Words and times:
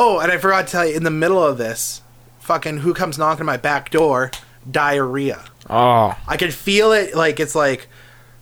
Oh, 0.00 0.20
and 0.20 0.30
I 0.30 0.38
forgot 0.38 0.66
to 0.66 0.72
tell 0.72 0.86
you, 0.86 0.94
in 0.94 1.02
the 1.02 1.10
middle 1.10 1.42
of 1.44 1.58
this, 1.58 2.02
fucking 2.38 2.78
who 2.78 2.94
comes 2.94 3.18
knocking 3.18 3.40
on 3.40 3.46
my 3.46 3.56
back 3.56 3.90
door? 3.90 4.30
Diarrhea. 4.70 5.44
Oh, 5.68 6.16
I 6.26 6.36
can 6.36 6.50
feel 6.52 6.92
it. 6.92 7.14
Like 7.16 7.40
it's 7.40 7.54
like, 7.56 7.88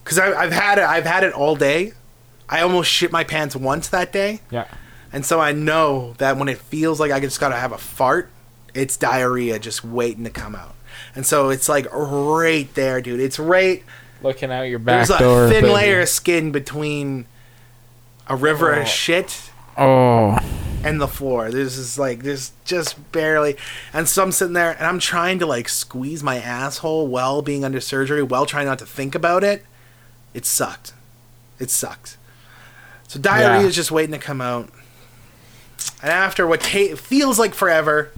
cause 0.05 0.19
I, 0.19 0.35
I've 0.35 0.53
had 0.53 0.79
it. 0.79 0.85
I've 0.85 1.07
had 1.07 1.25
it 1.25 1.33
all 1.33 1.57
day. 1.57 1.93
I 2.49 2.61
almost 2.61 2.91
shit 2.91 3.11
my 3.11 3.25
pants 3.25 3.57
once 3.57 3.89
that 3.89 4.13
day, 4.13 4.41
yeah. 4.51 4.67
and 5.13 5.25
so 5.27 5.41
I 5.41 5.51
know 5.53 6.15
that 6.19 6.37
when 6.37 6.49
it 6.49 6.59
feels 6.59 7.01
like 7.01 7.11
I 7.11 7.19
just 7.21 7.41
gotta 7.41 7.57
have 7.57 7.73
a 7.73 7.79
fart, 7.79 8.31
it's 8.75 8.97
diarrhea 8.97 9.59
just 9.59 9.83
waiting 9.85 10.23
to 10.25 10.31
come 10.31 10.55
out. 10.55 10.75
And 11.17 11.25
so 11.27 11.49
it's 11.49 11.69
like 11.69 11.87
right 11.93 12.73
there, 12.75 13.01
dude. 13.01 13.19
It's 13.21 13.39
right. 13.41 13.83
Looking 14.23 14.53
out 14.53 14.63
your 14.63 14.79
back 14.79 15.09
There's 15.09 15.19
a 15.21 15.25
door. 15.25 15.49
thin 15.49 15.63
baby. 15.63 15.75
layer 15.75 16.01
of 16.03 16.09
skin 16.09 16.53
between 16.53 17.27
a 18.29 18.37
river 18.37 18.75
Oh. 18.75 18.83
of 18.83 18.89
shit 18.89 19.51
Oh, 19.79 20.39
and 20.85 21.01
the 21.01 21.09
floor. 21.09 21.51
There's 21.51 21.77
just 21.77 21.99
like 21.99 22.23
there's 22.23 22.53
just 22.65 23.11
barely, 23.13 23.57
and 23.93 24.09
so 24.09 24.23
I'm 24.23 24.33
sitting 24.33 24.55
there 24.55 24.73
and 24.73 24.87
I'm 24.87 24.99
trying 24.99 25.39
to 25.41 25.47
like 25.47 25.69
squeeze 25.69 26.23
my 26.23 26.37
asshole 26.39 27.07
while 27.09 27.43
being 27.43 27.65
under 27.65 27.81
surgery, 27.81 28.23
while 28.23 28.47
trying 28.47 28.67
not 28.67 28.79
to 28.79 28.87
think 28.87 29.15
about 29.15 29.43
it. 29.45 29.65
It 30.35 30.45
sucked. 30.47 30.93
It 31.59 31.71
sucked. 31.71 32.17
So 33.09 33.19
diarrhea 33.19 33.61
Yeah. 33.63 33.67
is 33.67 33.75
just 33.75 33.91
waiting 33.91 34.13
to 34.13 34.19
come 34.19 34.41
out, 34.41 34.69
and 36.03 36.11
after 36.11 36.47
what 36.47 36.63
feels 36.63 37.39
like 37.39 37.55
forever, 37.55 38.11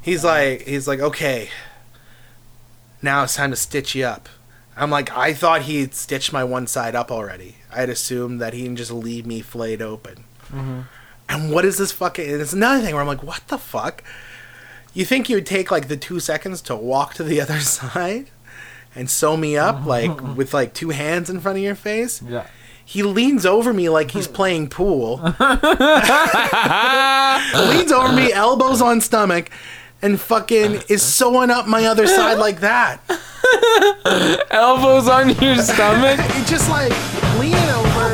he's 0.00 0.24
like 0.24 0.62
he's 0.62 0.86
like 0.88 1.00
okay. 1.00 1.50
Now 3.00 3.24
it's 3.24 3.34
time 3.34 3.50
to 3.50 3.56
stitch 3.56 3.94
you 3.96 4.04
up. 4.04 4.28
I'm 4.76 4.90
like, 4.90 5.10
I 5.16 5.34
thought 5.34 5.62
he'd 5.62 5.92
stitched 5.94 6.32
my 6.32 6.44
one 6.44 6.66
side 6.68 6.94
up 6.94 7.10
already. 7.10 7.56
I'd 7.74 7.90
assume 7.90 8.38
that 8.38 8.54
he'd 8.54 8.76
just 8.76 8.92
leave 8.92 9.26
me 9.26 9.40
flayed 9.40 9.82
open. 9.82 10.24
Mm-hmm. 10.48 10.80
And 11.28 11.52
what 11.52 11.64
is 11.64 11.78
this 11.78 11.92
fucking? 11.92 12.28
It's 12.28 12.52
another 12.52 12.84
thing 12.84 12.94
where 12.94 13.00
I'm 13.00 13.06
like, 13.08 13.22
what 13.22 13.46
the 13.48 13.56
fuck? 13.58 14.02
You 14.94 15.04
think 15.06 15.28
you 15.30 15.36
would 15.36 15.46
take 15.46 15.70
like 15.70 15.88
the 15.88 15.96
two 15.96 16.20
seconds 16.20 16.60
to 16.62 16.76
walk 16.76 17.14
to 17.14 17.22
the 17.24 17.40
other 17.40 17.60
side 17.60 18.26
and 18.94 19.08
sew 19.08 19.36
me 19.36 19.56
up 19.56 19.86
like 19.94 20.36
with 20.36 20.52
like 20.52 20.74
two 20.74 20.90
hands 20.90 21.30
in 21.30 21.40
front 21.40 21.58
of 21.58 21.64
your 21.64 21.74
face? 21.74 22.20
yeah. 22.22 22.46
He 22.84 23.02
leans 23.04 23.46
over 23.46 23.72
me 23.72 23.88
like 23.88 24.10
he's 24.10 24.26
playing 24.40 24.68
pool. 24.68 25.16
leans 25.16 25.40
over 27.92 28.12
me, 28.12 28.32
elbows 28.32 28.82
on 28.82 29.00
stomach, 29.00 29.50
and 30.02 30.20
fucking 30.20 30.82
is 30.88 31.02
sewing 31.02 31.50
up 31.50 31.66
my 31.66 31.86
other 31.86 32.06
side 32.06 32.38
like 32.38 32.60
that. 32.60 33.00
Elbows 34.50 35.08
on 35.08 35.30
your 35.40 35.56
stomach. 35.56 36.20
He 36.32 36.44
just 36.44 36.68
like 36.68 36.92
leaning 37.38 37.54
over. 37.70 38.11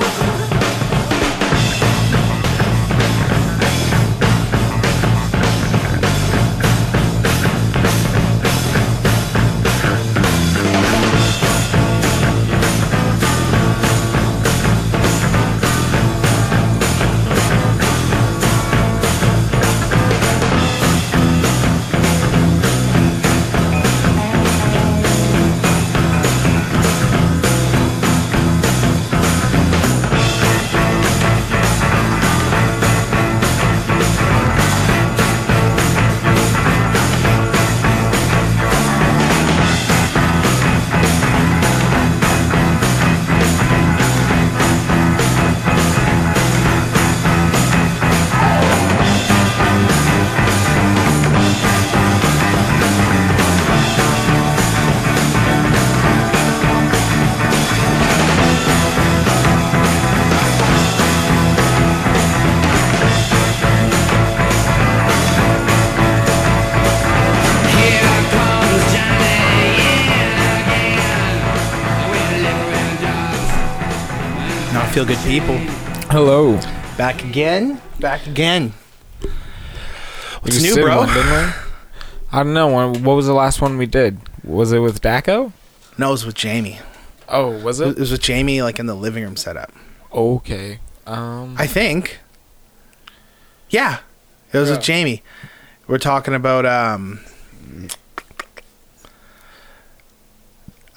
Feel 74.99 75.07
good 75.07 75.25
people. 75.25 75.57
Hello. 76.11 76.57
Back 76.97 77.23
again. 77.23 77.81
Back 78.01 78.27
again. 78.27 78.73
What's 80.41 80.57
We 80.61 80.71
new, 80.71 80.75
bro? 80.75 80.97
one, 80.99 81.09
didn't 81.15 81.31
we? 81.31 81.53
I 82.33 82.43
don't 82.43 82.53
know. 82.53 82.67
When- 82.75 83.05
What 83.05 83.15
was 83.15 83.27
the 83.29 83.33
last 83.33 83.61
one 83.61 83.79
we 83.79 83.87
did? 83.87 84.19
Was 84.43 84.73
it 84.73 84.81
with 84.81 85.01
Daco? 85.01 85.53
No, 85.99 86.09
it 86.09 86.11
was 86.11 86.27
with 86.27 86.35
Jamie. 86.35 86.81
Oh, 87.29 87.63
was 87.63 87.79
It 87.79 87.91
it? 87.91 87.99
was 87.99 88.11
with 88.11 88.21
Jamie, 88.23 88.61
like 88.61 88.81
in 88.81 88.87
the 88.87 88.95
living 88.97 89.23
room 89.23 89.37
setup. 89.37 89.71
Okay. 90.13 90.81
Um. 91.07 91.55
I 91.57 91.69
think. 91.69 92.19
Yeah, 93.71 93.99
it 94.53 94.59
was 94.59 94.69
Yeah. 94.69 94.75
with 94.79 94.85
Jamie. 94.85 95.23
We're 95.87 95.99
talking 95.99 96.35
about 96.35 96.67
um, 96.67 97.21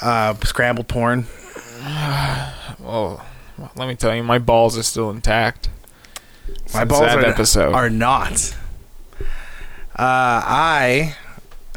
uh, 0.02 0.34
scrambled 0.44 0.88
porn. 0.88 1.28
well, 3.62 3.72
let 3.76 3.88
me 3.88 3.96
tell 3.96 4.16
you, 4.16 4.24
my 4.24 4.40
balls 4.40 4.78
are 4.78 4.84
still 4.84 5.12
intact. 5.12 5.70
My 6.74 6.84
balls 6.84 7.02
that 7.02 7.20
are, 7.20 7.26
episode. 7.26 7.74
are 7.74 7.90
not. 7.90 8.56
Uh, 9.22 9.28
I 9.98 11.16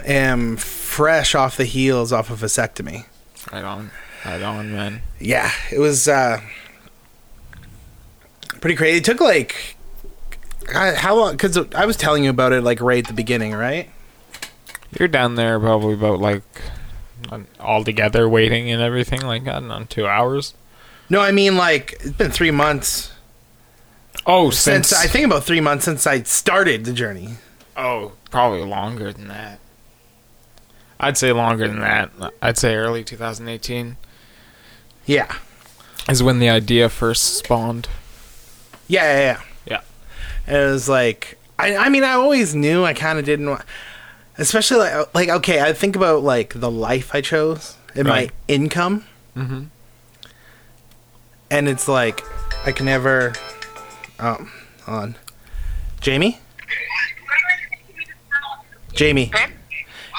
am 0.05 0.57
fresh 0.57 1.35
off 1.35 1.57
the 1.59 1.67
heels 1.67 2.11
off 2.11 2.31
of 2.31 2.41
vasectomy. 2.41 3.05
right 3.53 3.65
on. 3.65 3.91
Right 4.25 4.41
on, 4.41 4.73
man. 4.73 5.03
Yeah, 5.21 5.51
it 5.71 5.79
was 5.79 6.09
uh, 6.09 6.41
pretty 8.63 8.77
crazy. 8.77 8.99
It 8.99 9.05
took 9.05 9.21
like 9.21 9.77
how 10.73 11.15
long? 11.15 11.33
Because 11.33 11.59
I 11.75 11.85
was 11.85 11.99
telling 11.99 12.25
you 12.25 12.31
about 12.31 12.55
it 12.55 12.63
like 12.63 12.81
right 12.81 13.05
at 13.05 13.09
the 13.09 13.13
beginning, 13.13 13.53
right? 13.53 13.91
You're 14.99 15.09
down 15.09 15.35
there 15.35 15.61
probably 15.61 15.93
about 15.93 16.21
like 16.21 16.43
all 17.61 17.85
together 17.85 18.27
waiting 18.29 18.71
and 18.71 18.81
everything 18.81 19.21
like 19.21 19.43
I 19.43 19.61
don't 19.61 19.69
know, 19.69 19.85
two 19.85 20.07
hours. 20.07 20.55
No, 21.11 21.21
I 21.21 21.33
mean 21.33 21.57
like 21.57 21.93
it's 22.01 22.11
been 22.11 22.31
three 22.31 22.51
months 22.51 23.11
Oh, 24.27 24.49
since, 24.51 24.89
since, 24.89 24.99
I 25.05 25.07
think 25.07 25.27
about 25.27 25.45
three 25.45 25.61
months 25.61 25.85
since 25.85 26.07
I 26.07 26.23
started 26.23 26.85
the 26.87 26.93
journey. 26.95 27.35
oh, 27.77 28.13
probably 28.31 28.63
longer 28.65 29.13
than 29.13 29.29
that. 29.29 29.59
I'd 30.99 31.19
say 31.19 31.31
longer 31.33 31.69
than 31.69 31.81
that. 31.81 32.11
I'd 32.41 32.57
say 32.57 32.75
early 32.75 33.05
2018 33.05 33.97
Yeah, 35.05 35.31
is 36.09 36.23
when 36.23 36.39
the 36.39 36.49
idea 36.49 36.89
first 36.89 37.35
spawned. 37.37 37.89
yeah, 38.89 39.03
yeah. 39.05 39.21
yeah. 39.21 39.41
Yeah. 39.67 39.81
And 40.47 40.57
it 40.57 40.67
was 40.73 40.89
like 40.89 41.39
I, 41.59 41.77
I 41.77 41.89
mean, 41.91 42.03
I 42.05 42.13
always 42.13 42.55
knew 42.55 42.85
I 42.85 42.95
kind 42.95 43.19
of 43.19 43.25
didn't 43.27 43.49
want, 43.51 43.63
especially 44.39 44.79
like 44.79 45.15
like 45.15 45.29
okay, 45.29 45.61
I 45.61 45.73
think 45.75 45.97
about 45.97 46.23
like 46.23 46.55
the 46.59 46.71
life 46.71 47.15
I 47.15 47.21
chose 47.21 47.77
and 47.95 48.09
Right. 48.09 48.31
my 48.31 48.35
income, 48.55 49.05
Mm-hmm. 49.37 49.65
And 51.55 51.69
it's 51.69 51.87
like 51.87 52.25
I 52.67 52.73
can 52.73 52.87
never. 52.87 53.33
Um, 54.19 54.51
on, 54.87 55.17
Jamie. 56.01 56.39
Jamie. 58.93 59.31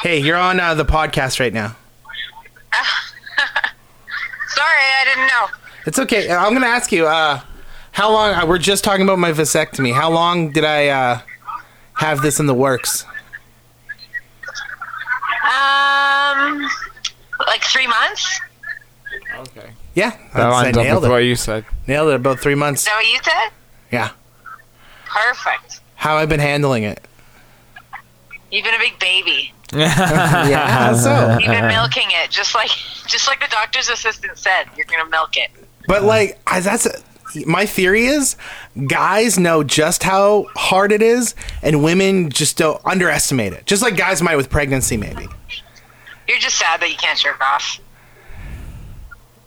Hey, 0.02 0.20
you're 0.20 0.38
on 0.38 0.60
uh, 0.60 0.74
the 0.76 0.86
podcast 0.86 1.40
right 1.40 1.54
now. 1.54 1.76
Sorry, 4.48 4.68
I 5.02 5.06
didn't 5.06 5.28
know. 5.28 5.48
It's 5.86 6.00
okay. 6.00 6.32
I'm 6.32 6.54
gonna 6.54 6.68
ask 6.68 6.92
you. 6.92 7.06
Uh, 7.06 7.42
how 7.92 8.12
long? 8.12 8.34
Uh, 8.34 8.46
we're 8.46 8.58
just 8.58 8.84
talking 8.84 9.04
about 9.04 9.20
my 9.20 9.32
vasectomy. 9.32 9.94
How 9.94 10.10
long 10.10 10.52
did 10.52 10.64
I 10.64 10.88
uh, 10.88 11.20
have 11.96 12.22
this 12.22 12.40
in 12.40 12.46
the 12.46 12.54
works? 12.54 13.06
Um, 15.44 16.68
like 17.46 17.64
three 17.64 17.88
months. 17.88 18.40
Okay. 19.38 19.72
Yeah, 19.96 20.10
That 20.12 20.20
that's, 20.34 20.56
I 20.56 20.70
up 20.70 20.76
nailed 20.76 21.02
with 21.04 21.10
it. 21.10 21.14
what 21.14 21.18
you 21.24 21.36
said. 21.36 21.66
Nailed 21.88 22.10
it. 22.10 22.16
About 22.16 22.40
three 22.40 22.54
months. 22.54 22.82
Is 22.84 22.88
months. 22.88 22.92
that 22.92 22.96
what 22.96 23.08
you 23.08 23.20
said? 23.24 23.52
Yeah. 23.92 24.12
Perfect. 25.06 25.80
How 25.96 26.18
I've 26.18 26.30
been 26.30 26.40
handling 26.42 26.84
it. 26.84 27.00
You've 28.52 28.66
been 28.66 28.76
a 28.76 28.80
big 28.80 29.00
baby. 29.00 29.54
yeah. 29.74 30.94
So? 30.96 31.38
You've 31.40 31.50
been 31.50 31.68
milking 31.68 32.08
it, 32.10 32.30
just 32.30 32.54
like 32.54 32.70
just 33.08 33.28
like 33.28 33.40
the 33.40 33.48
doctor's 33.50 33.90
assistant 33.90 34.38
said. 34.38 34.66
You're 34.76 34.86
gonna 34.86 35.10
milk 35.10 35.38
it. 35.38 35.50
But 35.88 36.04
like, 36.04 36.40
I, 36.48 36.60
that's 36.60 36.88
my 37.46 37.66
theory 37.66 38.06
is 38.06 38.36
guys 38.88 39.38
know 39.40 39.64
just 39.64 40.04
how 40.04 40.48
hard 40.56 40.92
it 40.92 41.02
is, 41.02 41.36
and 41.62 41.84
women 41.84 42.30
just 42.30 42.58
don't 42.58 42.80
underestimate 42.86 43.54
it. 43.54 43.66
Just 43.66 43.82
like 43.82 43.98
guys 43.98 44.22
might 44.22 44.36
with 44.36 44.50
pregnancy, 44.50 44.98
maybe. 44.98 45.28
You're 46.28 46.40
just 46.40 46.58
sad 46.58 46.82
that 46.82 46.90
you 46.90 46.98
can't 46.98 47.18
jerk 47.20 47.40
off. 47.42 47.80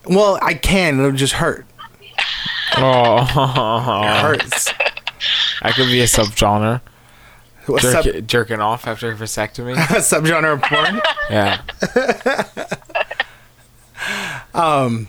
Well, 0.09 0.39
I 0.43 0.55
can. 0.55 0.99
It'll 0.99 1.13
just 1.13 1.35
hurt. 1.35 1.67
Oh, 2.77 3.21
It 3.21 4.21
hurts. 4.21 4.73
I 5.63 5.73
could 5.73 5.87
be 5.89 6.01
a 6.01 6.05
subgenre. 6.05 6.81
What's 7.67 7.83
Jerk, 7.83 8.07
up? 8.07 8.27
jerking 8.27 8.61
off 8.61 8.87
after 8.87 9.11
a 9.11 9.15
vasectomy. 9.15 9.75
Subgenre 9.77 10.55
of 10.55 10.63
porn. 10.63 11.01
Yeah. 11.31 11.61
Um, 14.55 15.09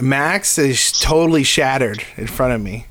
Max 0.00 0.56
is 0.58 0.92
totally 1.00 1.42
shattered 1.42 2.04
in 2.16 2.26
front 2.26 2.52
of 2.54 2.60
me. 2.60 2.86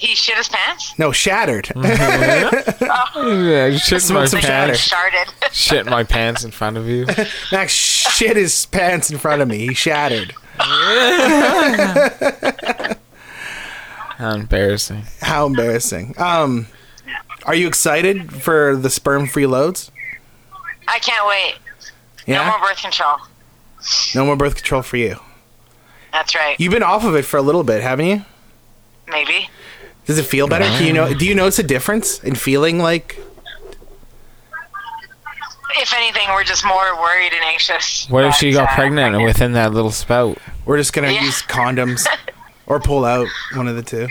He 0.00 0.14
shit 0.14 0.36
his 0.38 0.48
pants. 0.48 0.98
No, 0.98 1.12
shattered. 1.12 1.70
yeah 1.76 2.50
shit 3.76 4.10
my 4.10 4.26
pants. 4.26 4.40
shatter. 4.40 4.74
Started. 4.74 5.26
Shit 5.52 5.84
my 5.86 6.04
pants 6.04 6.42
in 6.42 6.50
front 6.52 6.76
of 6.78 6.88
you. 6.88 7.06
Max 7.52 7.72
shit 7.72 8.36
his 8.36 8.64
pants 8.66 9.10
in 9.10 9.18
front 9.18 9.42
of 9.42 9.48
me. 9.48 9.58
He 9.58 9.74
shattered. 9.74 10.32
How 14.16 14.34
embarrassing. 14.34 15.02
How 15.20 15.46
embarrassing. 15.46 16.14
Um, 16.18 16.66
are 17.44 17.54
you 17.54 17.66
excited 17.68 18.32
for 18.32 18.76
the 18.76 18.88
sperm-free 18.90 19.46
loads? 19.46 19.90
I 20.88 20.98
can't 20.98 21.26
wait. 21.26 21.56
Yeah? 22.26 22.36
No 22.38 22.42
Yeah. 22.42 22.50
more 22.58 22.68
birth 22.68 22.80
control. 22.82 23.16
No 24.14 24.24
more 24.26 24.36
birth 24.36 24.54
control 24.56 24.82
for 24.82 24.96
you. 24.98 25.18
That's 26.12 26.34
right. 26.34 26.58
You've 26.58 26.72
been 26.72 26.82
off 26.82 27.04
of 27.04 27.14
it 27.16 27.24
for 27.24 27.36
a 27.36 27.42
little 27.42 27.64
bit, 27.64 27.82
haven't 27.82 28.06
you? 28.06 28.24
Maybe. 29.08 29.48
Does 30.10 30.18
it 30.18 30.24
feel 30.24 30.48
better? 30.48 30.64
Can 30.64 30.88
you 30.88 30.92
know? 30.92 31.14
Do 31.14 31.24
you 31.24 31.36
notice 31.36 31.60
a 31.60 31.62
difference 31.62 32.18
in 32.24 32.34
feeling 32.34 32.80
like? 32.80 33.16
If 35.76 35.94
anything, 35.94 36.26
we're 36.30 36.42
just 36.42 36.64
more 36.66 37.00
worried 37.00 37.32
and 37.32 37.44
anxious. 37.44 38.08
What 38.10 38.24
if 38.24 38.34
she 38.34 38.50
got 38.50 38.70
uh, 38.70 38.74
pregnant 38.74 39.22
within 39.22 39.52
that 39.52 39.72
little 39.72 39.92
spout? 39.92 40.36
We're 40.66 40.78
just 40.78 40.92
gonna 40.92 41.12
Yeah. 41.12 41.22
use 41.22 41.42
condoms 41.42 42.08
or 42.66 42.80
pull 42.80 43.04
out 43.04 43.28
one 43.54 43.68
of 43.68 43.76
the 43.76 43.84
two. 43.84 44.08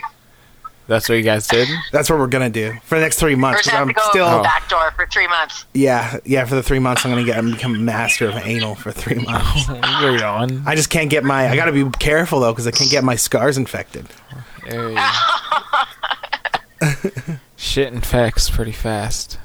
That's 0.87 1.09
what 1.09 1.15
you 1.15 1.21
guys 1.21 1.47
did? 1.47 1.67
That's 1.91 2.09
what 2.09 2.17
we're 2.17 2.27
gonna 2.27 2.49
do 2.49 2.77
for 2.85 2.95
the 2.95 3.01
next 3.01 3.19
three 3.19 3.33
Or 3.33 3.37
months. 3.37 3.59
just 3.63 3.71
'cause 3.71 3.77
have 3.79 3.81
I'm 3.89 3.93
to 3.93 3.93
go 3.93 4.09
still, 4.09 4.41
back 4.41 4.69
door 4.69 4.91
for 4.95 5.05
three 5.05 5.27
months. 5.27 5.65
yeah, 5.73 6.17
yeah. 6.23 6.45
For 6.45 6.55
the 6.55 6.63
three 6.63 6.79
months, 6.79 7.03
I'm 7.05 7.11
gonna 7.11 7.25
get, 7.25 7.37
I'm 7.37 7.51
become 7.51 7.83
master 7.83 8.29
of 8.29 8.35
anal 8.37 8.75
for 8.75 8.93
three 8.93 9.15
months. 9.25 9.67
You're 9.67 10.23
on. 10.23 10.63
I 10.65 10.75
just 10.75 10.89
can't 10.89 11.09
get 11.09 11.25
my. 11.25 11.49
I 11.49 11.57
gotta 11.57 11.73
be 11.73 11.89
careful 11.99 12.39
though, 12.39 12.53
because 12.53 12.67
I 12.67 12.71
can't 12.71 12.89
get 12.89 13.03
my 13.03 13.17
scars 13.17 13.57
infected. 13.57 14.05
Hey. 14.69 14.95
Shit 17.57 17.93
infects 17.93 18.49
pretty 18.49 18.71
fast. 18.71 19.37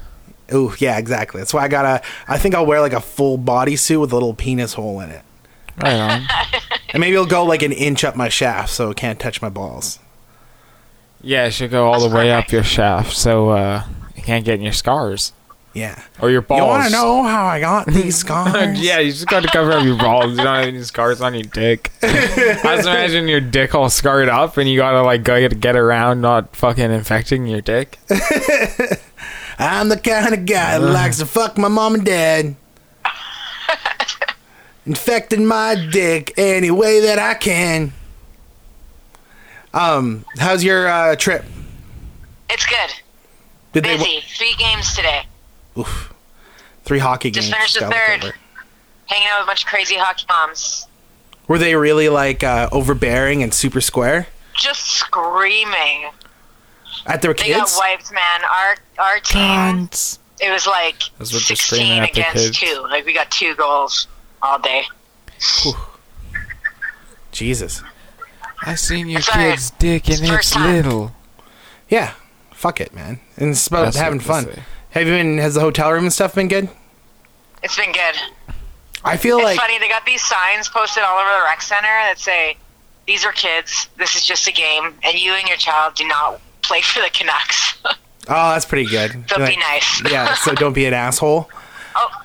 Ooh, 0.53 0.75
yeah, 0.79 0.99
exactly. 0.99 1.41
That's 1.41 1.55
why 1.55 1.65
I 1.65 1.69
gotta. 1.69 2.03
I 2.29 2.38
think 2.38 2.55
I'll 2.55 2.67
wear 2.67 2.81
like 2.81 2.93
a 2.93 3.00
full 3.00 3.38
bodysuit 3.38 4.00
with 4.00 4.12
a 4.12 4.15
little 4.15 4.35
penis 4.35 4.75
hole 4.75 5.00
in 5.00 5.11
it, 5.11 5.23
Right 5.82 5.94
on. 5.94 6.26
and 6.93 7.00
maybe 7.00 7.15
it'll 7.15 7.26
go 7.26 7.44
like 7.44 7.62
an 7.62 7.73
inch 7.73 8.05
up 8.05 8.15
my 8.17 8.29
shaft, 8.29 8.71
so 8.71 8.91
it 8.91 8.97
can't 8.97 9.19
touch 9.19 9.41
my 9.41 9.49
balls. 9.49 9.99
Yeah, 11.23 11.47
it 11.47 11.53
should 11.53 11.70
go 11.70 11.91
all 11.91 12.06
the 12.06 12.15
way 12.15 12.31
up 12.31 12.53
your 12.53 12.62
shaft 12.62 13.17
so 13.17 13.49
uh, 13.50 13.85
you 14.15 14.23
can't 14.23 14.44
get 14.44 14.56
in 14.56 14.62
your 14.62 14.75
scars. 14.75 15.32
Yeah. 15.75 16.00
Or 16.21 16.31
your 16.31 16.41
balls. 16.41 16.61
You 16.61 16.67
want 16.67 16.85
to 16.87 16.91
know 16.93 17.25
how 17.25 17.47
I 17.47 17.59
got 17.61 17.87
these 17.88 18.17
scars? 18.17 18.81
yeah, 18.81 19.00
you 19.00 19.11
just 19.11 19.26
got 19.26 19.43
to 19.43 19.49
cover 19.49 19.73
up 19.73 19.85
your 19.85 19.99
balls. 19.99 20.31
You 20.31 20.37
don't 20.37 20.47
have 20.47 20.65
any 20.69 20.82
scars 20.82 21.21
on 21.21 21.35
your 21.35 21.43
dick. 21.43 21.91
I 22.03 22.76
just 22.76 22.87
imagine 22.87 23.26
your 23.26 23.41
dick 23.41 23.75
all 23.75 23.91
scarred 23.91 24.29
up, 24.29 24.56
and 24.56 24.69
you 24.71 24.79
gotta 24.79 25.03
like 25.03 25.25
go 25.25 25.49
to 25.49 25.55
get 25.55 25.76
around 25.76 26.21
not 26.21 26.55
fucking 26.55 26.91
infecting 26.93 27.47
your 27.47 27.61
dick. 27.61 27.99
I'm 29.59 29.88
the 29.88 29.99
kind 29.99 30.32
of 30.32 30.47
guy 30.47 30.79
that 30.79 30.81
likes 30.81 31.19
to 31.19 31.26
fuck 31.26 31.59
my 31.59 31.69
mom 31.69 31.94
and 31.97 32.05
dad. 32.05 32.56
Infecting 34.87 35.47
my 35.47 35.75
dick 35.91 36.35
any 36.37 36.70
way 36.70 37.00
that 37.00 37.19
I 37.19 37.35
can. 37.35 37.93
Um, 39.73 40.25
how's 40.38 40.62
your 40.62 40.87
uh, 40.87 41.17
trip? 41.17 41.44
It's 42.50 42.67
good. 42.67 42.91
Did 43.73 43.85
Busy. 43.85 44.20
Three 44.37 44.55
games 44.59 44.94
today. 44.94 45.27
They? 45.75 45.81
Oof. 45.81 46.12
Three 46.85 46.99
hockey 46.99 47.31
Just 47.31 47.50
games. 47.50 47.62
Just 47.73 47.79
finished 47.79 47.91
the 47.91 48.26
third. 48.26 48.35
Hanging 49.06 49.29
out 49.29 49.41
with 49.41 49.44
a 49.44 49.47
bunch 49.47 49.62
of 49.65 49.69
crazy 49.69 49.97
hockey 49.97 50.25
moms. 50.29 50.87
Were 51.49 51.59
they 51.59 51.75
really 51.75 52.09
like 52.09 52.43
uh, 52.43 52.69
overbearing 52.73 53.43
and 53.43 53.53
super 53.53 53.81
square 53.82 54.26
Just 54.56 54.81
screaming. 54.87 56.11
at 57.06 57.21
their 57.21 57.35
kids? 57.35 57.49
They 57.49 57.55
kids? 57.55 57.73
got 57.75 57.79
wiped, 57.79 58.12
man. 58.12 58.41
Our 58.44 58.76
our 58.99 59.21
team. 59.21 59.41
Cunts. 59.88 60.19
It 60.41 60.50
was 60.50 60.67
like 60.67 60.97
That's 61.19 61.32
what 61.32 61.43
they're 61.47 61.56
screaming 61.56 62.03
sixteen 62.03 62.25
against 62.25 62.55
two. 62.61 62.82
Like 62.91 63.05
we 63.06 63.12
got 63.12 63.31
two 63.31 63.55
goals 63.56 64.06
all 64.43 64.59
day. 64.59 64.85
Jesus. 67.32 67.82
I 68.62 68.75
seen 68.77 69.09
your 69.09 69.20
Sorry. 69.20 69.50
kid's 69.50 69.70
dick 69.73 70.09
and 70.09 70.27
First 70.27 70.56
it's 70.56 70.65
little. 70.65 71.12
Yeah. 71.88 72.15
Fuck 72.53 72.81
it, 72.81 72.94
man. 72.94 73.20
And 73.37 73.50
it's 73.50 73.67
about 73.67 73.85
That's 73.87 73.99
having 73.99 74.20
fun. 74.20 74.44
say. 74.44 74.62
Have 74.94 75.08
you 75.08 75.12
been? 75.12 75.38
Has 75.38 75.55
the 75.55 75.61
hotel 75.61 75.93
room 75.93 76.05
and 76.05 76.12
stuff 76.12 76.37
been 76.37 76.46
good? 76.46 76.69
It's 77.64 77.76
been 77.76 77.91
good. 77.93 78.14
I 79.05 79.17
feel 79.17 79.38
It's 79.38 79.44
like 79.44 79.58
funny. 79.58 79.79
They 79.81 79.88
got 79.88 80.06
these 80.06 80.23
signs 80.23 80.69
posted 80.69 81.02
all 81.02 81.19
over 81.19 81.29
the 81.37 81.43
rec 81.44 81.62
center 81.62 81.88
that 81.88 82.19
say, 82.19 82.56
"These 83.06 83.25
are 83.25 83.32
kids. 83.32 83.88
This 83.99 84.14
is 84.14 84.25
just 84.25 84.46
a 84.46 84.52
game, 84.52 84.94
and 85.02 85.19
you 85.19 85.32
and 85.32 85.49
your 85.49 85.56
child 85.56 85.96
do 85.96 86.06
not 86.06 86.41
play 86.62 86.81
for 86.81 87.00
the 87.02 87.11
Canucks." 87.11 87.75
oh, 87.85 87.94
that's 88.29 88.64
pretty 88.67 88.88
good. 88.88 89.25
so 89.29 89.41
Like- 89.41 89.55
be 89.55 89.56
nice. 89.56 90.02
yeah. 90.11 90.35
So 90.35 90.55
don't 90.55 90.73
be 90.75 90.87
an 90.87 90.94
asshole. 90.94 91.50
Oh, 91.96 92.23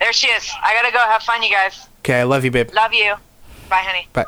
there 0.00 0.12
she 0.12 0.26
is. 0.26 0.50
I 0.60 0.74
gotta 0.74 0.92
go. 0.92 0.98
Have 0.98 1.22
fun, 1.22 1.40
you 1.44 1.50
guys. 1.50 1.86
Okay, 2.00 2.18
I 2.18 2.24
love 2.24 2.44
you, 2.44 2.50
babe. 2.50 2.70
Love 2.74 2.92
you. 2.92 3.14
Bye, 3.68 3.76
honey. 3.76 4.08
Bye. 4.12 4.26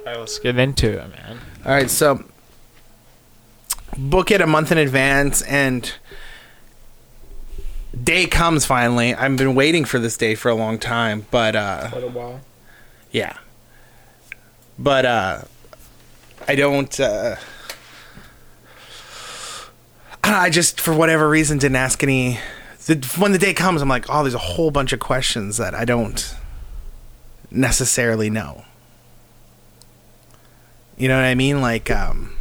Alright, 0.00 0.18
let's 0.18 0.38
get 0.38 0.58
into 0.58 0.90
it, 0.90 1.08
man. 1.10 1.38
All 1.64 1.72
right, 1.72 1.88
so 1.88 2.22
book 4.02 4.30
it 4.30 4.40
a 4.40 4.46
month 4.46 4.72
in 4.72 4.78
advance, 4.78 5.42
and 5.42 5.92
day 8.02 8.26
comes 8.26 8.64
finally. 8.66 9.14
I've 9.14 9.36
been 9.36 9.54
waiting 9.54 9.84
for 9.84 9.98
this 9.98 10.16
day 10.16 10.34
for 10.34 10.48
a 10.50 10.54
long 10.54 10.78
time, 10.78 11.26
but 11.30 11.54
uh, 11.56 11.88
Quite 11.90 12.04
a 12.04 12.08
while. 12.08 12.40
yeah, 13.10 13.36
but 14.78 15.04
uh, 15.06 15.42
I 16.48 16.54
don't. 16.54 16.98
Uh, 17.00 17.36
I 20.24 20.50
just, 20.50 20.80
for 20.80 20.94
whatever 20.94 21.28
reason, 21.28 21.58
didn't 21.58 21.76
ask 21.76 22.02
any. 22.02 22.38
The, 22.86 22.94
when 23.18 23.32
the 23.32 23.38
day 23.38 23.54
comes, 23.54 23.82
I'm 23.82 23.88
like, 23.88 24.06
oh, 24.08 24.22
there's 24.22 24.34
a 24.34 24.38
whole 24.38 24.70
bunch 24.70 24.92
of 24.92 25.00
questions 25.00 25.56
that 25.56 25.74
I 25.74 25.84
don't 25.84 26.34
necessarily 27.50 28.30
know. 28.30 28.64
You 30.96 31.08
know 31.08 31.16
what 31.16 31.24
I 31.24 31.34
mean? 31.34 31.60
Like, 31.60 31.90
um, 31.90 32.34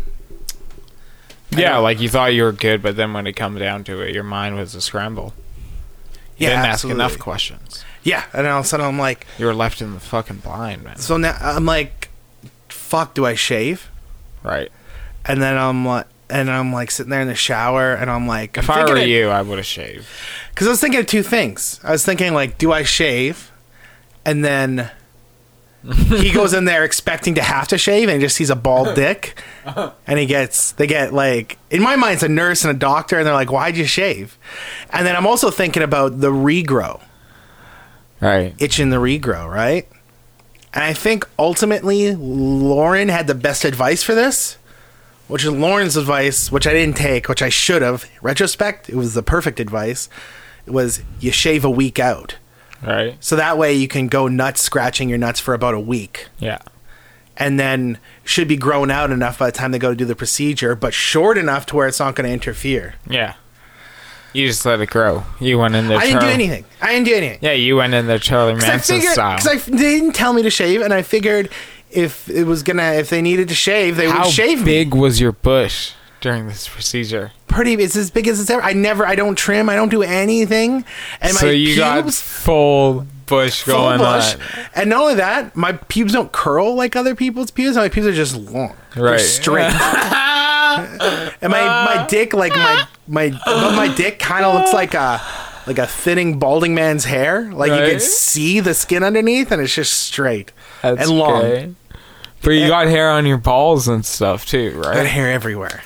Yeah, 1.58 1.77
like 1.77 2.00
you 2.00 2.08
thought 2.10 2.34
you 2.34 2.43
were 2.43 2.51
good, 2.53 2.81
but 2.81 2.96
then 2.96 3.13
when 3.13 3.27
it 3.27 3.34
comes 3.34 3.60
down 3.60 3.84
to 3.86 4.00
it, 4.01 4.13
your 4.13 4.24
mind 4.24 4.55
was 4.55 4.74
a 4.75 4.81
scramble. 4.81 5.34
You 6.38 6.48
yeah, 6.48 6.50
didn't 6.51 6.65
absolutely. 6.72 7.03
ask 7.03 7.12
enough 7.13 7.20
questions. 7.24 7.84
Yeah, 8.03 8.24
and 8.34 8.48
all 8.48 8.60
of 8.60 8.65
a 8.65 8.67
sudden 8.67 8.86
I'm 8.86 8.98
like, 8.98 9.27
You 9.38 9.46
were 9.46 9.53
left 9.53 9.81
in 9.81 9.93
the 9.93 10.00
fucking 10.00 10.38
blind, 10.38 10.84
man. 10.84 10.98
so 10.98 11.17
now 11.17 11.38
I'm 11.39 11.65
like, 11.65 12.10
fuck, 12.70 13.13
do 13.13 13.25
I 13.25 13.36
shave? 13.36 13.89
Right. 14.43 14.72
And 15.25 15.41
then 15.41 15.58
I'm 15.58 15.86
like, 15.86 16.08
and 16.29 16.50
I'm 16.50 16.72
like 16.74 16.89
sitting 16.89 17.10
there 17.12 17.22
in 17.22 17.27
the 17.27 17.36
shower, 17.36 17.93
and 17.93 18.10
I'm 18.10 18.25
like, 18.27 18.58
If 18.58 18.70
I 18.70 18.86
were 18.86 18.98
you, 18.98 19.27
I 19.27 19.41
would 19.41 19.58
have 19.60 19.65
shaved. 19.67 20.08
because 20.50 20.67
I 20.67 20.70
was 20.72 20.79
thinking 20.81 21.00
of 21.01 21.05
two 21.05 21.22
things. 21.24 21.79
I 21.84 21.91
was 21.91 22.03
thinking 22.05 22.34
like, 22.34 22.58
do 22.58 22.72
I 22.72 22.84
shave? 22.84 23.51
And 24.25 24.43
then 24.46 24.89
he 25.83 26.31
goes 26.31 26.53
in 26.53 26.65
there 26.65 26.83
expecting 26.83 27.35
to 27.35 27.41
have 27.41 27.67
to 27.69 27.77
shave, 27.77 28.07
and 28.07 28.21
he 28.21 28.25
just 28.25 28.35
sees 28.35 28.50
a 28.50 28.55
bald 28.55 28.95
dick, 28.95 29.41
and 30.05 30.19
he 30.19 30.25
gets 30.25 30.73
they 30.73 30.88
get 30.88 31.13
like 31.13 31.57
in 31.69 31.81
my 31.81 31.95
mind 31.95 32.15
it's 32.15 32.23
a 32.23 32.29
nurse 32.29 32.63
and 32.63 32.75
a 32.75 32.77
doctor, 32.77 33.17
and 33.17 33.25
they're 33.25 33.33
like, 33.33 33.51
why'd 33.51 33.77
you 33.77 33.85
shave? 33.85 34.38
And 34.91 35.05
then 35.05 35.15
I'm 35.15 35.25
also 35.27 35.50
thinking 35.50 35.83
about 35.83 36.21
the 36.21 36.31
regrow. 36.31 37.01
Right. 38.19 38.53
itch 38.59 38.79
in 38.79 38.91
the 38.91 38.97
regrow, 38.97 39.50
right? 39.50 39.88
And 40.73 40.83
I 40.83 40.93
think 40.93 41.27
ultimately 41.39 42.15
Lauren 42.15 43.09
had 43.09 43.25
the 43.25 43.33
best 43.33 43.65
advice 43.65 44.03
for 44.03 44.13
this, 44.13 44.57
which 45.27 45.43
is 45.43 45.50
Lauren's 45.50 45.97
advice, 45.97 46.51
which 46.51 46.67
I 46.67 46.73
didn't 46.73 46.97
take, 46.97 47.27
which 47.27 47.41
I 47.41 47.50
should 47.50 47.81
have. 47.81 48.05
Retrospect, 48.21 48.89
it 48.89 48.95
was 48.95 49.15
the 49.15 49.23
perfect 49.23 49.59
advice. 49.59 50.07
It 50.67 50.71
was 50.71 51.01
you 51.19 51.31
shave 51.31 51.65
a 51.65 51.69
week 51.69 51.97
out. 52.00 52.35
Right. 52.83 53.15
So 53.19 53.35
that 53.35 53.57
way 53.57 53.73
you 53.73 53.88
can 53.88 54.07
go 54.07 54.27
nuts 54.27 54.61
scratching 54.61 55.09
your 55.09 55.17
nuts 55.17 55.39
for 55.39 55.53
about 55.53 55.73
a 55.73 55.79
week. 55.79 56.27
Yeah. 56.39 56.59
And 57.38 57.59
then 57.59 57.97
should 58.23 58.47
be 58.47 58.55
grown 58.57 58.91
out 58.91 59.09
enough 59.11 59.39
by 59.39 59.47
the 59.47 59.51
time 59.51 59.71
they 59.71 59.79
go 59.79 59.89
to 59.89 59.95
do 59.95 60.05
the 60.05 60.15
procedure, 60.15 60.75
but 60.75 60.93
short 60.93 61.38
enough 61.38 61.65
to 61.67 61.75
where 61.75 61.88
it's 61.88 62.00
not 62.00 62.15
going 62.15 62.27
to 62.27 62.33
interfere. 62.33 62.95
Yeah. 63.07 63.35
You 64.33 64.47
just 64.47 64.65
let 64.65 64.79
it 64.79 64.89
grow. 64.89 65.23
You 65.39 65.57
went 65.59 65.75
in 65.75 65.88
there. 65.88 65.97
I 65.97 66.05
didn't 66.05 66.21
do 66.21 66.27
anything. 66.27 66.65
I 66.81 66.93
didn't 66.93 67.05
do 67.05 67.15
anything. 67.15 67.39
Yeah, 67.41 67.51
you 67.51 67.75
went 67.75 67.93
in 67.93 68.07
there 68.07 68.17
Charlie 68.19 68.53
Because 68.55 68.69
I 68.69 68.77
figured, 68.77 69.11
style. 69.13 69.38
because 69.38 69.67
I 69.67 69.71
they 69.71 70.00
didn't 70.00 70.13
tell 70.13 70.31
me 70.33 70.41
to 70.43 70.50
shave, 70.50 70.81
and 70.81 70.93
I 70.93 71.01
figured 71.01 71.50
if 71.89 72.29
it 72.29 72.45
was 72.45 72.63
gonna 72.63 72.93
if 72.93 73.09
they 73.09 73.21
needed 73.21 73.50
to 73.50 73.55
shave, 73.55 73.97
they 73.97 74.09
How 74.09 74.23
would 74.23 74.31
shave 74.31 74.59
me. 74.59 74.65
big 74.65 74.93
was 74.93 75.19
your 75.19 75.33
bush 75.33 75.91
during 76.22 76.48
this 76.48 76.68
procedure? 76.68 77.32
Pretty, 77.48 77.74
it's 77.74 77.96
as 77.98 78.10
big 78.12 78.28
as 78.28 78.40
it's 78.40 78.50
ever. 78.50 78.62
I 78.62 78.74
never, 78.74 79.06
I 79.06 79.16
don't 79.16 79.36
trim, 79.38 79.68
I 79.70 79.75
don't 79.75 79.90
do 79.90 80.04
anything, 80.04 80.86
and 81.20 81.34
so 81.36 81.48
my 81.48 81.51
you 81.51 81.75
got 81.75 82.04
pubes 82.04 82.22
full 82.22 83.06
bush 83.25 83.63
full 83.63 83.74
going 83.75 83.98
bush. 84.00 84.36
on. 84.36 84.42
And 84.75 84.90
not 84.90 85.01
only 85.01 85.16
that, 85.16 85.56
my 85.56 85.74
pubes 85.74 86.13
don't 86.13 86.32
curl 86.32 86.75
like 86.75 86.96
other 86.96 87.16
people's 87.16 87.51
pubes. 87.51 87.75
My 87.75 87.90
pubes 87.90 88.08
are 88.08 88.13
just 88.13 88.36
long, 88.36 88.75
They're 88.96 89.04
Right. 89.04 89.20
straight. 89.20 89.63
and 91.42 91.51
my 91.51 91.60
my 91.62 92.06
dick, 92.10 92.34
like 92.34 92.54
my 92.56 92.86
my 93.08 93.30
my 93.75 93.94
dick, 93.96 94.20
kind 94.20 94.46
of 94.46 94.54
looks 94.54 94.74
like 94.74 94.94
a 94.94 95.22
like 95.68 95.78
a 95.78 95.86
thinning 95.88 96.40
balding 96.40 96.74
man's 96.74 97.06
hair. 97.06 97.51
Like 97.51 97.72
you 97.72 97.92
can 97.92 98.00
see 98.00 98.60
the 98.60 98.74
skin 98.74 99.04
underneath, 99.04 99.51
and 99.51 99.62
it's 99.62 99.74
just 99.75 99.94
straight 99.94 100.51
That's 100.82 101.01
and 101.10 101.18
long. 101.18 101.42
great. 101.42 101.70
But 102.44 102.51
you 102.51 102.62
And- 102.62 102.70
got 102.70 102.88
hair 102.88 103.10
on 103.12 103.25
your 103.25 103.38
balls 103.38 103.88
and 103.88 104.06
stuff 104.06 104.46
too, 104.46 104.75
I 104.80 104.82
got 104.82 104.96
right? 104.96 105.06
hair 105.06 105.32
everywhere. 105.32 105.84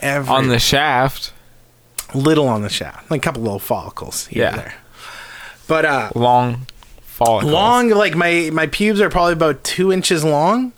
Every, 0.00 0.32
On 0.34 0.48
the 0.48 0.58
shaft, 0.58 1.32
little 2.14 2.46
on 2.48 2.62
the 2.62 2.68
shaft, 2.68 3.10
like 3.10 3.20
a 3.20 3.24
couple 3.24 3.42
little 3.42 3.58
follicles 3.58 4.26
here 4.28 4.42
Yeah. 4.44 4.48
and 4.50 4.58
there. 4.58 4.74
But 5.66 5.84
uh, 5.84 6.10
long 6.14 6.66
follicles. 7.02 7.52
long, 7.52 7.90
like 7.90 8.14
my 8.14 8.50
my 8.52 8.66
pubes 8.68 9.00
are 9.00 9.10
probably 9.10 9.34
about 9.34 9.62
two 9.64 9.92
inches 9.92 10.24
long, 10.24 10.72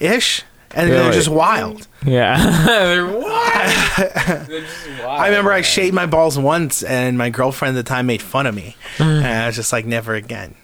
ish, 0.00 0.42
and 0.72 0.90
they're 0.90 1.12
just 1.12 1.28
wild. 1.28 1.86
Yeah. 2.04 2.36
They're 2.66 3.06
wild. 3.06 3.22
They're 4.48 4.60
just 4.60 4.88
wild. 5.00 5.20
I 5.20 5.28
remember 5.28 5.52
I 5.52 5.60
shaved 5.62 5.94
my 5.94 6.06
balls 6.06 6.38
once, 6.38 6.82
and 6.82 7.16
my 7.18 7.30
girlfriend 7.30 7.76
at 7.76 7.84
the 7.84 7.88
time 7.88 8.06
made 8.06 8.22
fun 8.22 8.46
of 8.46 8.54
me, 8.54 8.76
and 8.98 9.24
I 9.26 9.46
was 9.46 9.56
just 9.56 9.72
like, 9.72 9.84
never 9.86 10.14
again. 10.14 10.54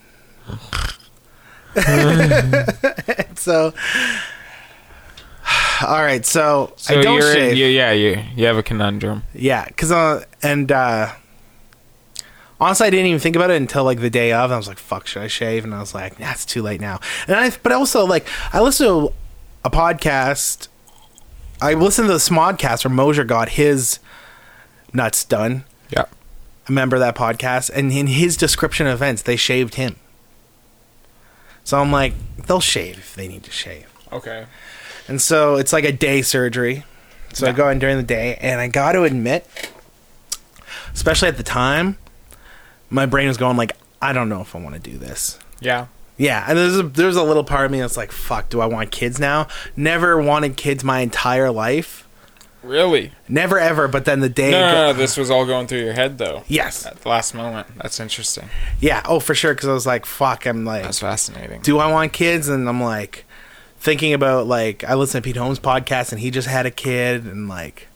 so, 3.36 3.72
all 5.88 6.02
right, 6.02 6.24
so, 6.24 6.72
So 6.76 6.98
I 6.98 7.02
don't 7.02 7.20
shave. 7.20 7.52
In, 7.52 7.58
you, 7.58 7.66
yeah, 7.66 7.92
you 7.92 8.22
you 8.36 8.46
have 8.46 8.56
a 8.56 8.62
conundrum. 8.62 9.22
Yeah, 9.34 9.64
because 9.66 9.90
uh, 9.90 10.24
and 10.42 10.70
uh, 10.70 11.12
honestly, 12.60 12.86
I 12.86 12.90
didn't 12.90 13.06
even 13.06 13.20
think 13.20 13.36
about 13.36 13.50
it 13.50 13.56
until 13.56 13.84
like 13.84 14.00
the 14.00 14.10
day 14.10 14.32
of. 14.32 14.50
I 14.52 14.56
was 14.56 14.68
like, 14.68 14.78
"Fuck, 14.78 15.06
should 15.06 15.22
I 15.22 15.26
shave?" 15.28 15.64
And 15.64 15.74
I 15.74 15.80
was 15.80 15.94
like, 15.94 16.18
"Nah, 16.18 16.30
it's 16.32 16.44
too 16.44 16.62
late 16.62 16.80
now." 16.80 17.00
And 17.26 17.36
I, 17.36 17.50
but 17.62 17.72
also 17.72 18.06
like, 18.06 18.26
I 18.52 18.60
listened 18.60 18.88
to 18.88 19.12
a 19.64 19.70
podcast. 19.70 20.68
I 21.60 21.74
listened 21.74 22.08
to 22.08 22.12
the 22.12 22.18
Smodcast 22.18 22.84
where 22.84 22.94
Mosier 22.94 23.24
got 23.24 23.50
his 23.50 23.98
nuts 24.92 25.24
done. 25.24 25.64
Yeah. 25.90 26.02
I 26.02 26.68
remember 26.68 26.98
that 26.98 27.14
podcast, 27.14 27.70
and 27.70 27.92
in 27.92 28.06
his 28.06 28.36
description 28.36 28.86
of 28.86 28.94
events, 28.94 29.22
they 29.22 29.36
shaved 29.36 29.74
him. 29.74 29.96
So 31.62 31.78
I'm 31.80 31.90
like, 31.90 32.14
they'll 32.46 32.60
shave 32.60 32.98
if 32.98 33.14
they 33.14 33.28
need 33.28 33.42
to 33.44 33.50
shave. 33.50 33.86
Okay. 34.12 34.46
And 35.08 35.20
so 35.20 35.56
it's 35.56 35.72
like 35.72 35.84
a 35.84 35.92
day 35.92 36.22
surgery. 36.22 36.84
So 37.32 37.46
I 37.48 37.52
go 37.52 37.68
in 37.68 37.78
during 37.80 37.96
the 37.96 38.02
day, 38.04 38.36
and 38.40 38.60
I 38.60 38.68
got 38.68 38.92
to 38.92 39.02
admit, 39.02 39.46
especially 40.94 41.28
at 41.28 41.36
the 41.36 41.42
time, 41.42 41.96
my 42.90 43.06
brain 43.06 43.28
was 43.28 43.36
going 43.36 43.56
like, 43.56 43.72
I 44.00 44.12
don't 44.12 44.28
know 44.28 44.40
if 44.40 44.54
I 44.54 44.60
want 44.60 44.74
to 44.76 44.80
do 44.90 44.96
this. 44.98 45.38
Yeah. 45.60 45.86
Yeah, 46.16 46.44
and 46.48 46.56
there's 46.56 46.78
a, 46.78 46.82
there's 46.84 47.16
a 47.16 47.24
little 47.24 47.42
part 47.42 47.66
of 47.66 47.72
me 47.72 47.80
that's 47.80 47.96
like, 47.96 48.12
fuck, 48.12 48.48
do 48.48 48.60
I 48.60 48.66
want 48.66 48.92
kids 48.92 49.18
now? 49.18 49.48
Never 49.76 50.20
wanted 50.22 50.56
kids 50.56 50.84
my 50.84 51.00
entire 51.00 51.50
life. 51.50 52.06
Really? 52.62 53.10
Never 53.28 53.58
ever. 53.58 53.88
But 53.88 54.04
then 54.04 54.20
the 54.20 54.28
day, 54.28 54.52
No, 54.52 54.60
go- 54.60 54.72
no, 54.72 54.92
this 54.92 55.16
was 55.16 55.28
all 55.28 55.44
going 55.44 55.66
through 55.66 55.80
your 55.80 55.92
head 55.92 56.18
though. 56.18 56.44
yes, 56.46 56.86
At 56.86 57.00
the 57.00 57.08
last 57.08 57.34
moment. 57.34 57.66
That's 57.82 57.98
interesting. 57.98 58.48
yeah, 58.80 59.02
oh 59.06 59.18
for 59.18 59.34
sure, 59.34 59.54
because 59.54 59.68
I 59.68 59.72
was 59.72 59.86
like, 59.86 60.06
fuck, 60.06 60.46
I'm 60.46 60.64
like, 60.64 60.84
That's 60.84 61.00
fascinating. 61.00 61.62
do 61.62 61.78
I 61.78 61.90
want 61.90 62.12
kids? 62.12 62.48
And 62.48 62.68
I'm 62.68 62.80
like 62.80 63.24
thinking 63.84 64.14
about 64.14 64.46
like 64.46 64.82
I 64.82 64.94
listened 64.94 65.22
to 65.22 65.28
Pete 65.28 65.36
Holmes' 65.36 65.60
podcast 65.60 66.10
and 66.10 66.18
he 66.20 66.30
just 66.30 66.48
had 66.48 66.64
a 66.64 66.70
kid 66.70 67.26
and 67.26 67.50
like 67.50 67.86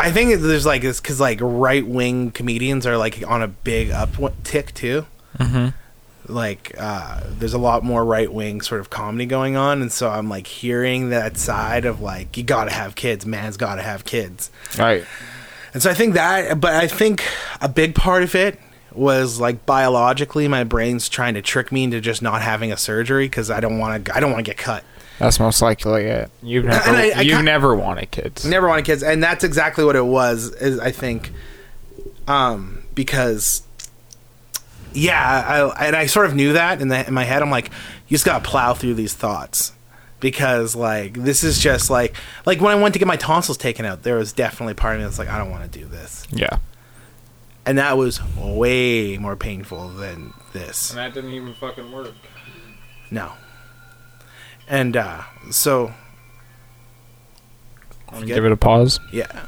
I 0.00 0.10
think 0.10 0.40
there's 0.40 0.66
like 0.66 0.82
this 0.82 1.00
because 1.00 1.20
like 1.20 1.38
right 1.40 1.86
wing 1.86 2.32
comedians 2.32 2.86
are 2.86 2.96
like 2.96 3.22
on 3.26 3.40
a 3.40 3.48
big 3.48 3.90
uptick 3.90 4.74
too. 4.74 5.06
Mhm. 5.38 5.74
Like 6.26 6.74
uh, 6.76 7.20
there's 7.26 7.54
a 7.54 7.58
lot 7.58 7.84
more 7.84 8.04
right 8.04 8.30
wing 8.32 8.60
sort 8.60 8.80
of 8.80 8.90
comedy 8.90 9.26
going 9.26 9.56
on, 9.56 9.80
and 9.80 9.90
so 9.90 10.10
I'm 10.10 10.28
like 10.28 10.46
hearing 10.46 11.10
that 11.10 11.36
side 11.38 11.84
of 11.84 12.00
like 12.00 12.36
you 12.36 12.42
gotta 12.42 12.72
have 12.72 12.96
kids, 12.96 13.24
man's 13.24 13.56
gotta 13.56 13.82
have 13.82 14.04
kids. 14.04 14.50
Right. 14.76 15.04
And 15.72 15.82
so 15.82 15.90
I 15.90 15.94
think 15.94 16.14
that, 16.14 16.60
but 16.60 16.74
I 16.74 16.86
think 16.88 17.24
a 17.60 17.68
big 17.68 17.94
part 17.94 18.22
of 18.24 18.34
it 18.34 18.58
was 18.98 19.40
like 19.40 19.64
biologically, 19.64 20.48
my 20.48 20.64
brain's 20.64 21.08
trying 21.08 21.34
to 21.34 21.42
trick 21.42 21.70
me 21.72 21.84
into 21.84 22.00
just 22.00 22.20
not 22.20 22.42
having 22.42 22.72
a 22.72 22.76
surgery 22.76 23.26
because 23.26 23.50
I 23.50 23.60
don't 23.60 23.78
want 23.78 24.04
to. 24.06 24.16
I 24.16 24.20
don't 24.20 24.32
want 24.32 24.44
to 24.44 24.50
get 24.50 24.58
cut. 24.58 24.84
That's 25.18 25.40
most 25.40 25.60
likely 25.62 26.04
it. 26.04 26.30
You've 26.42 26.64
never 26.66 26.90
I- 26.90 27.12
I 27.16 27.20
you've 27.22 27.42
never 27.44 27.74
wanted 27.74 28.10
kids. 28.10 28.44
Never 28.44 28.68
wanted 28.68 28.84
kids, 28.84 29.02
and 29.02 29.22
that's 29.22 29.42
exactly 29.44 29.84
what 29.84 29.96
it 29.96 30.04
was. 30.04 30.52
Is 30.54 30.78
I 30.78 30.90
think, 30.92 31.32
um, 32.26 32.82
because 32.94 33.62
yeah, 34.92 35.72
I 35.76 35.86
and 35.86 35.96
I 35.96 36.06
sort 36.06 36.26
of 36.26 36.34
knew 36.34 36.52
that 36.54 36.80
in 36.80 36.88
the 36.88 37.06
in 37.06 37.14
my 37.14 37.24
head. 37.24 37.42
I'm 37.42 37.50
like, 37.50 37.66
you 38.08 38.14
just 38.14 38.24
gotta 38.24 38.44
plow 38.44 38.74
through 38.74 38.94
these 38.94 39.14
thoughts 39.14 39.72
because 40.20 40.74
like 40.74 41.14
this 41.14 41.44
is 41.44 41.58
just 41.58 41.90
like 41.90 42.14
like 42.46 42.60
when 42.60 42.76
I 42.76 42.80
went 42.80 42.94
to 42.94 42.98
get 42.98 43.06
my 43.08 43.16
tonsils 43.16 43.56
taken 43.58 43.84
out, 43.84 44.02
there 44.02 44.16
was 44.16 44.32
definitely 44.32 44.74
part 44.74 44.94
of 44.96 45.00
me 45.00 45.04
that's 45.04 45.18
like, 45.18 45.28
I 45.28 45.38
don't 45.38 45.50
want 45.50 45.70
to 45.70 45.78
do 45.78 45.84
this. 45.86 46.26
Yeah. 46.30 46.58
And 47.68 47.76
that 47.76 47.98
was 47.98 48.18
way 48.34 49.18
more 49.18 49.36
painful 49.36 49.90
than 49.90 50.32
this. 50.54 50.88
And 50.88 50.98
that 50.98 51.12
didn't 51.12 51.32
even 51.34 51.52
fucking 51.52 51.92
work. 51.92 52.14
No. 53.10 53.32
And 54.66 54.96
uh, 54.96 55.22
so 55.50 55.92
Give 58.24 58.44
it 58.46 58.52
a 58.52 58.56
pause. 58.56 58.98
yeah, 59.12 59.46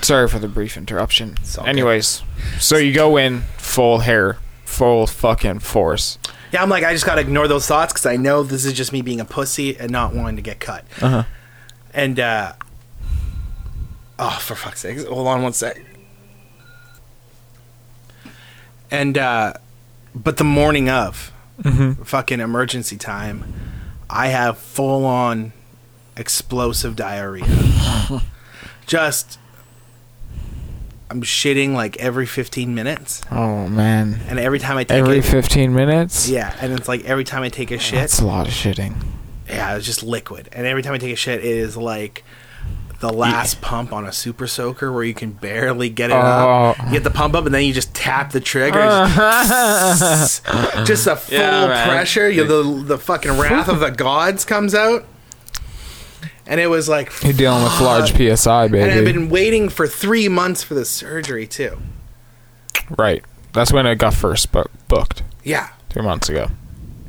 Sorry 0.00 0.28
for 0.28 0.38
the 0.38 0.46
brief 0.46 0.76
interruption. 0.76 1.34
It's 1.40 1.56
good. 1.56 1.66
Anyways, 1.66 2.22
so 2.60 2.76
you 2.76 2.92
go 2.94 3.16
in 3.16 3.40
full 3.56 3.98
hair, 3.98 4.38
full 4.64 5.08
fucking 5.08 5.58
force. 5.58 6.18
yeah. 6.52 6.62
I'm 6.62 6.68
like, 6.68 6.84
I 6.84 6.92
just 6.92 7.04
gotta 7.04 7.20
ignore 7.20 7.48
those 7.48 7.66
thoughts 7.66 7.92
because 7.92 8.06
I 8.06 8.16
know 8.16 8.44
this 8.44 8.64
is 8.64 8.74
just 8.74 8.92
me 8.92 9.02
being 9.02 9.20
a 9.20 9.24
pussy 9.24 9.76
and 9.76 9.90
not 9.90 10.14
wanting 10.14 10.36
to 10.36 10.42
get 10.42 10.60
cut. 10.60 10.84
Uh 11.00 11.08
huh. 11.08 11.24
And 11.92 12.20
uh, 12.20 12.52
oh, 14.18 14.38
for 14.40 14.54
fuck's 14.54 14.80
sake, 14.80 15.06
hold 15.06 15.26
on 15.26 15.42
one 15.42 15.52
sec. 15.52 15.80
And 18.90 19.18
uh, 19.18 19.54
but 20.14 20.36
the 20.36 20.44
morning 20.44 20.88
of 20.88 21.32
Mm-hmm. 21.62 22.04
fucking 22.04 22.38
emergency 22.38 22.96
time, 22.96 23.52
I 24.08 24.28
have 24.28 24.58
full 24.58 25.04
on 25.04 25.52
explosive 26.16 26.94
diarrhea. 26.94 27.44
Just 28.86 29.40
I'm 31.10 31.22
shitting 31.22 31.74
like 31.74 31.96
every 31.96 32.26
15 32.26 32.76
minutes, 32.76 33.22
Oh 33.32 33.66
man. 33.66 34.20
and 34.28 34.38
every 34.38 34.60
time 34.60 34.76
I 34.76 34.84
take 34.84 34.98
Every 34.98 35.18
it, 35.18 35.24
15 35.24 35.74
minutes. 35.74 36.28
yeah, 36.28 36.56
and 36.60 36.72
it's 36.74 36.86
like 36.86 37.04
every 37.06 37.24
time 37.24 37.42
I 37.42 37.48
take 37.48 37.72
a 37.72 37.78
shit, 37.78 37.96
That's 37.98 38.20
a 38.20 38.26
lot 38.26 38.46
of 38.46 38.52
shitting. 38.52 38.94
yeah, 39.48 39.74
it's 39.76 39.84
just 39.84 40.04
liquid, 40.04 40.48
and 40.52 40.64
every 40.64 40.84
time 40.84 40.94
I 40.94 40.98
take 40.98 41.12
a 41.12 41.16
shit, 41.16 41.40
it 41.40 41.44
is 41.44 41.76
like 41.76 42.22
the 43.00 43.12
last 43.12 43.60
pump 43.60 43.92
on 43.92 44.04
a 44.06 44.12
super 44.12 44.46
soaker 44.48 44.90
where 44.92 45.04
you 45.04 45.14
can 45.14 45.30
barely 45.30 45.88
get 45.88 46.10
it 46.10 46.14
oh. 46.14 46.18
up. 46.18 46.76
Oh. 46.80 46.84
You 46.86 46.92
get 46.92 47.04
the 47.04 47.10
pump 47.10 47.34
up, 47.34 47.46
and 47.46 47.54
then 47.54 47.64
you 47.64 47.72
just 47.72 47.94
tap 47.94 48.32
the 48.32 48.40
trigger. 48.40 48.78
Just, 48.78 50.46
uh-huh. 50.46 50.84
just 50.84 51.06
a 51.06 51.16
full 51.16 51.38
Yeah, 51.38 51.66
man. 51.68 51.88
pressure. 51.88 52.28
You 52.28 52.44
the 52.44 52.82
the 52.84 52.98
fucking 52.98 53.38
wrath 53.38 53.68
of 53.68 53.80
the 53.80 53.90
gods 53.90 54.44
comes 54.44 54.74
out, 54.74 55.04
and 56.46 56.60
it 56.60 56.66
was 56.68 56.88
like, 56.88 57.12
You're 57.22 57.32
dealing 57.34 57.62
with 57.62 57.80
large 57.80 58.10
PSI, 58.16 58.68
baby. 58.68 58.82
and 58.82 58.92
I've 58.92 59.04
been 59.04 59.28
waiting 59.28 59.68
for 59.68 59.86
three 59.86 60.28
months 60.28 60.62
for 60.62 60.74
the 60.74 60.84
surgery 60.84 61.46
too. 61.46 61.78
right. 62.96 63.24
That's 63.54 63.72
when 63.72 63.86
I 63.86 63.94
got 63.94 64.12
first 64.14 64.52
bu- 64.52 64.64
booked. 64.88 65.22
Yeah. 65.42 65.70
Three 65.88 66.02
months 66.02 66.28
ago. 66.28 66.48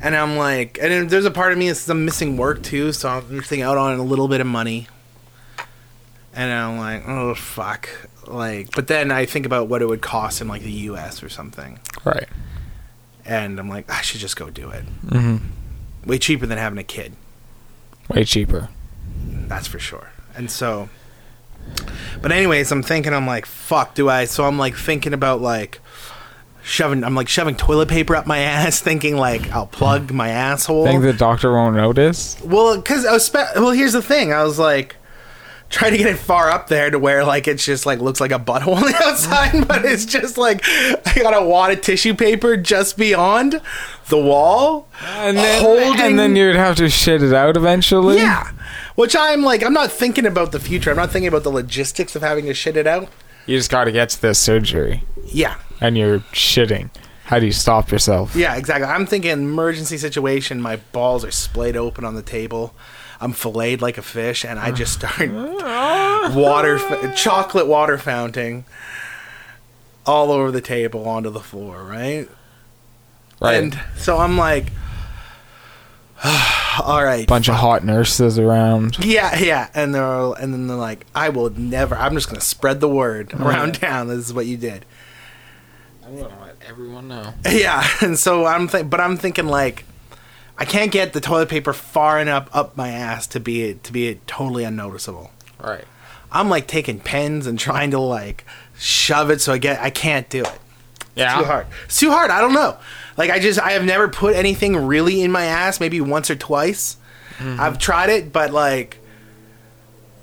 And 0.02 0.16
I'm 0.16 0.36
like, 0.38 0.78
and 0.80 1.10
there's 1.10 1.26
a 1.26 1.30
part 1.30 1.52
of 1.52 1.58
me 1.58 1.66
that's 1.68 1.86
I'm 1.88 2.04
missing 2.06 2.36
work 2.38 2.62
too, 2.62 2.92
so 2.92 3.08
I'm 3.10 3.36
missing 3.36 3.60
out 3.60 3.76
on 3.76 3.98
a 3.98 4.02
little 4.02 4.26
bit 4.26 4.40
of 4.40 4.46
money. 4.46 4.88
And 6.34 6.52
I'm 6.52 6.78
like, 6.78 7.08
oh 7.08 7.34
fuck, 7.34 7.88
like, 8.26 8.70
but 8.76 8.86
then 8.86 9.10
I 9.10 9.26
think 9.26 9.46
about 9.46 9.66
what 9.68 9.82
it 9.82 9.86
would 9.88 10.00
cost 10.00 10.40
in 10.40 10.46
like 10.48 10.62
the 10.62 10.70
U.S. 10.70 11.22
or 11.24 11.28
something, 11.28 11.80
Right. 12.04 12.28
and 13.24 13.58
I'm 13.58 13.68
like, 13.68 13.90
I 13.90 14.00
should 14.02 14.20
just 14.20 14.36
go 14.36 14.48
do 14.48 14.70
it. 14.70 14.84
Mm-hmm. 15.06 16.08
Way 16.08 16.18
cheaper 16.18 16.46
than 16.46 16.56
having 16.56 16.78
a 16.78 16.84
kid, 16.84 17.14
Way 18.08 18.24
cheaper. 18.24 18.68
that's 19.48 19.66
for 19.66 19.80
sure. 19.80 20.10
And 20.36 20.48
so, 20.50 20.88
but 22.22 22.30
anyways, 22.30 22.70
I'm 22.70 22.82
thinking, 22.84 23.12
I'm 23.12 23.26
like, 23.26 23.44
fuck, 23.44 23.94
do 23.96 24.08
I? 24.08 24.24
So 24.26 24.44
I'm 24.44 24.56
like 24.58 24.76
thinking 24.76 25.12
about 25.12 25.40
like 25.40 25.80
shoving, 26.62 27.02
I'm 27.02 27.16
like 27.16 27.28
shoving 27.28 27.56
toilet 27.56 27.88
paper 27.88 28.14
up 28.14 28.26
my 28.26 28.38
ass, 28.54 28.80
thinking 28.80 29.16
like 29.16 29.50
I'll 29.50 29.66
plug 29.66 30.12
my 30.12 30.28
asshole. 30.28 30.84
Think 30.86 31.02
the 31.02 31.12
doctor 31.12 31.52
won't 31.52 31.74
notice? 31.76 32.40
Well, 32.44 32.76
because 32.76 33.04
I 33.04 33.12
was 33.12 33.24
spe- 33.26 33.56
well. 33.56 33.72
Here's 33.72 33.94
the 33.94 34.02
thing. 34.02 34.32
I 34.32 34.44
was 34.44 34.58
like, 34.58 34.94
try 35.70 35.88
to 35.88 35.96
get 35.96 36.06
it 36.08 36.18
far 36.18 36.50
up 36.50 36.66
there 36.68 36.90
to 36.90 36.98
where 36.98 37.24
like 37.24 37.46
it's 37.48 37.64
just 37.64 37.86
like 37.86 38.00
looks 38.00 38.20
like 38.20 38.32
a 38.32 38.38
butthole 38.38 38.76
on 38.76 38.82
the 38.82 38.96
outside, 39.04 39.66
but 39.66 39.84
it's 39.84 40.04
just 40.04 40.36
like 40.36 40.62
I 40.68 41.14
got 41.16 41.40
a 41.40 41.42
wad 41.44 41.70
of 41.72 41.80
tissue 41.80 42.14
paper 42.14 42.56
just 42.56 42.96
beyond 42.98 43.60
the 44.08 44.18
wall, 44.18 44.88
And 45.02 45.36
then, 45.36 45.62
holding. 45.62 46.00
and 46.00 46.18
then 46.18 46.34
you'd 46.36 46.56
have 46.56 46.76
to 46.76 46.88
shit 46.90 47.22
it 47.22 47.32
out 47.32 47.56
eventually. 47.56 48.16
yeah, 48.16 48.50
which 48.96 49.14
I'm 49.16 49.42
like 49.42 49.62
I'm 49.64 49.72
not 49.72 49.90
thinking 49.92 50.26
about 50.26 50.52
the 50.52 50.60
future. 50.60 50.90
I'm 50.90 50.96
not 50.96 51.10
thinking 51.12 51.28
about 51.28 51.44
the 51.44 51.50
logistics 51.52 52.14
of 52.16 52.22
having 52.22 52.46
to 52.46 52.54
shit 52.54 52.76
it 52.76 52.86
out. 52.86 53.08
You 53.46 53.56
just 53.56 53.70
got 53.70 53.84
to 53.84 53.92
get 53.92 54.10
to 54.10 54.20
this 54.20 54.38
surgery, 54.38 55.04
Yeah, 55.26 55.56
and 55.80 55.96
you're 55.96 56.20
shitting. 56.32 56.90
How 57.24 57.38
do 57.38 57.46
you 57.46 57.52
stop 57.52 57.92
yourself? 57.92 58.34
yeah, 58.34 58.56
exactly. 58.56 58.86
I'm 58.88 59.06
thinking 59.06 59.30
emergency 59.30 59.98
situation. 59.98 60.60
My 60.60 60.76
balls 60.90 61.24
are 61.24 61.30
splayed 61.30 61.76
open 61.76 62.04
on 62.04 62.16
the 62.16 62.22
table. 62.22 62.74
I'm 63.20 63.32
filleted 63.32 63.82
like 63.82 63.98
a 63.98 64.02
fish, 64.02 64.44
and 64.44 64.58
I 64.58 64.70
just 64.72 64.94
start 64.94 65.30
water, 66.34 66.78
chocolate 67.14 67.66
water 67.66 67.98
fountain 67.98 68.64
all 70.06 70.32
over 70.32 70.50
the 70.50 70.60
table 70.60 71.08
onto 71.08 71.30
the 71.30 71.40
floor, 71.40 71.82
right? 71.84 72.28
Right. 73.40 73.54
And 73.62 73.80
so 73.96 74.18
I'm 74.18 74.36
like, 74.36 74.66
all 76.84 77.02
right, 77.02 77.26
bunch 77.26 77.48
of 77.48 77.54
hot 77.56 77.84
nurses 77.84 78.38
around. 78.38 78.98
yeah, 79.04 79.38
yeah, 79.38 79.68
and 79.74 79.94
they're 79.94 80.04
all, 80.04 80.34
and 80.34 80.52
then 80.52 80.66
they're 80.66 80.76
like, 80.76 81.06
I 81.14 81.30
will 81.30 81.50
never. 81.50 81.94
I'm 81.94 82.14
just 82.14 82.28
gonna 82.28 82.40
spread 82.40 82.80
the 82.80 82.88
word 82.88 83.32
around 83.34 83.74
town. 83.74 84.08
This 84.08 84.26
is 84.26 84.34
what 84.34 84.46
you 84.46 84.56
did. 84.56 84.84
I'm 86.04 86.16
gonna 86.16 86.40
let 86.42 86.56
everyone 86.68 87.08
know. 87.08 87.32
Yeah, 87.48 87.86
and 88.02 88.18
so 88.18 88.44
I'm 88.44 88.68
think, 88.68 88.90
but 88.90 89.00
I'm 89.00 89.16
thinking 89.16 89.46
like, 89.46 89.84
I 90.60 90.66
can't 90.66 90.92
get 90.92 91.14
the 91.14 91.20
toilet 91.22 91.48
paper 91.48 91.72
far 91.72 92.20
enough 92.20 92.48
up 92.52 92.76
my 92.76 92.90
ass 92.90 93.26
to 93.28 93.40
be 93.40 93.74
to 93.74 93.92
be 93.92 94.20
totally 94.26 94.62
unnoticeable. 94.64 95.30
Right. 95.58 95.84
I'm 96.30 96.48
like 96.48 96.66
taking 96.68 97.00
pens 97.00 97.46
and 97.46 97.58
trying 97.58 97.90
to 97.92 97.98
like 97.98 98.44
shove 98.78 99.30
it 99.30 99.40
so 99.40 99.54
I 99.54 99.58
get 99.58 99.80
I 99.80 99.90
can't 99.90 100.28
do 100.28 100.42
it. 100.42 100.58
Yeah. 101.16 101.38
too 101.38 101.44
hard. 101.44 101.66
It's 101.86 101.98
too 101.98 102.10
hard. 102.10 102.30
I 102.30 102.40
don't 102.40 102.52
know. 102.52 102.76
Like 103.16 103.30
I 103.30 103.38
just 103.38 103.58
I 103.58 103.72
have 103.72 103.84
never 103.84 104.06
put 104.08 104.36
anything 104.36 104.76
really 104.76 105.22
in 105.22 105.32
my 105.32 105.44
ass. 105.44 105.80
Maybe 105.80 106.00
once 106.00 106.30
or 106.30 106.36
twice. 106.36 106.96
Mm-hmm. 107.38 107.58
I've 107.60 107.78
tried 107.78 108.10
it, 108.10 108.30
but 108.32 108.52
like 108.52 108.98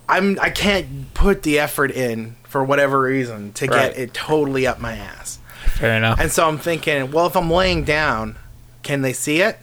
I'm 0.07 0.39
I 0.39 0.49
can't 0.49 1.13
put 1.13 1.43
the 1.43 1.59
effort 1.59 1.91
in 1.91 2.35
for 2.43 2.63
whatever 2.63 3.01
reason 3.01 3.53
to 3.53 3.65
Right. 3.65 3.91
get 3.93 3.97
it 3.97 4.13
totally 4.13 4.65
up 4.67 4.79
my 4.79 4.93
ass. 4.95 5.39
Fair 5.65 5.97
enough. 5.97 6.19
And 6.19 6.31
so 6.31 6.47
I'm 6.47 6.57
thinking, 6.57 7.11
well, 7.11 7.25
if 7.27 7.35
I'm 7.35 7.49
laying 7.51 7.83
down, 7.83 8.37
can 8.83 9.01
they 9.01 9.13
see 9.13 9.41
it? 9.41 9.59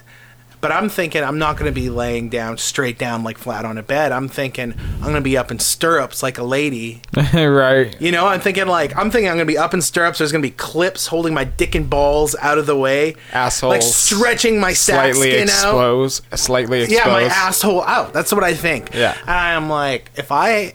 But 0.64 0.72
I'm 0.72 0.88
thinking 0.88 1.22
I'm 1.22 1.38
not 1.38 1.58
going 1.58 1.70
to 1.70 1.78
be 1.78 1.90
laying 1.90 2.30
down 2.30 2.56
straight 2.56 2.96
down 2.96 3.22
like 3.22 3.36
flat 3.36 3.66
on 3.66 3.76
a 3.76 3.82
bed. 3.82 4.12
I'm 4.12 4.28
thinking 4.28 4.72
I'm 4.72 5.02
going 5.02 5.14
to 5.16 5.20
be 5.20 5.36
up 5.36 5.50
in 5.50 5.58
stirrups 5.58 6.22
like 6.22 6.38
a 6.38 6.42
lady 6.42 7.02
right. 7.34 7.94
you 8.00 8.10
know, 8.10 8.26
I'm 8.26 8.40
thinking 8.40 8.66
like 8.66 8.96
I'm 8.96 9.10
thinking 9.10 9.28
I'm 9.28 9.36
gonna 9.36 9.44
be 9.44 9.58
up 9.58 9.74
in 9.74 9.82
stirrups. 9.82 10.18
There's 10.18 10.32
gonna 10.32 10.40
be 10.40 10.50
clips 10.50 11.06
holding 11.06 11.34
my 11.34 11.44
dick 11.44 11.74
and 11.74 11.90
balls 11.90 12.34
out 12.40 12.56
of 12.56 12.64
the 12.64 12.76
way, 12.76 13.16
Asshole. 13.32 13.68
like 13.70 13.82
stretching 13.82 14.58
my 14.58 14.72
sack 14.72 15.14
skin 15.14 15.42
out. 15.42 15.42
exposed. 15.42 16.24
Slightly 16.34 16.82
exposed. 16.82 17.04
Yeah, 17.06 17.12
my 17.12 17.24
asshole 17.24 17.82
out. 17.82 18.14
That's 18.14 18.32
what 18.32 18.42
I 18.42 18.54
think. 18.54 18.94
Yeah. 18.94 19.14
and 19.20 19.30
I'm 19.30 19.68
like, 19.68 20.12
if 20.16 20.32
I, 20.32 20.74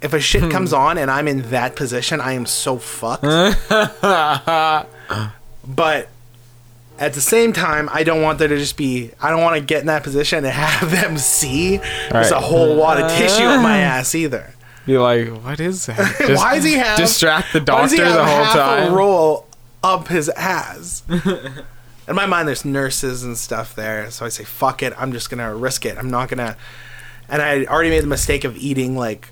if 0.00 0.14
a 0.14 0.20
shit 0.20 0.50
comes 0.50 0.72
on 0.72 0.98
and 0.98 1.10
I'm 1.10 1.28
in 1.28 1.42
that 1.50 1.76
position, 1.76 2.20
I 2.20 2.32
am 2.32 2.46
so 2.46 2.76
fucked. 2.78 3.22
but 5.64 6.08
at 7.02 7.14
the 7.14 7.20
same 7.20 7.52
time, 7.52 7.88
I 7.92 8.04
don't 8.04 8.22
want 8.22 8.38
there 8.38 8.46
to 8.46 8.56
just 8.56 8.76
be. 8.76 9.10
I 9.20 9.30
don't 9.30 9.42
want 9.42 9.56
to 9.56 9.60
get 9.60 9.80
in 9.80 9.86
that 9.88 10.04
position 10.04 10.44
and 10.44 10.54
have 10.54 10.90
them 11.02 11.18
see 11.18 11.78
there's 12.10 12.30
a 12.30 12.40
whole 12.40 12.76
wad 12.76 13.00
of 13.00 13.10
tissue 13.10 13.42
in 13.42 13.60
my 13.60 13.82
uh. 13.82 13.88
ass 13.88 14.14
either. 14.14 14.54
Be 14.86 14.98
like, 14.98 15.28
what 15.28 15.58
is 15.60 15.86
that? 15.86 15.96
Just 16.18 16.42
why 16.42 16.56
does 16.56 16.64
he 16.64 16.72
have 16.72 16.98
distract 16.98 17.52
the 17.52 17.60
why 17.60 17.82
does 17.82 17.92
he 17.92 17.98
doctor 17.98 18.12
have 18.12 18.16
the 18.16 18.24
whole 18.24 18.44
half 18.44 18.54
time? 18.54 18.92
A 18.92 18.96
roll 18.96 19.46
up 19.80 20.08
his 20.08 20.28
ass. 20.30 21.04
In 22.08 22.16
my 22.16 22.26
mind, 22.26 22.48
there's 22.48 22.64
nurses 22.64 23.22
and 23.22 23.38
stuff 23.38 23.76
there, 23.76 24.10
so 24.10 24.26
I 24.26 24.28
say, 24.28 24.42
"Fuck 24.42 24.82
it, 24.82 24.92
I'm 24.98 25.12
just 25.12 25.30
gonna 25.30 25.54
risk 25.54 25.86
it. 25.86 25.96
I'm 25.96 26.10
not 26.10 26.28
gonna." 26.28 26.56
And 27.28 27.40
I 27.40 27.64
already 27.66 27.90
made 27.90 28.02
the 28.02 28.08
mistake 28.08 28.42
of 28.42 28.56
eating 28.56 28.96
like 28.96 29.28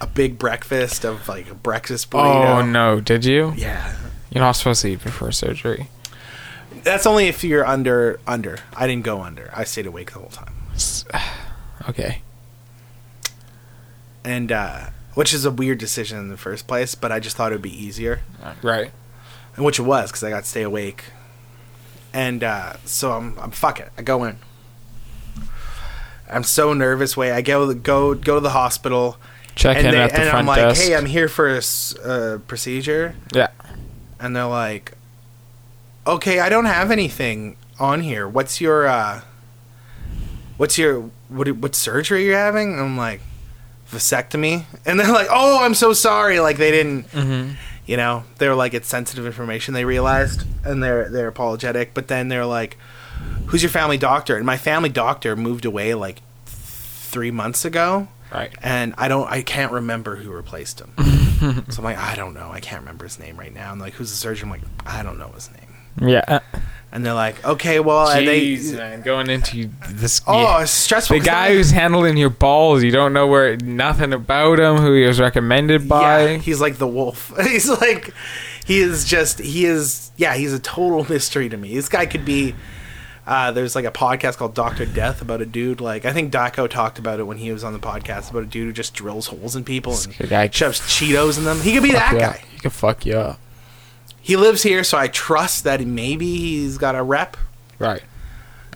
a 0.00 0.06
big 0.06 0.38
breakfast 0.38 1.04
of 1.04 1.28
like 1.28 1.50
a 1.50 1.54
breakfast 1.54 2.08
oh, 2.12 2.18
burrito. 2.18 2.46
Oh 2.46 2.64
no! 2.64 3.00
Did 3.00 3.24
you? 3.24 3.52
Yeah, 3.56 3.96
You're 4.30 4.44
not 4.44 4.52
supposed 4.52 4.82
to 4.82 4.88
eat 4.90 5.02
before 5.02 5.32
surgery. 5.32 5.88
That's 6.82 7.06
only 7.06 7.26
if 7.28 7.44
you're 7.44 7.64
under 7.66 8.18
under. 8.26 8.58
I 8.76 8.86
didn't 8.86 9.04
go 9.04 9.20
under. 9.22 9.50
I 9.54 9.64
stayed 9.64 9.86
awake 9.86 10.12
the 10.12 10.18
whole 10.18 10.28
time, 10.28 10.54
Okay. 11.88 12.22
and 14.24 14.50
uh, 14.50 14.86
which 15.14 15.32
is 15.34 15.44
a 15.44 15.50
weird 15.50 15.78
decision 15.78 16.18
in 16.18 16.28
the 16.28 16.36
first 16.36 16.66
place. 16.66 16.94
But 16.94 17.12
I 17.12 17.20
just 17.20 17.36
thought 17.36 17.52
it 17.52 17.54
would 17.56 17.62
be 17.62 17.84
easier. 17.84 18.20
Right. 18.62 18.90
and 19.56 19.64
which 19.64 19.78
it 19.78 19.82
was 19.82 20.10
because 20.10 20.24
I 20.24 20.30
got 20.30 20.44
to 20.44 20.48
stay 20.48 20.62
awake. 20.62 21.04
And 22.12 22.44
uh, 22.44 22.74
so 22.84 23.12
I'm, 23.12 23.38
I'm 23.38 23.50
fuck 23.50 23.80
it. 23.80 23.90
I 23.98 24.02
go 24.02 24.24
in. 24.24 24.38
I'm 26.30 26.42
so 26.44 26.72
nervous. 26.72 27.16
Way 27.16 27.32
I 27.32 27.42
go 27.42 27.72
go 27.74 28.14
go 28.14 28.34
to 28.36 28.40
the 28.40 28.50
hospital, 28.50 29.18
Check 29.54 29.76
and, 29.78 29.86
in 29.88 29.92
they, 29.92 30.00
at 30.00 30.10
the 30.10 30.20
and 30.20 30.30
front 30.30 30.38
I'm 30.38 30.46
like, 30.46 30.56
desk. 30.58 30.82
"Hey, 30.82 30.96
I'm 30.96 31.06
here 31.06 31.28
for 31.28 31.48
a 31.54 31.60
uh, 32.04 32.38
procedure," 32.46 33.14
yeah. 33.32 33.48
and 34.18 34.34
they're 34.34 34.46
like, 34.46 34.92
"Okay, 36.06 36.40
I 36.40 36.48
don't 36.48 36.66
have 36.66 36.90
anything 36.90 37.56
on 37.78 38.00
here. 38.00 38.28
What's 38.28 38.60
your 38.60 38.86
uh, 38.86 39.22
what's 40.56 40.78
your 40.78 41.10
what 41.28 41.48
what 41.52 41.74
surgery 41.74 42.24
you're 42.26 42.36
having?" 42.38 42.72
And 42.72 42.80
I'm 42.80 42.96
like, 42.96 43.20
"Vasectomy," 43.90 44.64
and 44.86 44.98
they're 45.00 45.12
like, 45.12 45.28
"Oh, 45.30 45.64
I'm 45.64 45.74
so 45.74 45.92
sorry." 45.92 46.40
Like 46.40 46.56
they 46.58 46.70
didn't 46.70 47.10
Mm-hmm. 47.10 47.52
you 47.86 47.96
know 47.96 48.24
they're 48.38 48.54
like 48.54 48.74
it's 48.74 48.88
sensitive 48.88 49.26
information 49.26 49.74
they 49.74 49.84
realized 49.84 50.46
and 50.64 50.82
they're 50.82 51.08
they're 51.10 51.28
apologetic 51.28 51.92
but 51.94 52.08
then 52.08 52.28
they're 52.28 52.46
like 52.46 52.78
who's 53.46 53.62
your 53.62 53.70
family 53.70 53.98
doctor 53.98 54.36
and 54.36 54.46
my 54.46 54.56
family 54.56 54.88
doctor 54.88 55.36
moved 55.36 55.64
away 55.66 55.92
like 55.94 56.22
three 56.46 57.30
months 57.30 57.64
ago 57.66 58.08
Right. 58.32 58.52
and 58.62 58.94
i 58.96 59.06
don't 59.06 59.30
i 59.30 59.42
can't 59.42 59.70
remember 59.70 60.16
who 60.16 60.32
replaced 60.32 60.80
him 60.80 60.94
so 61.68 61.78
i'm 61.78 61.84
like 61.84 61.98
i 61.98 62.14
don't 62.16 62.32
know 62.34 62.48
i 62.50 62.58
can't 62.58 62.80
remember 62.80 63.04
his 63.04 63.18
name 63.18 63.36
right 63.36 63.52
now 63.54 63.70
and 63.72 63.80
like 63.82 63.92
who's 63.92 64.10
the 64.10 64.16
surgeon 64.16 64.46
i'm 64.46 64.50
like 64.58 64.62
i 64.86 65.02
don't 65.02 65.18
know 65.18 65.28
his 65.34 65.50
name 65.52 65.63
Yeah. 66.00 66.40
and 66.92 67.04
they're 67.04 67.14
like 67.14 67.44
okay 67.44 67.80
well 67.80 68.08
and 68.08 68.26
Jeez, 68.26 68.70
they 68.70 68.76
man, 68.76 69.02
going 69.02 69.28
into 69.30 69.68
this. 69.90 70.20
oh 70.26 70.40
yeah. 70.42 70.62
it's 70.62 70.70
stressful 70.70 71.14
the 71.16 71.20
'cause 71.20 71.26
guy 71.26 71.46
I- 71.46 71.54
who's 71.54 71.70
handling 71.70 72.16
your 72.16 72.30
balls, 72.30 72.82
you 72.82 72.90
don't 72.90 73.12
know 73.12 73.26
where 73.26 73.56
nothing 73.56 74.12
about 74.12 74.58
him, 74.60 74.76
who 74.76 74.92
he 74.94 75.04
was 75.06 75.18
recommended 75.20 75.88
by. 75.88 76.24
yeah, 76.32 76.36
he's 76.38 76.60
like 76.60 76.76
the 76.76 76.86
wolf 76.88 77.32
he's 77.42 77.68
like 77.68 78.12
he 78.64 78.78
is 78.80 79.04
just 79.04 79.38
he 79.40 79.64
is 79.66 80.10
yeah 80.16 80.34
he's 80.34 80.52
a 80.52 80.58
total 80.60 81.04
mystery 81.08 81.48
to 81.48 81.56
me 81.56 81.74
this 81.74 81.88
guy 81.88 82.06
could 82.06 82.24
be 82.24 82.54
uh, 83.26 83.50
there's 83.52 83.74
like 83.74 83.86
a 83.86 83.90
podcast 83.90 84.36
called 84.36 84.54
Doctor 84.54 84.84
Death 84.84 85.22
about 85.22 85.40
a 85.40 85.46
dude 85.46 85.80
like 85.80 86.04
I 86.04 86.12
think 86.12 86.30
Daco 86.30 86.68
talked 86.68 86.98
about 86.98 87.20
it 87.20 87.22
when 87.22 87.38
he 87.38 87.50
was 87.52 87.64
on 87.64 87.72
the 87.72 87.78
podcast 87.78 88.30
about 88.30 88.42
a 88.42 88.46
dude 88.46 88.66
who 88.66 88.72
just 88.74 88.92
drills 88.92 89.28
holes 89.28 89.56
in 89.56 89.64
people 89.64 89.92
and 89.94 90.12
This 90.12 90.28
guy 90.28 90.50
shoves 90.50 90.80
Cheetos 90.80 91.38
in 91.38 91.44
them. 91.44 91.58
He 91.60 91.72
could 91.72 91.82
be 91.82 91.92
that 91.92 92.10
Fuck 92.10 92.20
you 92.20 92.26
up. 92.26 92.32
guy. 92.34 92.44
He 92.52 92.58
could 92.58 92.72
fuck 92.72 93.06
you 93.06 93.16
up. 93.16 93.40
He 94.24 94.36
lives 94.36 94.62
here, 94.62 94.82
so 94.84 94.96
I 94.96 95.08
trust 95.08 95.64
that 95.64 95.82
maybe 95.82 96.26
he's 96.38 96.78
got 96.78 96.94
a 96.94 97.02
rep. 97.02 97.36
Right. 97.78 98.02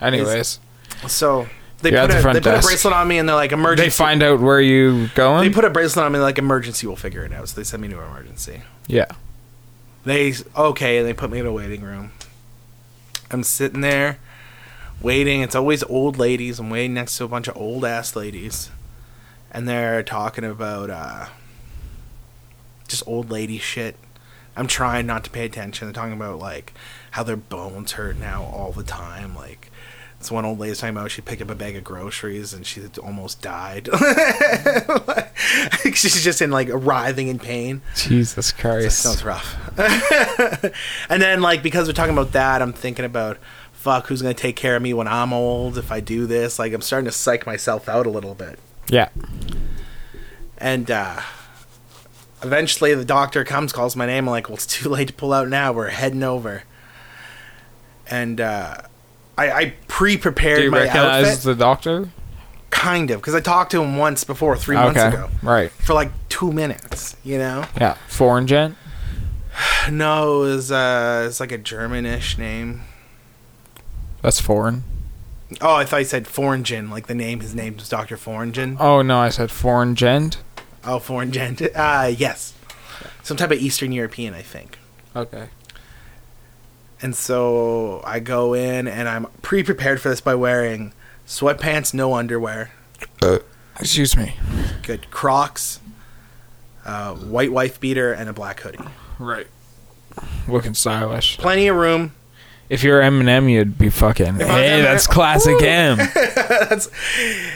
Anyways, 0.00 0.60
So 1.06 1.48
they 1.80 1.90
You're 1.92 2.00
at 2.00 2.06
put, 2.08 2.12
the 2.12 2.18
a, 2.18 2.22
front 2.22 2.34
they 2.34 2.40
put 2.40 2.48
a 2.50 2.56
desk. 2.56 2.68
bracelet 2.68 2.92
on 2.92 3.08
me 3.08 3.16
and 3.18 3.26
they're 3.26 3.34
like 3.34 3.52
emergency. 3.52 3.84
they 3.86 3.90
find 3.90 4.22
out 4.22 4.40
where 4.40 4.60
you 4.60 5.08
going. 5.14 5.48
they 5.48 5.54
put 5.54 5.64
a 5.64 5.70
bracelet 5.70 6.04
on 6.04 6.12
me 6.12 6.18
like 6.18 6.36
emergency. 6.36 6.86
We'll 6.86 6.96
figure 6.96 7.24
it 7.24 7.32
out. 7.32 7.48
So 7.48 7.56
they 7.56 7.64
send 7.64 7.80
me 7.80 7.88
to 7.88 7.94
emergency. 8.00 8.60
yeah. 8.86 9.06
They 10.04 10.34
okay, 10.56 10.98
and 10.98 11.06
they 11.08 11.12
put 11.14 11.30
me 11.30 11.38
in 11.38 11.46
a 11.46 11.52
waiting 11.52 11.80
room. 11.82 12.12
I'm 13.30 13.42
sitting 13.42 13.80
there 13.80 14.18
waiting. 15.00 15.40
It's 15.42 15.54
always 15.54 15.82
old 15.84 16.18
ladies. 16.18 16.58
I'm 16.58 16.68
waiting 16.70 16.94
next 16.94 17.16
to 17.18 17.24
a 17.24 17.28
bunch 17.28 17.48
of 17.48 17.56
old 17.56 17.84
ass 17.84 18.14
ladies, 18.16 18.70
and 19.50 19.66
they're 19.68 20.02
talking 20.02 20.44
about 20.44 20.90
uh, 20.90 21.26
just 22.86 23.02
old 23.06 23.30
lady 23.30 23.58
shit. 23.58 23.96
I'm 24.58 24.66
trying 24.66 25.06
not 25.06 25.24
to 25.24 25.30
pay 25.30 25.44
attention. 25.46 25.86
They're 25.86 25.92
talking 25.94 26.12
about 26.12 26.38
like 26.38 26.74
how 27.12 27.22
their 27.22 27.36
bones 27.36 27.92
hurt 27.92 28.18
now 28.18 28.42
all 28.42 28.72
the 28.72 28.82
time. 28.84 29.34
Like 29.34 29.70
this 30.18 30.30
one 30.30 30.44
old 30.44 30.58
lady's 30.58 30.78
talking 30.80 30.96
about 30.96 31.10
she 31.12 31.22
picked 31.22 31.40
up 31.40 31.48
a 31.50 31.54
bag 31.54 31.76
of 31.76 31.84
groceries 31.84 32.52
and 32.52 32.66
she 32.66 32.82
almost 33.02 33.40
died. 33.40 33.88
She's 35.94 36.22
just 36.22 36.42
in 36.42 36.50
like 36.50 36.68
writhing 36.72 37.28
in 37.28 37.38
pain. 37.38 37.82
Jesus 37.96 38.52
That 38.52 38.60
Christ. 38.60 38.98
sounds 39.00 39.24
rough. 39.24 39.56
and 41.08 41.22
then, 41.22 41.40
like, 41.40 41.62
because 41.62 41.86
we're 41.88 41.92
talking 41.94 42.12
about 42.12 42.32
that, 42.32 42.60
I'm 42.62 42.72
thinking 42.72 43.04
about, 43.04 43.38
fuck, 43.72 44.06
who's 44.08 44.22
going 44.22 44.34
to 44.34 44.40
take 44.40 44.56
care 44.56 44.76
of 44.76 44.82
me 44.82 44.92
when 44.94 45.08
I'm 45.08 45.32
old 45.32 45.78
if 45.78 45.90
I 45.92 46.00
do 46.00 46.26
this? 46.26 46.58
Like, 46.58 46.72
I'm 46.72 46.80
starting 46.80 47.06
to 47.06 47.12
psych 47.12 47.46
myself 47.46 47.88
out 47.88 48.06
a 48.06 48.10
little 48.10 48.34
bit. 48.34 48.58
yeah. 48.88 49.08
And, 50.60 50.90
uh, 50.90 51.20
eventually 52.42 52.94
the 52.94 53.04
doctor 53.04 53.44
comes, 53.44 53.72
calls 53.72 53.96
my 53.96 54.06
name. 54.06 54.26
I'm 54.28 54.30
like, 54.30 54.48
well, 54.48 54.56
it's 54.56 54.66
too 54.66 54.88
late 54.88 55.08
to 55.08 55.14
pull 55.14 55.32
out 55.32 55.48
now. 55.48 55.72
We're 55.72 55.88
heading 55.88 56.22
over. 56.22 56.62
And, 58.10 58.40
uh, 58.40 58.78
I, 59.36 59.50
I 59.52 59.74
pre 59.86 60.16
Do 60.16 60.30
you 60.62 60.70
my 60.70 60.78
recognize 60.84 61.26
outfit. 61.28 61.42
the 61.44 61.54
doctor? 61.54 62.08
kind 62.70 63.10
of, 63.10 63.20
because 63.20 63.34
I 63.34 63.40
talked 63.40 63.70
to 63.72 63.82
him 63.82 63.96
once 63.96 64.24
before, 64.24 64.56
three 64.56 64.76
months 64.76 65.00
Okay. 65.00 65.08
ago, 65.16 65.30
Right. 65.42 65.70
for 65.72 65.94
like 65.94 66.10
two 66.28 66.52
minutes. 66.52 67.16
You 67.24 67.38
know? 67.38 67.64
Yeah. 67.80 67.94
Foreign 68.08 68.46
gent. 68.46 68.76
No, 69.90 70.42
it 70.44 70.48
was 70.48 70.70
uh, 70.70 71.24
it's 71.26 71.40
like 71.40 71.50
a 71.50 71.58
Germanish 71.58 72.36
name. 72.38 72.82
That's 74.22 74.40
foreign. 74.40 74.84
Oh, 75.62 75.74
I 75.76 75.84
thought 75.86 75.96
you 75.98 76.04
said 76.04 76.26
Foringen, 76.26 76.90
like 76.90 77.06
the 77.06 77.14
name. 77.14 77.40
His 77.40 77.54
name 77.54 77.76
was 77.76 77.88
Doctor 77.88 78.16
Foringen. 78.18 78.76
Oh 78.78 79.00
no, 79.02 79.18
I 79.18 79.30
said 79.30 79.50
foreign 79.50 79.94
gent. 79.94 80.42
Oh, 80.84 80.98
Foringen. 80.98 81.70
Uh, 81.74 82.08
yes, 82.08 82.54
some 83.22 83.36
type 83.36 83.50
of 83.50 83.58
Eastern 83.58 83.92
European, 83.92 84.34
I 84.34 84.42
think. 84.42 84.78
Okay. 85.16 85.48
And 87.00 87.14
so 87.14 88.02
I 88.04 88.18
go 88.20 88.54
in, 88.54 88.88
and 88.88 89.08
I'm 89.08 89.26
pre-prepared 89.42 90.00
for 90.00 90.08
this 90.08 90.20
by 90.20 90.34
wearing 90.34 90.92
sweatpants, 91.26 91.94
no 91.94 92.14
underwear, 92.14 92.70
Excuse 93.78 94.16
me. 94.16 94.34
good 94.82 95.08
Crocs, 95.10 95.78
uh, 96.84 97.14
white 97.14 97.52
wife 97.52 97.78
beater, 97.78 98.12
and 98.12 98.28
a 98.28 98.32
black 98.32 98.60
hoodie. 98.60 98.78
Right. 99.20 99.46
Looking 100.48 100.74
stylish. 100.74 101.38
Plenty 101.38 101.68
of 101.68 101.76
room. 101.76 102.14
If 102.68 102.82
you're 102.82 103.00
Eminem, 103.00 103.50
you'd 103.50 103.78
be 103.78 103.88
fucking. 103.88 104.36
Hey, 104.36 104.44
Eminem- 104.44 104.82
that's 104.82 105.06
classic 105.06 105.62
M. 105.62 105.96
That's 106.48 106.90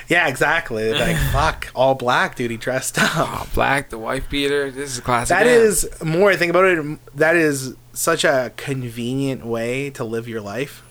yeah, 0.09 0.29
exactly. 0.29 0.93
Like 0.93 1.17
fuck, 1.33 1.71
all 1.75 1.95
black, 1.95 2.35
dude. 2.35 2.51
He 2.51 2.57
dressed 2.57 2.99
up. 2.99 3.11
Oh, 3.15 3.49
black, 3.55 3.91
the 3.91 3.99
wife 3.99 4.29
beater. 4.31 4.71
This 4.71 4.95
is 4.95 5.01
classic. 5.01 5.37
That 5.37 5.47
M. 5.47 5.53
is 5.53 5.89
more 6.03 6.31
I 6.31 6.37
think 6.37 6.51
about 6.51 6.65
it. 6.65 7.17
That 7.17 7.37
is 7.37 7.75
such 7.93 8.25
a 8.25 8.53
convenient 8.57 9.45
way 9.45 9.91
to 9.91 10.05
live 10.05 10.29
your 10.29 10.41
life. 10.41 10.83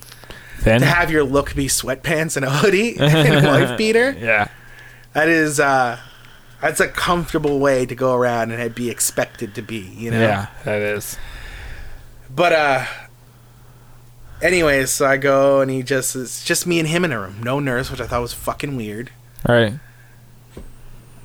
Then. 0.64 0.82
To 0.82 0.86
have 0.86 1.10
your 1.10 1.24
look 1.24 1.56
be 1.56 1.66
sweatpants 1.68 2.36
and 2.38 2.46
a 2.46 2.50
hoodie 2.52 2.96
and 3.00 3.46
a 3.46 3.48
wife 3.48 3.78
beater. 3.78 4.12
yeah. 4.12 4.48
That 5.14 5.28
is 5.30 5.60
uh 5.60 6.00
that's 6.62 6.80
a 6.80 6.88
comfortable 6.88 7.60
way 7.60 7.88
to 7.88 7.96
go 7.96 8.14
around 8.14 8.52
and 8.52 8.76
be 8.76 8.90
expected 8.92 9.56
to 9.56 9.64
be, 9.64 9.80
you 9.80 10.12
know. 10.12 10.20
Yeah, 10.22 10.48
that 10.64 10.82
is. 10.82 11.18
But 12.30 12.54
uh 12.54 12.86
anyways, 14.42 14.90
so 14.90 15.06
I 15.06 15.18
go 15.18 15.62
and 15.62 15.72
he 15.72 15.84
just 15.84 16.16
it's 16.16 16.44
just 16.44 16.68
me 16.68 16.80
and 16.80 16.88
him 16.88 17.06
in 17.06 17.12
a 17.12 17.20
room. 17.20 17.42
No 17.44 17.60
nurse, 17.60 17.90
which 17.92 18.02
I 18.02 18.08
thought 18.08 18.22
was 18.22 18.34
fucking 18.34 18.76
weird. 18.76 19.12
Right. 19.48 19.74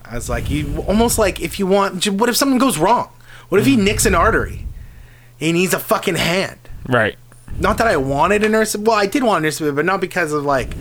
I 0.05 0.15
was 0.15 0.29
like, 0.29 0.49
you 0.51 0.85
almost 0.87 1.19
like 1.19 1.41
if 1.41 1.59
you 1.59 1.67
want 1.67 2.07
what 2.09 2.29
if 2.29 2.37
something 2.37 2.59
goes 2.59 2.79
wrong? 2.79 3.11
What 3.49 3.61
if 3.61 3.67
he 3.67 3.77
mm. 3.77 3.85
nicks 3.85 4.07
an 4.07 4.15
artery? 4.15 4.67
He 5.39 5.53
needs 5.53 5.75
a 5.75 5.79
fucking 5.79 6.17
hand. 6.17 6.59
Right. 6.89 7.19
not 7.59 7.79
that 7.79 7.89
I 7.89 7.97
wanted 7.97 8.45
a 8.45 8.49
nurse. 8.49 8.77
Well, 8.77 8.97
I 8.97 9.07
did 9.07 9.25
want 9.25 9.43
a 9.43 9.43
nurse 9.43 9.59
to 9.59 9.65
be, 9.65 9.67
there, 9.67 9.75
but 9.75 9.85
not 9.85 10.01
because 10.01 10.33
of 10.33 10.45
like 10.45 10.75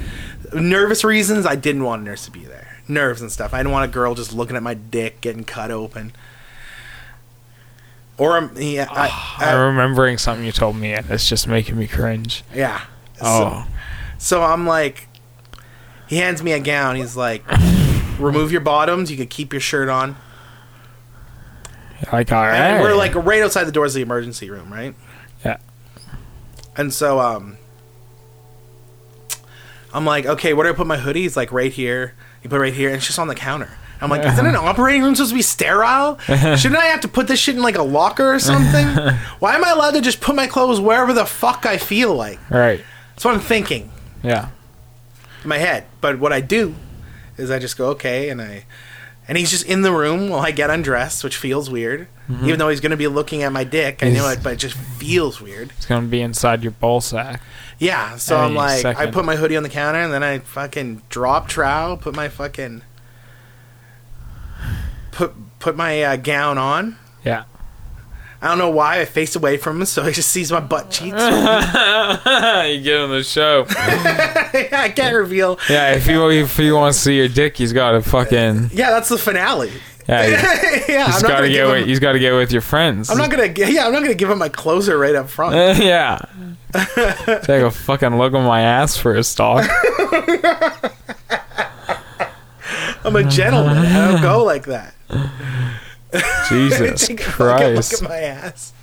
nervous 0.54 1.04
reasons. 1.04 1.46
I 1.46 1.56
didn't 1.56 1.84
want 1.84 2.02
a 2.02 2.06
nurse 2.06 2.26
to 2.26 2.32
be 2.32 2.46
there, 2.46 2.78
nerves 2.88 3.22
and 3.22 3.32
stuff. 3.32 3.54
I 3.54 3.60
didn't 3.60 3.72
want 3.72 3.90
a 3.90 3.94
girl 3.94 4.16
just 4.16 4.34
looking 4.34 4.56
at 4.56 4.64
my 4.64 4.76
dick 4.76 5.22
getting 5.22 5.44
cut 5.44 5.72
open. 5.72 6.14
Or 8.18 8.38
um, 8.38 8.52
yeah, 8.56 8.88
I, 8.90 9.36
I'm 9.40 9.76
remembering 9.76 10.18
something 10.18 10.46
you 10.46 10.54
told 10.54 10.78
me, 10.78 10.94
and 10.94 11.10
it's 11.10 11.28
just 11.28 11.48
making 11.48 11.78
me 11.78 11.88
cringe. 11.88 12.44
yeah. 12.54 12.82
Oh. 13.22 13.66
So, 14.18 14.38
so 14.40 14.44
I'm 14.44 14.66
like, 14.66 15.08
he 16.08 16.18
hands 16.18 16.42
me 16.42 16.54
a 16.54 16.60
gown. 16.60 16.96
He's 16.96 17.16
like, 17.18 17.44
remove 18.20 18.52
your 18.52 18.62
bottoms. 18.62 19.12
You 19.12 19.18
could 19.18 19.30
keep 19.30 19.52
your 19.54 19.60
shirt 19.60 19.90
on. 19.90 20.16
Like, 22.12 22.32
all 22.32 22.44
right. 22.44 22.56
And 22.56 22.84
we're 22.84 22.96
like 22.96 23.16
right 23.16 23.42
outside 23.42 23.64
the 23.66 23.72
doors 23.72 23.96
of 23.96 24.00
the 24.00 24.04
emergency 24.04 24.50
room, 24.50 24.72
right? 24.72 24.96
Yeah. 25.44 25.58
And 26.78 26.94
so 26.94 27.20
um 27.20 27.58
I'm 29.94 30.06
like, 30.06 30.26
okay, 30.26 30.54
where 30.54 30.66
do 30.68 30.74
I 30.74 30.76
put 30.76 30.88
my 30.88 30.98
hoodie? 30.98 31.22
He's 31.22 31.38
like 31.38 31.52
right 31.52 31.72
here. 31.72 32.16
You 32.44 32.50
put 32.50 32.58
it 32.58 32.60
right 32.60 32.74
here, 32.74 32.90
and 32.90 32.98
it's 32.98 33.08
just 33.08 33.18
on 33.18 33.28
the 33.28 33.36
counter. 33.36 33.78
I'm 34.02 34.10
like, 34.10 34.26
isn't 34.26 34.46
an 34.46 34.56
operating 34.56 35.04
room 35.04 35.16
supposed 35.16 35.32
to 35.32 35.36
be 35.36 35.42
sterile? 35.42 36.18
Shouldn't 36.28 36.76
I 36.78 36.86
have 36.88 37.02
to 37.02 37.08
put 37.08 37.28
this 37.28 37.40
shit 37.40 37.56
in 37.56 37.62
like 37.62 37.78
a 37.78 37.84
locker 37.84 38.34
or 38.34 38.40
something? 38.40 38.86
Why 39.40 39.56
am 39.56 39.64
I 39.64 39.72
allowed 39.72 39.92
to 39.92 40.02
just 40.02 40.22
put 40.22 40.36
my 40.36 40.48
clothes 40.48 40.80
wherever 40.80 41.14
the 41.14 41.26
fuck 41.26 41.66
I 41.66 41.78
feel 41.78 42.14
like? 42.14 42.40
Right. 42.50 42.84
That's 43.14 43.26
what 43.26 43.34
I'm 43.34 43.40
thinking 43.40 43.92
Yeah. 44.24 44.50
in 45.44 45.50
my 45.50 45.58
head. 45.58 45.86
But 46.02 46.20
what 46.20 46.34
I 46.34 46.42
do 46.42 46.76
is 47.38 47.50
I 47.52 47.60
just 47.60 47.78
go, 47.78 47.88
okay, 47.92 48.30
and 48.30 48.42
I 48.42 48.66
and 49.28 49.40
he's 49.40 49.50
just 49.50 49.66
in 49.66 49.82
the 49.82 49.92
room 49.92 50.30
while 50.30 50.42
I 50.42 50.52
get 50.52 50.70
undressed, 50.70 51.24
which 51.24 51.36
feels 51.38 51.68
weird. 51.70 52.08
Mm-hmm. 52.30 52.46
Even 52.46 52.60
though 52.60 52.70
he's 52.70 52.80
gonna 52.80 52.96
be 52.98 53.08
looking 53.08 53.42
at 53.42 53.52
my 53.52 53.64
dick, 53.64 54.04
I 54.04 54.08
know 54.10 54.26
He's- 54.26 54.38
it, 54.38 54.44
but 54.44 54.54
it 54.54 54.58
just 54.58 54.76
feels 54.78 55.42
weird. 55.42 55.72
It's 55.78 55.86
gonna 55.88 56.06
be 56.08 56.22
inside 56.22 56.62
your 56.64 56.74
ball 56.74 57.02
sack. 57.02 57.42
Yeah, 57.80 58.18
so 58.18 58.38
Any 58.38 58.46
I'm 58.46 58.56
like, 58.56 58.86
I 58.86 58.94
second. 58.94 59.14
put 59.14 59.26
my 59.26 59.36
hoodie 59.36 59.58
on 59.58 59.64
the 59.64 59.70
counter, 59.70 60.00
and 60.00 60.14
then 60.14 60.24
I 60.24 60.40
fucking 60.40 61.02
drop 61.10 61.48
trowel, 61.48 61.98
put 61.98 62.16
my 62.16 62.30
fucking 62.30 62.84
put 65.16 65.34
put 65.60 65.76
my 65.76 66.04
uh, 66.04 66.16
gown 66.18 66.58
on. 66.60 66.98
Yeah. 67.24 67.46
I 68.42 68.50
don't 68.50 68.60
know 68.60 68.70
why 68.70 69.00
I 69.00 69.06
face 69.06 69.36
away 69.36 69.58
from 69.58 69.80
him, 69.80 69.86
so 69.88 70.04
he 70.04 70.12
just 70.12 70.30
sees 70.30 70.52
my 70.52 70.60
butt 70.60 70.92
cheeks. 70.92 71.06
you 71.16 72.82
give 72.84 73.02
him 73.02 73.10
the 73.10 73.24
show. 73.26 73.66
I 73.70 74.94
can't 74.96 75.16
reveal. 75.16 75.58
Yeah, 75.68 75.94
if 75.96 76.06
you 76.06 76.30
if 76.30 76.60
you 76.60 76.76
want 76.76 76.94
to 76.94 77.00
see 77.00 77.18
your 77.18 77.28
dick, 77.30 77.58
he's 77.58 77.74
got 77.74 77.92
to 77.94 78.02
fucking 78.04 78.70
Yeah, 78.74 78.92
that's 78.92 79.10
the 79.10 79.18
finale. 79.18 79.72
yeah. 80.08 80.28
yeah, 80.88 81.06
He's 81.08 81.16
I'm 81.16 81.22
not 81.24 81.24
got 81.24 81.42
to 81.42 81.50
get 81.50 81.68
with 81.68 81.88
he's 81.88 82.00
got 82.00 82.12
to 82.12 82.20
get 82.20 82.34
with 82.34 82.52
your 82.52 82.62
friends. 82.62 83.10
I'm 83.10 83.18
not 83.18 83.32
gonna. 83.32 83.48
Yeah, 83.48 83.88
I'm 83.88 83.94
not 83.94 84.02
gonna 84.04 84.14
give 84.14 84.30
him 84.30 84.38
my 84.38 84.50
closer 84.50 84.96
right 85.00 85.16
up 85.16 85.28
front. 85.30 85.56
yeah. 85.82 86.20
Take 86.76 87.64
a 87.64 87.72
fucking 87.72 88.18
look 88.18 88.34
at 88.36 88.46
my 88.46 88.62
ass 88.62 88.96
for 88.98 89.16
a 89.16 89.24
stalk. 89.24 89.66
I'm 93.06 93.16
a 93.16 93.24
gentleman. 93.24 93.78
I 93.78 94.12
don't 94.12 94.22
go 94.22 94.44
like 94.44 94.66
that. 94.66 94.94
Jesus 96.50 97.08
Take 97.08 97.22
Christ. 97.22 98.02
Look 98.02 98.04
at 98.04 98.10
my 98.10 98.20
ass. 98.20 98.74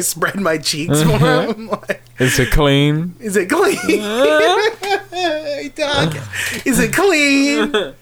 Spread 0.06 0.36
my 0.36 0.58
cheeks 0.58 1.02
for 1.02 1.18
him. 1.18 1.68
Like, 1.68 2.02
Is 2.18 2.38
it 2.38 2.50
clean? 2.50 3.14
Is 3.20 3.36
it 3.36 3.48
clean? 3.48 3.76
Hey, 5.10 5.70
dog. 5.74 6.16
Is 6.64 6.78
it 6.78 6.94
clean? 6.94 7.94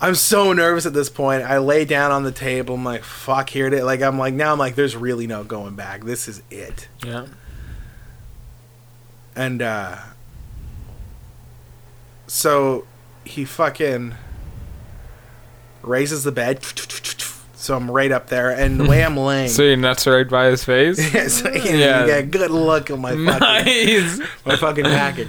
I'm 0.00 0.14
so 0.14 0.52
nervous 0.54 0.86
at 0.86 0.94
this 0.94 1.10
point. 1.10 1.42
I 1.42 1.58
lay 1.58 1.84
down 1.84 2.10
on 2.10 2.22
the 2.22 2.32
table. 2.32 2.76
I'm 2.76 2.84
like, 2.84 3.04
fuck, 3.04 3.50
here 3.50 3.66
it 3.66 3.74
is. 3.74 3.82
Like, 3.82 4.00
I'm 4.00 4.18
like, 4.18 4.32
now 4.32 4.52
I'm 4.52 4.58
like, 4.58 4.74
there's 4.76 4.96
really 4.96 5.26
no 5.26 5.44
going 5.44 5.74
back. 5.74 6.04
This 6.04 6.26
is 6.28 6.42
it. 6.50 6.88
Yeah. 7.04 7.26
And, 9.36 9.60
uh, 9.60 9.98
so 12.30 12.86
he 13.24 13.44
fucking 13.44 14.14
raises 15.82 16.24
the 16.24 16.32
bed. 16.32 16.62
So 17.54 17.76
I'm 17.76 17.90
right 17.90 18.10
up 18.12 18.28
there. 18.28 18.50
And 18.50 18.78
the 18.80 18.84
way 18.88 19.04
I'm 19.04 19.16
laying. 19.18 19.48
So 19.48 19.62
your 19.62 19.76
nuts 19.76 20.06
are 20.06 20.16
right 20.16 20.28
by 20.28 20.46
his 20.46 20.64
face. 20.64 20.96
so 21.40 21.50
you, 21.50 21.76
Yeah. 21.76 22.00
you 22.02 22.06
get 22.06 22.18
a 22.20 22.26
good 22.26 22.50
look 22.50 22.90
at 22.90 22.98
my 22.98 23.10
fucking 23.10 23.24
nice. 23.24 24.20
my 24.46 24.56
fucking 24.56 24.84
package. 24.84 25.28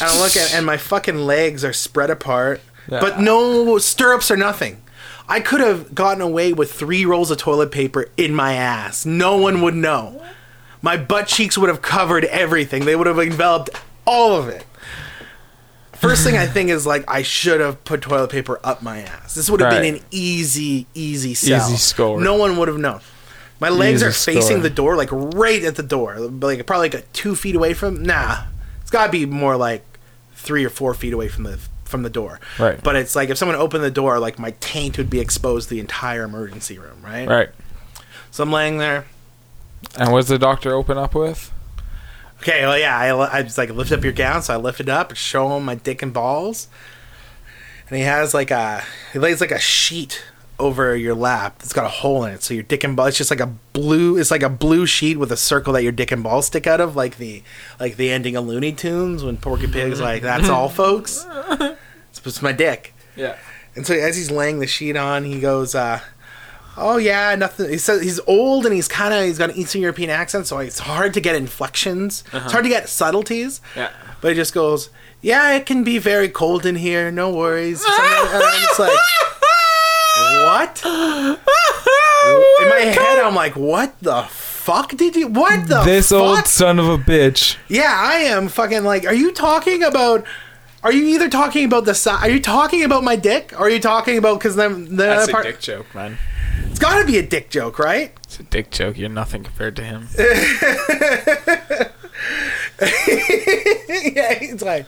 And 0.00 0.10
I 0.10 0.20
look 0.20 0.36
at 0.36 0.54
and 0.54 0.64
my 0.64 0.76
fucking 0.76 1.16
legs 1.18 1.64
are 1.64 1.72
spread 1.72 2.10
apart, 2.10 2.60
Yeah. 2.88 3.00
but 3.00 3.20
no 3.20 3.78
stirrups 3.78 4.30
or 4.30 4.36
nothing. 4.36 4.80
I 5.28 5.40
could 5.40 5.60
have 5.60 5.94
gotten 5.94 6.20
away 6.20 6.52
with 6.52 6.72
three 6.72 7.04
rolls 7.04 7.30
of 7.30 7.38
toilet 7.38 7.70
paper 7.70 8.06
in 8.16 8.34
my 8.34 8.54
ass. 8.54 9.04
No 9.06 9.36
one 9.36 9.60
would 9.62 9.74
know. 9.74 10.22
My 10.80 10.96
butt 10.96 11.26
cheeks 11.28 11.56
would 11.58 11.68
have 11.68 11.80
covered 11.82 12.24
everything. 12.26 12.84
They 12.84 12.96
would 12.96 13.06
have 13.06 13.18
enveloped 13.18 13.70
all 14.04 14.36
of 14.36 14.48
it. 14.48 14.64
First 16.02 16.24
thing 16.24 16.36
I 16.36 16.46
think 16.54 16.68
is 16.70 16.84
like 16.84 17.04
I 17.08 17.22
should 17.22 17.60
have 17.60 17.84
put 17.84 18.02
toilet 18.02 18.30
paper 18.30 18.60
up 18.64 18.82
my 18.82 19.00
ass. 19.02 19.34
This 19.34 19.48
would 19.48 19.60
have 19.60 19.70
been 19.70 19.94
an 19.94 20.00
easy, 20.10 20.86
easy 20.94 21.34
sell. 21.34 21.66
Easy 21.68 21.76
score. 21.76 22.20
No 22.20 22.34
one 22.34 22.56
would 22.56 22.68
have 22.68 22.78
known. 22.78 23.00
My 23.60 23.68
legs 23.68 24.02
Easy 24.02 24.06
are 24.06 24.12
facing 24.12 24.56
score. 24.56 24.62
the 24.62 24.70
door, 24.70 24.96
like 24.96 25.10
right 25.12 25.62
at 25.62 25.76
the 25.76 25.84
door, 25.84 26.18
like 26.18 26.66
probably 26.66 26.90
like 26.90 27.12
two 27.12 27.36
feet 27.36 27.54
away 27.54 27.74
from. 27.74 28.02
Nah, 28.02 28.44
it's 28.80 28.90
got 28.90 29.06
to 29.06 29.12
be 29.12 29.24
more 29.24 29.56
like 29.56 29.84
three 30.34 30.64
or 30.64 30.70
four 30.70 30.94
feet 30.94 31.12
away 31.12 31.28
from 31.28 31.44
the 31.44 31.60
from 31.84 32.02
the 32.02 32.10
door. 32.10 32.40
Right. 32.58 32.82
But 32.82 32.96
it's 32.96 33.14
like 33.14 33.30
if 33.30 33.38
someone 33.38 33.56
opened 33.56 33.84
the 33.84 33.90
door, 33.90 34.18
like 34.18 34.40
my 34.40 34.50
taint 34.58 34.98
would 34.98 35.10
be 35.10 35.20
exposed 35.20 35.68
to 35.68 35.74
the 35.76 35.80
entire 35.80 36.24
emergency 36.24 36.78
room, 36.80 37.00
right? 37.04 37.28
Right. 37.28 37.48
So 38.32 38.42
I'm 38.42 38.50
laying 38.50 38.78
there. 38.78 39.04
And 39.96 40.10
what's 40.10 40.28
the 40.28 40.38
doctor 40.38 40.74
open 40.74 40.98
up 40.98 41.14
with? 41.14 41.52
Okay, 42.42 42.62
well, 42.66 42.76
yeah, 42.76 42.98
I, 42.98 43.38
I 43.38 43.42
just 43.44 43.56
like 43.56 43.70
lift 43.70 43.92
up 43.92 44.02
your 44.02 44.12
gown, 44.12 44.42
so 44.42 44.52
I 44.52 44.56
lift 44.56 44.80
it 44.80 44.88
up 44.88 45.10
and 45.10 45.18
show 45.18 45.56
him 45.56 45.64
my 45.64 45.76
dick 45.76 46.02
and 46.02 46.12
balls. 46.12 46.66
And 47.88 47.96
he 47.96 48.02
has 48.02 48.34
like 48.34 48.50
a, 48.50 48.82
he 49.12 49.20
lays 49.20 49.40
like 49.40 49.52
a 49.52 49.60
sheet 49.60 50.24
over 50.58 50.96
your 50.96 51.14
lap 51.14 51.60
that's 51.60 51.72
got 51.72 51.84
a 51.84 51.88
hole 51.88 52.24
in 52.24 52.32
it, 52.32 52.42
so 52.42 52.52
your 52.52 52.64
dick 52.64 52.82
and 52.82 52.96
balls. 52.96 53.10
It's 53.10 53.18
just 53.18 53.30
like 53.30 53.38
a 53.38 53.46
blue. 53.46 54.18
It's 54.18 54.32
like 54.32 54.42
a 54.42 54.48
blue 54.48 54.86
sheet 54.86 55.20
with 55.20 55.30
a 55.30 55.36
circle 55.36 55.72
that 55.74 55.84
your 55.84 55.92
dick 55.92 56.10
and 56.10 56.24
balls 56.24 56.46
stick 56.46 56.66
out 56.66 56.80
of, 56.80 56.96
like 56.96 57.16
the 57.16 57.44
like 57.78 57.94
the 57.94 58.10
ending 58.10 58.34
of 58.34 58.44
Looney 58.44 58.72
Tunes 58.72 59.22
when 59.22 59.36
Porky 59.36 59.68
Pig's 59.68 60.00
like, 60.00 60.22
"That's 60.22 60.48
all, 60.48 60.68
folks." 60.68 61.24
It's, 62.10 62.26
it's 62.26 62.42
my 62.42 62.50
dick. 62.50 62.92
Yeah. 63.14 63.38
And 63.76 63.86
so 63.86 63.94
as 63.94 64.16
he's 64.16 64.32
laying 64.32 64.58
the 64.58 64.66
sheet 64.66 64.96
on, 64.96 65.24
he 65.24 65.38
goes, 65.38 65.76
uh, 65.76 66.00
oh 66.76 66.96
yeah, 66.96 67.34
nothing. 67.34 67.70
He 67.70 67.78
says 67.78 68.02
he's 68.02 68.20
old 68.26 68.66
and 68.66 68.74
he's 68.74 68.88
kind 68.88 69.14
of 69.14 69.24
he's 69.24 69.38
got 69.38 69.50
an 69.50 69.56
Eastern 69.56 69.82
European 69.82 70.10
accent, 70.10 70.46
so 70.46 70.58
it's 70.58 70.80
hard 70.80 71.14
to 71.14 71.20
get 71.20 71.34
inflections. 71.34 72.24
It's 72.26 72.34
uh-huh. 72.34 72.50
hard 72.50 72.64
to 72.64 72.70
get 72.70 72.88
subtleties. 72.88 73.60
Yeah. 73.76 73.90
But 74.20 74.30
he 74.30 74.34
just 74.34 74.54
goes, 74.54 74.90
yeah, 75.20 75.52
it 75.54 75.66
can 75.66 75.84
be 75.84 75.98
very 75.98 76.28
cold 76.28 76.64
in 76.66 76.76
here. 76.76 77.10
No 77.10 77.32
worries. 77.32 77.82
Something- 77.82 78.04
and 78.04 78.42
I'm 78.44 78.60
just 78.62 78.78
like, 78.78 78.98
what? 80.44 80.82
In 82.60 82.68
my 82.68 82.76
head, 82.76 83.18
I'm 83.18 83.34
like, 83.34 83.56
what 83.56 83.98
the 84.00 84.22
fuck 84.28 84.90
did 84.96 85.16
you? 85.16 85.26
What 85.26 85.68
the 85.68 85.82
this 85.82 86.10
fuck? 86.10 86.20
old 86.20 86.46
son 86.46 86.78
of 86.78 86.88
a 86.88 86.96
bitch. 86.96 87.56
Yeah, 87.68 87.92
I 87.92 88.14
am 88.14 88.48
fucking 88.48 88.84
like. 88.84 89.06
Are 89.06 89.14
you 89.14 89.32
talking 89.32 89.82
about? 89.82 90.24
Are 90.84 90.92
you 90.92 91.04
either 91.06 91.28
talking 91.28 91.64
about 91.64 91.84
the 91.84 91.94
size? 91.94 92.22
Are 92.22 92.30
you 92.30 92.40
talking 92.40 92.84
about 92.84 93.04
my 93.04 93.16
dick? 93.16 93.52
Or 93.54 93.66
are 93.66 93.70
you 93.70 93.80
talking 93.80 94.18
about 94.18 94.38
because 94.38 94.56
then 94.56 94.84
the 94.84 94.96
That's 94.96 95.22
other 95.24 95.30
a 95.30 95.34
part? 95.34 95.44
dick 95.46 95.60
joke, 95.60 95.92
man. 95.94 96.18
It's 96.66 96.78
got 96.78 97.00
to 97.00 97.06
be 97.06 97.18
a 97.18 97.22
dick 97.22 97.50
joke, 97.50 97.78
right? 97.78 98.12
It's 98.24 98.40
a 98.40 98.42
dick 98.44 98.70
joke. 98.70 98.98
You're 98.98 99.08
nothing 99.08 99.44
compared 99.44 99.76
to 99.76 99.84
him. 99.84 100.08
yeah, 100.18 100.28
it's 104.40 104.62
like 104.62 104.86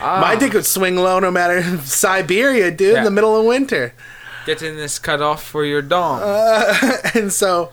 my 0.00 0.34
ah. 0.34 0.36
dick 0.38 0.52
would 0.52 0.66
swing 0.66 0.96
low 0.96 1.18
no 1.20 1.30
matter 1.30 1.62
Siberia, 1.78 2.70
dude, 2.70 2.98
in 2.98 3.04
the 3.04 3.10
middle 3.10 3.36
of 3.36 3.46
winter. 3.46 3.94
Getting 4.46 4.76
this 4.76 4.98
cut 4.98 5.20
off 5.20 5.42
for 5.42 5.64
your 5.64 5.82
dong. 5.82 6.20
Uh, 6.22 6.98
and 7.14 7.32
so 7.32 7.72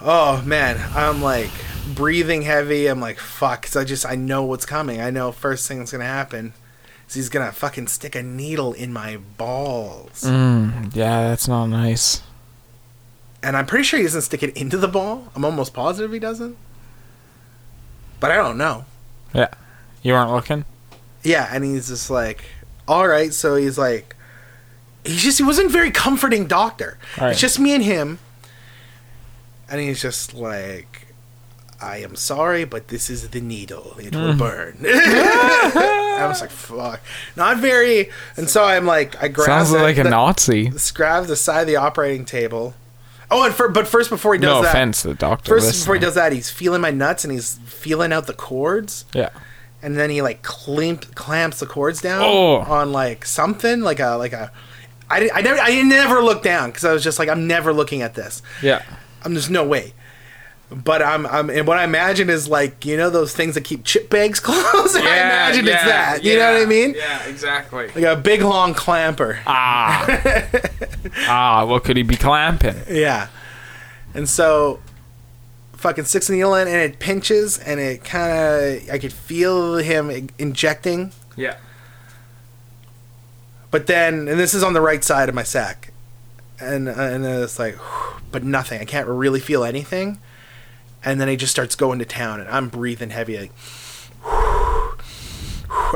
oh 0.00 0.40
man 0.42 0.78
i'm 0.94 1.20
like 1.20 1.50
breathing 1.94 2.42
heavy 2.42 2.86
i'm 2.86 3.00
like 3.00 3.18
fuck 3.18 3.62
'cause 3.62 3.76
i 3.76 3.84
just 3.84 4.06
i 4.06 4.14
know 4.14 4.44
what's 4.44 4.64
coming 4.64 5.00
i 5.00 5.10
know 5.10 5.32
first 5.32 5.66
thing 5.66 5.78
that's 5.78 5.90
gonna 5.90 6.04
happen 6.04 6.52
is 7.08 7.14
he's 7.14 7.28
gonna 7.28 7.52
fucking 7.52 7.86
stick 7.88 8.14
a 8.14 8.22
needle 8.22 8.72
in 8.72 8.92
my 8.92 9.16
balls 9.36 10.22
Mm, 10.24 10.94
yeah, 10.94 11.28
that's 11.28 11.48
not 11.48 11.66
nice. 11.66 12.22
and 13.42 13.56
i'm 13.56 13.66
pretty 13.66 13.84
sure 13.84 13.98
he 13.98 14.04
doesn't 14.04 14.22
stick 14.22 14.42
it 14.42 14.56
into 14.56 14.76
the 14.76 14.88
ball 14.88 15.28
i'm 15.34 15.44
almost 15.44 15.72
positive 15.74 16.12
he 16.12 16.18
doesn't 16.18 16.56
but 18.20 18.30
i 18.30 18.36
don't 18.36 18.58
know 18.58 18.84
Yeah. 19.34 19.48
You 20.02 20.12
weren't 20.14 20.30
looking? 20.32 20.64
yeah 21.22 21.48
and 21.52 21.64
he's 21.64 21.88
just 21.88 22.10
like 22.10 22.44
all 22.86 23.06
right 23.08 23.32
so 23.34 23.56
he's 23.56 23.76
like 23.78 24.14
he's 25.04 25.22
just 25.22 25.38
he 25.38 25.44
wasn't 25.44 25.66
a 25.66 25.70
very 25.70 25.90
comforting 25.90 26.46
doctor 26.46 26.98
Right. 27.20 27.30
it's 27.32 27.40
just 27.40 27.58
me 27.58 27.74
and 27.74 27.82
him 27.84 28.18
and 29.70 29.80
he's 29.80 30.00
just 30.00 30.32
like 30.34 31.07
i 31.80 31.98
am 31.98 32.16
sorry 32.16 32.64
but 32.64 32.88
this 32.88 33.08
is 33.08 33.28
the 33.30 33.40
needle 33.40 33.94
it 33.98 34.14
will 34.14 34.34
Mm. 34.34 34.38
burn 34.38 34.76
i 34.84 36.26
was 36.28 36.40
like 36.40 36.50
fuck 36.50 37.00
not 37.36 37.58
very 37.58 38.10
and 38.36 38.48
so 38.50 38.64
i'm 38.64 38.86
like 38.86 39.20
i 39.22 39.28
grab 39.28 39.46
Sounds 39.46 39.70
the, 39.70 39.78
like 39.78 39.98
a 39.98 40.02
the, 40.02 40.10
Nazi. 40.10 40.72
grab 40.94 41.26
the 41.26 41.36
side 41.36 41.62
of 41.62 41.66
the 41.66 41.76
operating 41.76 42.24
table 42.24 42.74
oh 43.30 43.44
and 43.44 43.54
for, 43.54 43.68
but 43.68 43.86
first 43.86 44.10
before 44.10 44.34
he 44.34 44.40
does 44.40 44.48
No 44.48 44.62
that 44.62 44.70
offense, 44.70 45.02
the 45.02 45.14
doctor. 45.14 45.50
first 45.50 45.66
listening. 45.66 45.82
before 45.82 45.94
he 45.96 46.00
does 46.00 46.14
that 46.14 46.32
he's 46.32 46.50
feeling 46.50 46.80
my 46.80 46.90
nuts 46.90 47.24
and 47.24 47.32
he's 47.32 47.58
feeling 47.66 48.12
out 48.12 48.26
the 48.26 48.32
cords 48.34 49.04
Yeah. 49.14 49.30
and 49.82 49.96
then 49.96 50.10
he 50.10 50.22
like 50.22 50.42
clamp, 50.42 51.14
clamps 51.14 51.60
the 51.60 51.66
cords 51.66 52.00
down 52.00 52.22
Oh. 52.24 52.56
on 52.58 52.92
like 52.92 53.24
something 53.24 53.80
like 53.82 54.00
a 54.00 54.16
like 54.16 54.32
a 54.32 54.50
I, 55.10 55.30
I 55.32 55.40
never 55.42 55.58
I 55.60 55.82
never 55.82 56.20
looked 56.22 56.44
down 56.44 56.70
because 56.70 56.84
I 56.84 56.92
was 56.92 57.02
just 57.04 57.18
like 57.18 57.28
I'm 57.28 57.46
never 57.46 57.72
looking 57.72 58.02
at 58.02 58.14
this 58.14 58.42
Yeah. 58.62 58.82
I'm 59.24 59.32
there's 59.34 59.48
no 59.50 59.64
way 59.64 59.94
but 60.70 61.00
I'm 61.02 61.26
I'm 61.26 61.48
and 61.50 61.66
what 61.66 61.78
I 61.78 61.84
imagine 61.84 62.28
is 62.28 62.48
like 62.48 62.84
you 62.84 62.96
know 62.96 63.08
those 63.10 63.34
things 63.34 63.54
that 63.54 63.64
keep 63.64 63.84
chip 63.84 64.10
bags 64.10 64.38
closed 64.48 64.96
I 64.96 65.00
imagine 65.00 65.66
it's 65.66 65.82
that 65.84 66.22
you 66.24 66.36
know 66.38 66.52
what 66.52 66.62
I 66.62 66.66
mean 66.66 66.94
Yeah, 66.94 67.24
exactly. 67.26 67.86
like 67.88 68.04
a 68.04 68.16
big 68.16 68.42
long 68.42 68.74
clamper 68.74 69.38
Ah. 69.46 70.06
ah, 71.28 71.64
what 71.64 71.84
could 71.84 71.96
he 71.96 72.02
be 72.02 72.16
clamping? 72.16 72.76
yeah 72.90 73.28
and 74.14 74.28
so 74.28 74.80
fucking 75.72 76.04
sticks 76.04 76.26
the 76.26 76.34
needle 76.34 76.54
in 76.54 76.66
and 76.68 76.76
it 76.76 76.98
pinches 76.98 77.58
and 77.58 77.78
it 77.80 78.04
kind 78.04 78.32
of 78.32 78.90
I 78.90 78.98
could 78.98 79.12
feel 79.12 79.76
him 79.76 80.28
injecting 80.38 81.12
Yeah. 81.36 81.56
But 83.70 83.86
then, 83.86 84.28
and 84.28 84.40
this 84.40 84.54
is 84.54 84.62
on 84.62 84.72
the 84.72 84.80
right 84.80 85.04
side 85.04 85.28
of 85.28 85.34
my 85.34 85.42
sack, 85.42 85.92
and 86.58 86.88
and 86.88 87.24
it's 87.26 87.58
like, 87.58 87.76
but 88.32 88.42
nothing. 88.42 88.80
I 88.80 88.86
can't 88.86 89.06
really 89.06 89.40
feel 89.40 89.62
anything, 89.62 90.18
and 91.10 91.20
then 91.20 91.28
he 91.28 91.36
just 91.36 91.50
starts 91.52 91.74
going 91.74 91.98
to 92.00 92.04
town, 92.04 92.40
and 92.40 92.48
I'm 92.48 92.68
breathing 92.68 93.10
heavy. 93.10 93.38
Like, 93.38 93.52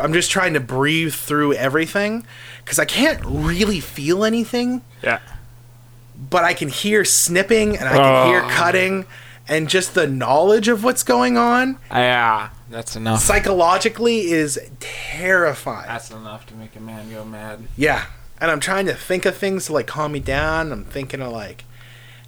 I'm 0.02 0.12
just 0.12 0.30
trying 0.30 0.54
to 0.54 0.60
breathe 0.60 1.12
through 1.14 1.54
everything 1.54 2.26
because 2.64 2.78
I 2.78 2.84
can't 2.84 3.20
really 3.24 3.80
feel 3.80 4.24
anything, 4.24 4.82
Yeah. 5.02 5.18
but 6.30 6.44
I 6.44 6.54
can 6.54 6.68
hear 6.68 7.04
snipping 7.04 7.76
and 7.76 7.88
I 7.88 7.96
can 7.96 8.26
hear 8.28 8.42
Oh. 8.44 8.48
cutting, 8.50 9.06
and 9.48 9.68
just 9.68 9.94
the 9.94 10.06
knowledge 10.06 10.68
of 10.68 10.84
what's 10.84 11.02
going 11.02 11.36
on 11.36 11.78
Yeah. 11.90 12.50
That's 12.70 12.96
enough. 12.96 13.20
psychologically 13.20 14.30
is 14.30 14.58
terrifying. 14.80 15.86
That's 15.88 16.10
enough 16.10 16.46
to 16.46 16.54
make 16.54 16.74
a 16.76 16.80
man 16.80 17.10
go 17.10 17.24
mad. 17.24 17.60
Yeah. 17.76 18.04
And 18.40 18.50
I'm 18.50 18.60
trying 18.60 18.86
to 18.86 18.94
think 18.94 19.26
of 19.26 19.36
things 19.36 19.66
to 19.66 19.72
like 19.74 19.86
calm 19.86 20.12
me 20.12 20.20
down. 20.20 20.72
I'm 20.72 20.84
thinking 20.84 21.20
of 21.20 21.32
like 21.32 21.64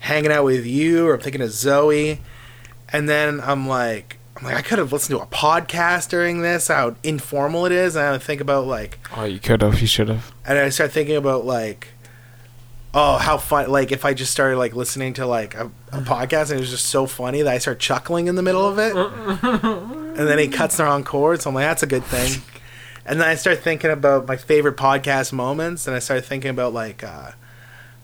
hanging 0.01 0.31
out 0.33 0.45
with 0.45 0.67
you 0.67 1.07
or 1.07 1.15
I'm 1.15 1.21
thinking 1.21 1.41
of 1.41 1.51
Zoe. 1.51 2.21
And 2.95 3.09
then 3.09 3.41
I'm 3.41 3.67
like 3.69 4.19
I'm 4.37 4.45
like 4.45 4.55
I 4.57 4.63
could 4.63 4.79
have 4.79 4.93
listened 4.93 5.19
to 5.19 5.23
a 5.23 5.27
podcast 5.27 6.09
during 6.09 6.43
this, 6.43 6.69
how 6.69 6.95
informal 7.03 7.67
it 7.67 7.73
is, 7.73 7.97
and 7.97 8.07
I 8.07 8.19
think 8.19 8.41
about 8.41 8.67
like 8.67 8.99
Oh, 9.17 9.25
you 9.25 9.41
could 9.41 9.63
have. 9.63 9.81
You 9.81 9.87
should 9.89 10.09
have. 10.09 10.33
and 10.47 10.57
I 10.59 10.69
start 10.69 10.93
thinking 10.93 11.17
about 11.17 11.45
like 11.45 11.89
oh 12.97 13.17
how 13.17 13.37
fun 13.37 13.69
like 13.71 13.91
if 13.91 14.05
I 14.05 14.15
just 14.15 14.31
started 14.31 14.57
like 14.57 14.75
listening 14.77 15.15
to 15.15 15.27
like 15.27 15.57
a, 15.57 15.67
a 15.91 15.99
podcast 16.03 16.51
and 16.51 16.59
it 16.59 16.61
was 16.61 16.71
just 16.71 16.87
so 16.87 17.07
funny 17.07 17.43
that 17.43 17.53
I 17.53 17.59
start 17.59 17.81
chuckling 17.81 18.29
in 18.29 18.37
the 18.37 18.43
middle 18.43 18.67
of 18.67 18.79
it. 18.79 18.95
and 20.17 20.29
then 20.29 20.39
he 20.39 20.47
cuts 20.49 20.77
the 20.77 20.85
wrong 20.85 21.03
cord, 21.03 21.43
so 21.43 21.51
I'm 21.51 21.55
like, 21.55 21.65
that's 21.65 21.83
a 21.83 21.89
good 21.89 22.05
thing. 22.05 22.43
And 23.07 23.21
then 23.21 23.29
I 23.29 23.35
start 23.35 23.59
thinking 23.59 23.91
about 23.91 24.27
my 24.29 24.37
favorite 24.37 24.77
podcast 24.77 25.33
moments, 25.33 25.87
and 25.89 25.95
I 25.95 25.99
started 25.99 26.25
thinking 26.25 26.51
about 26.51 26.73
like 26.73 27.03
uh, 27.03 27.33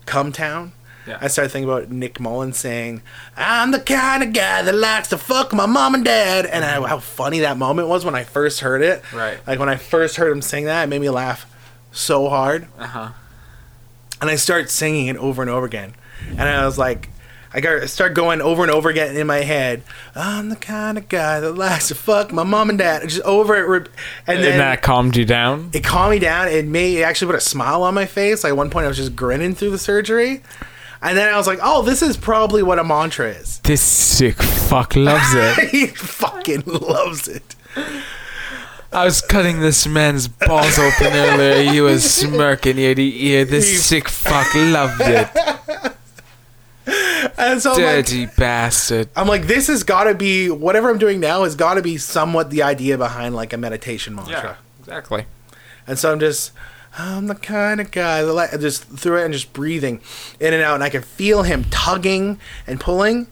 Cum 0.05 0.31
Town. 0.33 0.73
Yeah. 1.07 1.17
I 1.19 1.27
started 1.29 1.49
thinking 1.49 1.69
about 1.69 1.89
Nick 1.89 2.19
Mullen 2.19 2.53
saying, 2.53 3.01
"I'm 3.35 3.71
the 3.71 3.79
kind 3.79 4.21
of 4.23 4.33
guy 4.33 4.61
that 4.61 4.75
likes 4.75 5.07
to 5.09 5.17
fuck 5.17 5.51
my 5.53 5.65
mom 5.65 5.95
and 5.95 6.05
dad," 6.05 6.45
and 6.45 6.63
I, 6.63 6.85
how 6.87 6.99
funny 6.99 7.39
that 7.39 7.57
moment 7.57 7.87
was 7.87 8.05
when 8.05 8.13
I 8.15 8.23
first 8.23 8.59
heard 8.59 8.81
it. 8.81 9.01
Right. 9.13 9.39
Like 9.47 9.57
when 9.59 9.69
I 9.69 9.77
first 9.77 10.17
heard 10.17 10.31
him 10.31 10.41
sing 10.41 10.65
that, 10.65 10.83
it 10.83 10.87
made 10.87 11.01
me 11.01 11.09
laugh 11.09 11.45
so 11.91 12.29
hard, 12.29 12.67
Uh 12.77 12.85
huh. 12.87 13.09
and 14.21 14.29
I 14.29 14.35
started 14.35 14.69
singing 14.69 15.07
it 15.07 15.17
over 15.17 15.41
and 15.41 15.49
over 15.49 15.65
again, 15.65 15.93
and 16.29 16.41
I 16.41 16.65
was 16.65 16.77
like. 16.77 17.09
I 17.53 17.59
got 17.59 17.89
start 17.89 18.13
going 18.13 18.39
over 18.39 18.61
and 18.61 18.71
over 18.71 18.87
again 18.87 19.17
in 19.17 19.27
my 19.27 19.39
head. 19.39 19.83
I'm 20.15 20.47
the 20.47 20.55
kind 20.55 20.97
of 20.97 21.09
guy 21.09 21.41
that 21.41 21.51
likes 21.51 21.89
to 21.89 21.95
fuck 21.95 22.31
my 22.31 22.43
mom 22.43 22.69
and 22.69 22.79
dad. 22.79 23.01
Just 23.09 23.21
over 23.23 23.57
it, 23.57 23.67
rep- 23.67 23.89
and 24.25 24.37
And 24.37 24.45
then 24.45 24.57
that 24.59 24.81
calmed 24.81 25.17
you 25.17 25.25
down. 25.25 25.69
it 25.73 25.83
calmed 25.83 26.11
me 26.11 26.19
down. 26.19 26.47
It 26.47 26.65
made 26.65 26.97
it 26.97 27.01
actually 27.01 27.27
put 27.33 27.35
a 27.35 27.41
smile 27.41 27.83
on 27.83 27.93
my 27.93 28.05
face. 28.05 28.45
Like 28.45 28.51
at 28.51 28.55
one 28.55 28.69
point, 28.69 28.85
I 28.85 28.87
was 28.87 28.95
just 28.95 29.17
grinning 29.17 29.53
through 29.53 29.71
the 29.71 29.77
surgery, 29.77 30.43
and 31.01 31.17
then 31.17 31.33
I 31.33 31.37
was 31.37 31.47
like, 31.47 31.59
"Oh, 31.61 31.81
this 31.81 32.01
is 32.01 32.17
probably 32.17 32.63
what 32.63 32.79
a 32.79 32.83
mantra 32.83 33.29
is." 33.29 33.59
This 33.59 33.81
sick 33.81 34.41
fuck 34.41 34.95
loves 34.95 35.33
it. 35.33 35.69
he 35.71 35.87
fucking 35.87 36.63
loves 36.65 37.27
it. 37.27 37.55
I 38.93 39.05
was 39.05 39.21
cutting 39.21 39.61
this 39.61 39.87
man's 39.87 40.27
balls 40.27 40.77
open 40.77 41.13
earlier. 41.13 41.71
He 41.71 41.79
was 41.79 42.03
smirking 42.13 42.77
ear 42.77 42.93
to 42.93 43.01
ear. 43.01 43.45
This 43.45 43.85
sick 43.85 44.09
fuck 44.09 44.53
loved 44.53 45.01
it. 45.01 45.29
And 47.37 47.61
so 47.61 47.73
I'm 47.73 48.03
like, 48.03 48.35
bastard. 48.35 49.09
I'm 49.15 49.27
like, 49.27 49.43
this 49.43 49.67
has 49.67 49.83
got 49.83 50.05
to 50.05 50.15
be 50.15 50.49
whatever 50.49 50.89
I'm 50.89 50.97
doing 50.97 51.19
now 51.19 51.43
has 51.43 51.55
got 51.55 51.75
to 51.75 51.81
be 51.81 51.97
somewhat 51.97 52.49
the 52.49 52.63
idea 52.63 52.97
behind 52.97 53.35
like 53.35 53.53
a 53.53 53.57
meditation 53.57 54.15
mantra. 54.15 54.33
Yeah, 54.33 54.55
exactly. 54.79 55.25
And 55.87 55.97
so 55.97 56.11
I'm 56.11 56.19
just, 56.19 56.51
I'm 56.97 57.27
the 57.27 57.35
kind 57.35 57.79
of 57.79 57.89
guy 57.91 58.21
that 58.23 58.33
like, 58.33 58.51
just 58.59 58.83
through 58.83 59.17
it 59.21 59.25
and 59.25 59.33
just 59.33 59.53
breathing 59.53 60.01
in 60.39 60.53
and 60.53 60.61
out, 60.61 60.75
and 60.75 60.83
I 60.83 60.89
can 60.89 61.01
feel 61.01 61.43
him 61.43 61.63
tugging 61.69 62.39
and 62.67 62.79
pulling, 62.79 63.27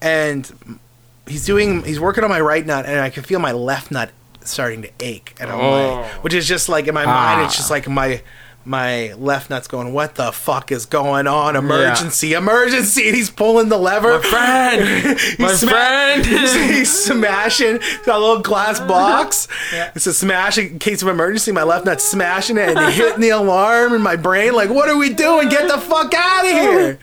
and 0.00 0.78
he's 1.26 1.44
doing, 1.44 1.82
he's 1.84 1.98
working 2.00 2.22
on 2.24 2.30
my 2.30 2.40
right 2.40 2.64
nut, 2.64 2.86
and 2.86 3.00
I 3.00 3.10
can 3.10 3.22
feel 3.24 3.38
my 3.40 3.52
left 3.52 3.90
nut 3.90 4.10
starting 4.44 4.82
to 4.82 4.90
ache, 5.00 5.34
and 5.40 5.50
I'm 5.50 5.58
Oh. 5.60 6.00
like, 6.02 6.24
which 6.24 6.34
is 6.34 6.46
just 6.46 6.68
like 6.68 6.86
in 6.86 6.94
my 6.94 7.04
mind, 7.06 7.40
Ah. 7.40 7.44
it's 7.46 7.56
just 7.56 7.70
like 7.70 7.88
my. 7.88 8.22
My 8.64 9.12
left 9.14 9.50
nut's 9.50 9.66
going. 9.66 9.92
What 9.92 10.14
the 10.14 10.30
fuck 10.30 10.70
is 10.70 10.86
going 10.86 11.26
on? 11.26 11.56
Emergency! 11.56 12.32
Emergency! 12.32 13.08
And 13.08 13.16
he's 13.16 13.28
pulling 13.28 13.68
the 13.68 13.76
lever. 13.76 14.18
My 14.18 14.24
friend! 14.24 15.18
He's 15.18 15.38
My 15.38 15.52
friend! 15.54 16.24
he's, 16.26 17.04
smashing. 17.04 17.80
A 18.06 18.18
little 18.18 18.38
glass 18.38 18.78
box. 18.88 19.48
It's 19.72 20.06
a 20.06 20.14
smash 20.14 20.58
in 20.58 20.78
case 20.78 21.02
of 21.02 21.08
emergency. 21.08 21.50
My 21.50 21.64
left 21.64 21.86
nut's 21.86 22.04
smashing 22.04 22.56
it 22.56 22.76
and 22.76 22.94
hitting 22.94 23.20
the 23.20 23.30
alarm 23.30 23.94
in 23.94 24.02
my 24.02 24.14
brain. 24.14 24.52
Like, 24.52 24.70
what 24.70 24.88
are 24.88 24.96
we 24.96 25.12
doing? 25.12 25.48
Get 25.48 25.68
the 25.68 25.78
fuck 25.78 26.14
out 26.14 26.44
of 26.44 26.50
here! 26.50 26.98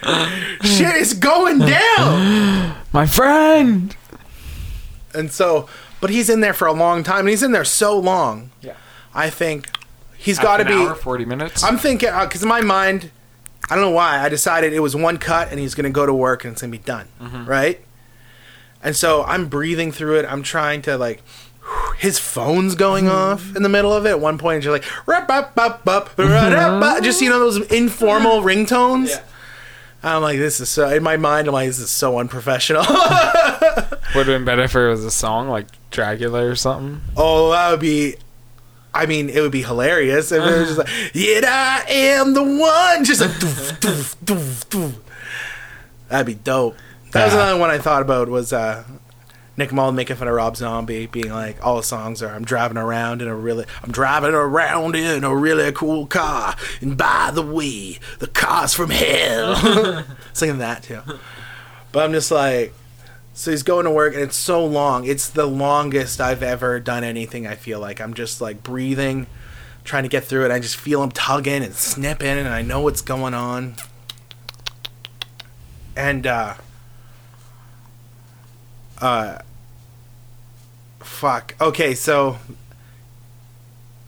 Shit 0.64 0.96
is 0.96 1.14
going 1.14 1.60
down. 1.60 2.76
My 2.94 3.06
friend! 3.06 3.96
And 5.14 5.32
so, 5.32 5.68
but 6.02 6.10
he's 6.10 6.30
in 6.30 6.40
there 6.40 6.54
for 6.54 6.68
a 6.68 6.74
long 6.74 7.04
time, 7.04 7.22
and 7.22 7.30
he's 7.30 7.44
in 7.44 7.52
there 7.52 7.66
so 7.66 7.98
long. 7.98 8.52
Yeah. 8.62 8.74
I 9.14 9.30
think 9.30 9.70
he's 10.20 10.40
got 10.40 10.58
to 10.58 10.66
be. 10.66 10.74
Hour, 10.74 10.96
40 10.96 11.26
minutes. 11.26 11.64
I'm 11.64 11.78
thinking 11.78 12.10
uh, 12.10 12.26
because 12.26 12.44
in 12.44 12.50
my 12.50 12.62
mind, 12.62 13.12
I 13.70 13.76
don't 13.76 13.84
know 13.84 13.92
why. 13.92 14.20
I 14.20 14.30
decided 14.30 14.74
it 14.74 14.80
was 14.80 14.96
one 14.96 15.18
cut 15.18 15.50
and 15.50 15.60
he's 15.60 15.76
gonna 15.76 15.90
go 15.90 16.06
to 16.06 16.14
work 16.14 16.44
and 16.44 16.54
it's 16.54 16.62
gonna 16.62 16.72
be 16.72 16.78
done, 16.78 17.08
mm-hmm. 17.20 17.46
right? 17.46 17.80
And 18.84 18.96
so 18.96 19.24
I'm 19.24 19.48
breathing 19.48 19.92
through 19.92 20.20
it. 20.20 20.26
I'm 20.26 20.44
trying 20.44 20.82
to 20.84 20.98
like. 20.98 21.24
His 21.98 22.18
phone's 22.18 22.74
going 22.74 23.06
mm-hmm. 23.06 23.16
off 23.16 23.56
in 23.56 23.62
the 23.62 23.70
middle 23.70 23.94
of 23.94 24.06
it. 24.06 24.10
At 24.10 24.20
one 24.20 24.40
point, 24.40 24.64
you're 24.64 24.74
like, 24.74 24.86
"Rup, 25.08 25.30
up, 25.30 25.56
up, 25.58 25.88
up, 25.88 26.18
up," 26.18 27.04
just 27.04 27.22
you 27.22 27.30
know 27.30 27.40
those 27.40 27.58
informal 27.72 28.42
mm-hmm. 28.42 28.48
ringtones. 28.48 29.22
I'm 30.02 30.22
like, 30.22 30.38
this 30.38 30.60
is 30.62 30.70
so. 30.70 30.90
In 30.90 31.04
my 31.04 31.18
mind, 31.18 31.48
I'm 31.48 31.54
like, 31.54 31.68
this 31.68 31.80
is 31.80 31.90
so 31.90 32.20
unprofessional. 32.20 32.86
Would 32.90 34.26
have 34.26 34.26
been 34.26 34.46
better 34.46 34.64
if 34.64 34.76
it 34.76 34.88
was 34.88 35.04
a 35.04 35.12
song 35.12 35.50
like 35.50 35.68
Dracula 35.92 36.46
or 36.46 36.56
something. 36.56 37.02
oh, 37.18 37.52
that 37.52 37.72
would 37.72 37.82
be. 37.82 38.16
I 38.94 39.06
mean, 39.06 39.30
it 39.30 39.42
would 39.42 39.52
be 39.52 39.62
hilarious 39.62 40.32
if 40.32 40.42
it 40.44 40.60
was 40.60 40.76
just 40.76 40.78
like, 40.80 40.90
"Yet 41.14 41.46
I 41.46 41.84
am 41.88 42.34
the 42.34 42.44
one," 42.44 43.06
just 43.06 43.22
like, 43.22 43.32
doof, 43.32 43.80
doof, 43.80 44.16
doof, 44.24 44.66
doof. 44.68 44.94
That'd 46.08 46.26
be 46.26 46.34
dope. 46.36 46.76
That 47.12 47.26
was 47.26 47.34
another 47.34 47.60
one 47.60 47.70
I 47.70 47.78
thought 47.78 48.02
about 48.02 48.30
was 48.30 48.52
uh, 48.52 48.84
Nick 49.58 49.72
Mullen 49.72 49.96
making 49.96 50.16
fun 50.16 50.28
of 50.28 50.34
Rob 50.34 50.56
Zombie, 50.58 51.06
being 51.06 51.30
like, 51.32 51.64
all 51.66 51.78
the 51.78 51.84
songs 51.84 52.24
are, 52.24 52.34
"I'm 52.34 52.44
driving 52.46 52.78
around 52.78 53.22
in 53.22 53.28
a 53.28 53.36
really, 53.36 53.66
I'm 53.84 53.92
driving 53.92 54.34
around 54.34 54.96
in 54.96 55.24
a 55.24 55.36
really 55.36 55.72
cool 55.72 56.08
car, 56.08 56.56
and 56.82 56.98
by 56.98 57.30
the 57.34 57.44
way, 57.44 58.00
the 58.18 58.28
car's 58.28 58.74
from 58.74 58.90
hell." 58.90 60.04
Singing 60.34 60.58
that 60.60 60.84
too, 60.84 61.02
but 61.92 62.04
I'm 62.04 62.12
just 62.12 62.32
like, 62.32 62.74
so 63.40 63.52
he's 63.52 63.64
going 63.64 63.86
to 63.86 63.90
work 63.92 64.14
and 64.14 64.22
it's 64.22 64.36
so 64.36 64.66
long. 64.66 65.08
It's 65.08 65.30
the 65.30 65.46
longest 65.46 66.20
I've 66.20 66.44
ever 66.44 66.78
done 66.78 67.06
anything. 67.06 67.48
I 67.48 67.56
feel 67.56 67.80
like 67.80 68.02
I'm 68.02 68.14
just 68.14 68.42
like 68.42 68.64
breathing, 68.64 69.28
trying 69.86 70.04
to 70.04 70.10
get 70.10 70.26
through 70.26 70.44
it. 70.44 70.52
I 70.52 70.60
just 70.60 70.76
feel 70.76 71.02
him 71.02 71.10
tugging 71.12 71.64
and 71.64 71.74
snipping, 71.74 72.28
and 72.38 72.50
I 72.50 72.62
know 72.62 72.82
what's 72.82 73.00
going 73.00 73.34
on. 73.34 73.76
And 75.96 76.28
uh, 76.28 76.56
uh, 78.98 79.38
fuck. 81.00 81.56
Okay, 81.62 81.96
so 81.96 82.40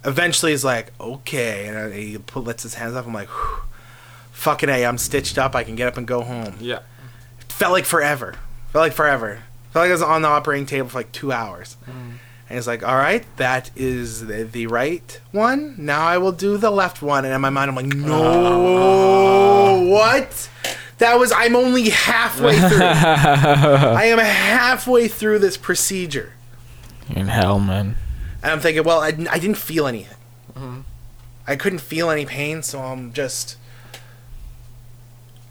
eventually 0.04 0.52
he's 0.52 0.66
like, 0.66 0.92
okay, 1.00 1.68
and 1.68 1.94
he 1.94 2.18
put, 2.18 2.44
lets 2.44 2.64
his 2.64 2.74
hands 2.74 2.96
off. 2.98 3.08
I'm 3.08 3.14
like, 3.14 3.30
Whew. 3.30 3.62
fucking 4.34 4.68
a, 4.68 4.86
I'm 4.86 4.98
stitched 4.98 5.38
up. 5.38 5.56
I 5.56 5.64
can 5.64 5.78
get 5.78 5.88
up 5.88 5.96
and 5.96 6.06
go 6.06 6.22
home 6.22 6.56
Yeah. 6.60 6.80
felt 7.48 7.72
like 7.72 7.86
forever. 7.86 8.36
Felt 8.72 8.84
like 8.84 8.94
forever. 8.94 9.40
I 9.70 9.74
Felt 9.74 9.84
like 9.84 9.90
I 9.90 9.94
was 9.94 10.02
on 10.02 10.22
the 10.22 10.28
operating 10.28 10.66
table 10.66 10.90
for 10.90 11.00
like 11.00 11.12
two 11.12 11.32
hours. 11.32 11.78
Mm. 11.86 12.18
And 12.50 12.58
it's 12.58 12.68
like, 12.68 12.84
all 12.84 12.98
right, 12.98 13.26
that 13.38 13.72
is 13.78 14.28
the, 14.28 14.44
the 14.44 14.68
right 14.68 15.22
one. 15.32 15.76
Now 15.78 16.06
I 16.06 16.18
will 16.18 16.34
do 16.34 16.58
the 16.58 16.70
left 16.70 17.02
one. 17.02 17.24
And 17.24 17.34
in 17.34 17.40
my 17.40 17.50
mind, 17.50 17.70
I'm 17.70 17.76
like, 17.76 17.86
no, 17.86 18.22
oh. 18.22 19.90
what? 19.90 20.50
That 20.98 21.18
was. 21.18 21.32
I'm 21.32 21.56
only 21.56 21.90
halfway 21.90 22.58
through. 22.60 22.82
I 22.82 24.04
am 24.06 24.20
halfway 24.20 25.08
through 25.08 25.40
this 25.40 25.58
procedure, 25.58 26.34
In 27.10 27.28
hell, 27.28 27.60
man. 27.60 27.96
and 28.44 28.52
I'm 28.52 28.60
thinking, 28.60 28.84
well, 28.84 29.00
I, 29.00 29.08
I 29.08 29.40
didn't 29.40 29.56
feel 29.58 29.88
anything. 29.88 30.18
Mm-hmm. 30.54 30.82
I 31.48 31.56
couldn't 31.56 31.80
feel 31.80 32.10
any 32.10 32.26
pain, 32.26 32.62
so 32.62 32.82
I'm 32.82 33.14
just 33.14 33.58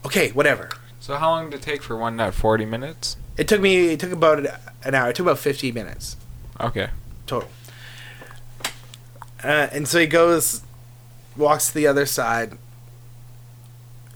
okay. 0.04 0.30
Whatever. 0.30 0.68
So 1.00 1.16
how 1.16 1.30
long 1.30 1.50
did 1.50 1.60
it 1.60 1.62
take 1.62 1.82
for 1.82 1.96
one 1.96 2.16
nut? 2.16 2.34
Forty 2.34 2.64
minutes. 2.64 3.16
It 3.36 3.48
took 3.48 3.60
me. 3.60 3.92
It 3.92 4.00
took 4.00 4.12
about 4.12 4.46
an 4.84 4.94
hour. 4.94 5.10
It 5.10 5.16
took 5.16 5.24
about 5.24 5.38
50 5.38 5.72
minutes. 5.72 6.16
Okay. 6.60 6.90
total. 7.26 7.48
Uh, 9.42 9.68
and 9.72 9.88
so 9.88 9.98
he 9.98 10.06
goes, 10.06 10.60
walks 11.36 11.68
to 11.68 11.74
the 11.74 11.86
other 11.86 12.04
side, 12.04 12.58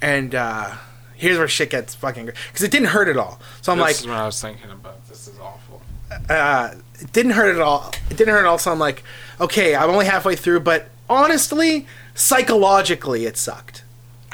and 0.02 0.34
uh, 0.34 0.74
here's 1.14 1.38
where 1.38 1.48
shit 1.48 1.70
gets 1.70 1.94
fucking 1.94 2.26
because 2.26 2.62
it 2.62 2.70
didn't 2.70 2.88
hurt 2.88 3.08
at 3.08 3.16
all. 3.16 3.40
So 3.62 3.72
I'm 3.72 3.78
like 3.78 3.96
this 3.96 4.00
like, 4.00 4.04
is 4.04 4.08
what 4.08 4.18
I 4.18 4.26
was 4.26 4.40
thinking 4.42 4.70
about. 4.70 5.08
This 5.08 5.26
is 5.26 5.38
awful. 5.38 5.80
uh, 6.28 6.74
it 7.00 7.12
didn't 7.14 7.32
hurt 7.32 7.54
at 7.54 7.62
all. 7.62 7.92
It 8.10 8.18
didn't 8.18 8.34
hurt 8.34 8.40
at 8.40 8.46
all. 8.46 8.58
So 8.58 8.70
I'm 8.70 8.78
like, 8.78 9.02
okay, 9.40 9.74
I'm 9.74 9.88
only 9.88 10.04
halfway 10.04 10.36
through, 10.36 10.60
but 10.60 10.88
honestly, 11.08 11.86
psychologically, 12.14 13.24
it 13.24 13.38
sucked. 13.38 13.84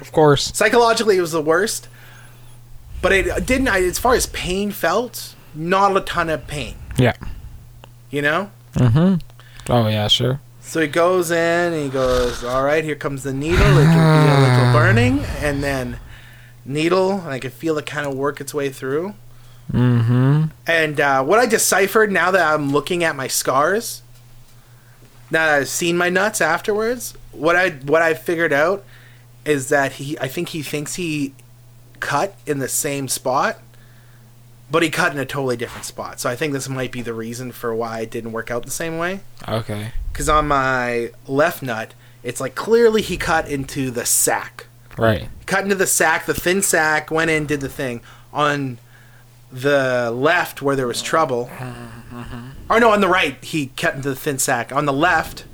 Of 0.00 0.10
course. 0.10 0.50
Psychologically, 0.56 1.18
it 1.18 1.20
was 1.20 1.30
the 1.32 1.42
worst. 1.42 1.86
But 3.02 3.12
it 3.12 3.46
didn't. 3.46 3.68
I, 3.68 3.82
as 3.82 3.98
far 3.98 4.14
as 4.14 4.26
pain 4.26 4.70
felt, 4.70 5.34
not 5.54 5.96
a 5.96 6.00
ton 6.00 6.28
of 6.28 6.46
pain. 6.46 6.76
Yeah. 6.98 7.14
You 8.10 8.22
know. 8.22 8.50
Mm-hmm. 8.74 9.16
Oh 9.72 9.88
yeah, 9.88 10.08
sure. 10.08 10.40
So 10.60 10.80
he 10.80 10.86
goes 10.86 11.30
in 11.30 11.72
and 11.72 11.82
he 11.82 11.88
goes, 11.88 12.44
All 12.44 12.62
right, 12.62 12.84
here 12.84 12.94
comes 12.94 13.22
the 13.22 13.32
needle. 13.32 13.78
It 13.78 13.84
can 13.84 14.26
be 14.26 14.32
a 14.32 14.40
little 14.40 14.72
burning. 14.72 15.20
And 15.40 15.62
then 15.62 15.98
needle, 16.64 17.12
and 17.12 17.30
I 17.30 17.38
can 17.38 17.50
feel 17.50 17.78
it 17.78 17.86
kind 17.86 18.06
of 18.06 18.14
work 18.14 18.40
its 18.40 18.54
way 18.54 18.70
through. 18.70 19.14
Mm-hmm. 19.72 20.44
And 20.66 21.00
uh, 21.00 21.24
what 21.24 21.38
I 21.38 21.46
deciphered 21.46 22.12
now 22.12 22.30
that 22.30 22.54
I'm 22.54 22.72
looking 22.72 23.04
at 23.04 23.16
my 23.16 23.28
scars, 23.28 24.02
now 25.30 25.46
that 25.46 25.54
I've 25.58 25.68
seen 25.68 25.96
my 25.96 26.08
nuts 26.08 26.40
afterwards, 26.40 27.14
what 27.32 27.56
I 27.56 27.70
what 27.70 28.02
I 28.02 28.14
figured 28.14 28.52
out 28.52 28.84
is 29.44 29.68
that 29.68 29.92
he 29.92 30.18
I 30.18 30.28
think 30.28 30.50
he 30.50 30.62
thinks 30.62 30.96
he 30.96 31.34
cut 32.00 32.34
in 32.46 32.58
the 32.58 32.68
same 32.68 33.08
spot, 33.08 33.58
but 34.70 34.82
he 34.82 34.90
cut 34.90 35.12
in 35.12 35.18
a 35.18 35.26
totally 35.26 35.56
different 35.56 35.84
spot. 35.84 36.20
So 36.20 36.30
I 36.30 36.36
think 36.36 36.52
this 36.52 36.68
might 36.68 36.92
be 36.92 37.02
the 37.02 37.14
reason 37.14 37.52
for 37.52 37.74
why 37.74 38.00
it 38.00 38.10
didn't 38.10 38.32
work 38.32 38.50
out 38.50 38.64
the 38.64 38.70
same 38.70 38.98
way. 38.98 39.20
Okay. 39.48 39.92
Because 40.12 40.28
on 40.28 40.48
my 40.48 41.10
left 41.26 41.62
nut, 41.62 41.94
it's 42.22 42.40
like 42.40 42.54
clearly 42.54 43.02
he 43.02 43.16
cut 43.16 43.48
into 43.48 43.90
the 43.90 44.04
sack. 44.04 44.66
Right. 44.96 45.28
Cut 45.46 45.64
into 45.64 45.74
the 45.74 45.86
sack, 45.86 46.26
the 46.26 46.34
thin 46.34 46.62
sack, 46.62 47.10
went 47.10 47.30
in, 47.30 47.46
did 47.46 47.60
the 47.60 47.68
thing. 47.68 48.00
On 48.32 48.78
the 49.50 50.10
left, 50.14 50.62
where 50.62 50.76
there 50.76 50.86
was 50.86 51.02
trouble, 51.02 51.50
mm-hmm. 51.56 52.50
or 52.70 52.78
no, 52.78 52.90
on 52.90 53.00
the 53.00 53.08
right, 53.08 53.42
he 53.42 53.66
cut 53.76 53.94
into 53.94 54.10
the 54.10 54.16
thin 54.16 54.38
sack. 54.38 54.72
On 54.72 54.84
the 54.84 54.92
left, 54.92 55.44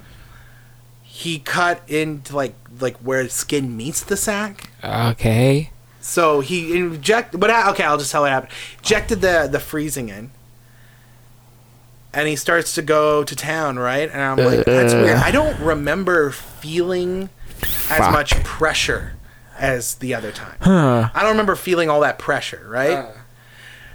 he 1.03 1.39
cut 1.39 1.81
into 1.89 2.37
like 2.37 2.55
like 2.81 2.97
where 2.99 3.27
skin 3.29 3.77
meets 3.77 4.03
the 4.03 4.17
sack. 4.17 4.71
Okay. 4.85 5.71
So 6.07 6.39
he 6.39 6.77
inject, 6.79 7.39
but 7.39 7.51
I- 7.51 7.69
okay, 7.71 7.83
I'll 7.83 7.99
just 7.99 8.13
tell 8.13 8.23
what 8.23 8.31
happened. 8.31 8.53
Injected 8.79 9.21
the 9.21 9.49
the 9.51 9.59
freezing 9.59 10.09
in, 10.09 10.31
and 12.15 12.29
he 12.29 12.37
starts 12.37 12.75
to 12.77 12.83
go 12.83 13.25
to 13.25 13.35
town, 13.35 13.77
right? 13.79 14.09
And 14.11 14.23
I'm 14.23 14.37
like, 14.39 14.65
that's 14.65 14.95
uh. 14.95 14.99
weird. 14.99 15.17
I 15.17 15.33
don't 15.33 15.59
remember 15.59 16.31
feeling 16.31 17.29
as 17.91 17.99
Fuck. 17.99 18.13
much 18.13 18.31
pressure 18.45 19.15
as 19.59 19.97
the 19.97 20.15
other 20.15 20.31
time. 20.31 20.57
Huh. 20.61 21.11
I 21.13 21.21
don't 21.23 21.33
remember 21.33 21.57
feeling 21.57 21.91
all 21.91 22.01
that 22.01 22.19
pressure, 22.19 22.65
right? 22.69 22.93
Uh. 22.93 23.13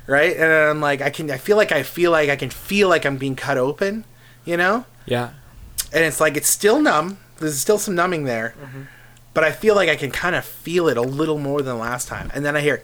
right? 0.06 0.36
And 0.36 0.52
I'm 0.52 0.82
like, 0.82 1.02
I 1.02 1.10
can, 1.12 1.32
I 1.32 1.38
feel 1.38 1.56
like 1.56 1.72
I 1.72 1.84
feel 1.84 2.12
like 2.12 2.30
I 2.30 2.36
can 2.36 2.50
feel 2.50 2.90
like 2.90 3.06
I'm 3.06 3.18
being 3.18 3.36
cut 3.38 3.58
open, 3.58 4.04
you 4.44 4.58
know? 4.58 4.86
Yeah. 5.06 5.30
and 5.94 6.04
it's 6.04 6.20
like 6.20 6.36
it's 6.36 6.50
still 6.50 6.82
numb. 6.82 7.20
There's 7.38 7.58
still 7.58 7.80
some 7.80 7.96
numbing 7.96 8.26
there, 8.26 8.54
mm-hmm. 8.62 8.82
But 9.34 9.44
I 9.44 9.52
feel 9.52 9.76
like 9.76 9.90
I 9.90 9.96
can 9.96 10.12
kind 10.12 10.36
of 10.36 10.44
feel 10.46 10.88
it 10.88 10.98
a 10.98 11.02
little 11.02 11.38
more 11.40 11.62
than 11.62 11.80
last 11.80 12.08
time. 12.08 12.32
And 12.34 12.44
then 12.46 12.56
I 12.56 12.62
hear, 12.62 12.84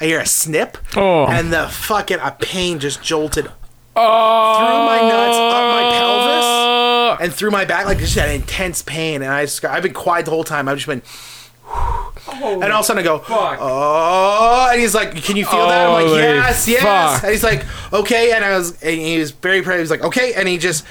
I 0.00 0.04
hear 0.06 0.20
a 0.20 0.26
snip, 0.26 0.78
Oh. 0.96 1.26
and 1.26 1.52
the 1.52 1.68
fucking 1.68 2.18
a 2.20 2.32
pain 2.32 2.78
just 2.78 3.02
jolted 3.02 3.50
Oh. 3.98 4.56
through 4.58 4.86
my 4.86 5.08
nuts, 5.08 5.36
up 5.38 5.74
my 5.74 5.96
pelvis, 5.96 6.44
oh. 6.44 7.16
and 7.20 7.32
through 7.32 7.50
my 7.50 7.64
back, 7.64 7.86
like 7.86 7.98
just 7.98 8.14
that 8.16 8.28
intense 8.34 8.82
pain. 8.82 9.22
And 9.22 9.32
I 9.32 9.44
just, 9.46 9.64
I've 9.64 9.82
been 9.82 9.94
quiet 9.94 10.26
the 10.26 10.30
whole 10.32 10.44
time. 10.44 10.68
I've 10.68 10.76
just 10.76 10.86
been. 10.86 11.02
And 12.28 12.64
all 12.64 12.80
of 12.80 12.80
a 12.80 12.84
sudden 12.84 13.00
I 13.00 13.04
go, 13.04 13.18
fuck. 13.20 13.58
oh, 13.60 14.68
and 14.70 14.80
he's 14.80 14.94
like, 14.94 15.14
can 15.22 15.36
you 15.36 15.46
feel 15.46 15.68
that? 15.68 15.86
I'm 15.86 15.92
like, 15.92 16.20
yes, 16.20 16.66
yes. 16.68 16.82
fuck. 16.82 17.22
And 17.22 17.32
he's 17.32 17.44
like, 17.44 17.64
okay, 17.92 18.32
and 18.32 18.44
I 18.44 18.56
was, 18.58 18.82
and 18.82 18.98
he 19.00 19.18
was 19.18 19.30
very 19.30 19.62
proud. 19.62 19.76
He 19.76 19.80
was 19.80 19.90
like, 19.90 20.02
okay, 20.02 20.34
and 20.34 20.46
he 20.48 20.58
just, 20.58 20.84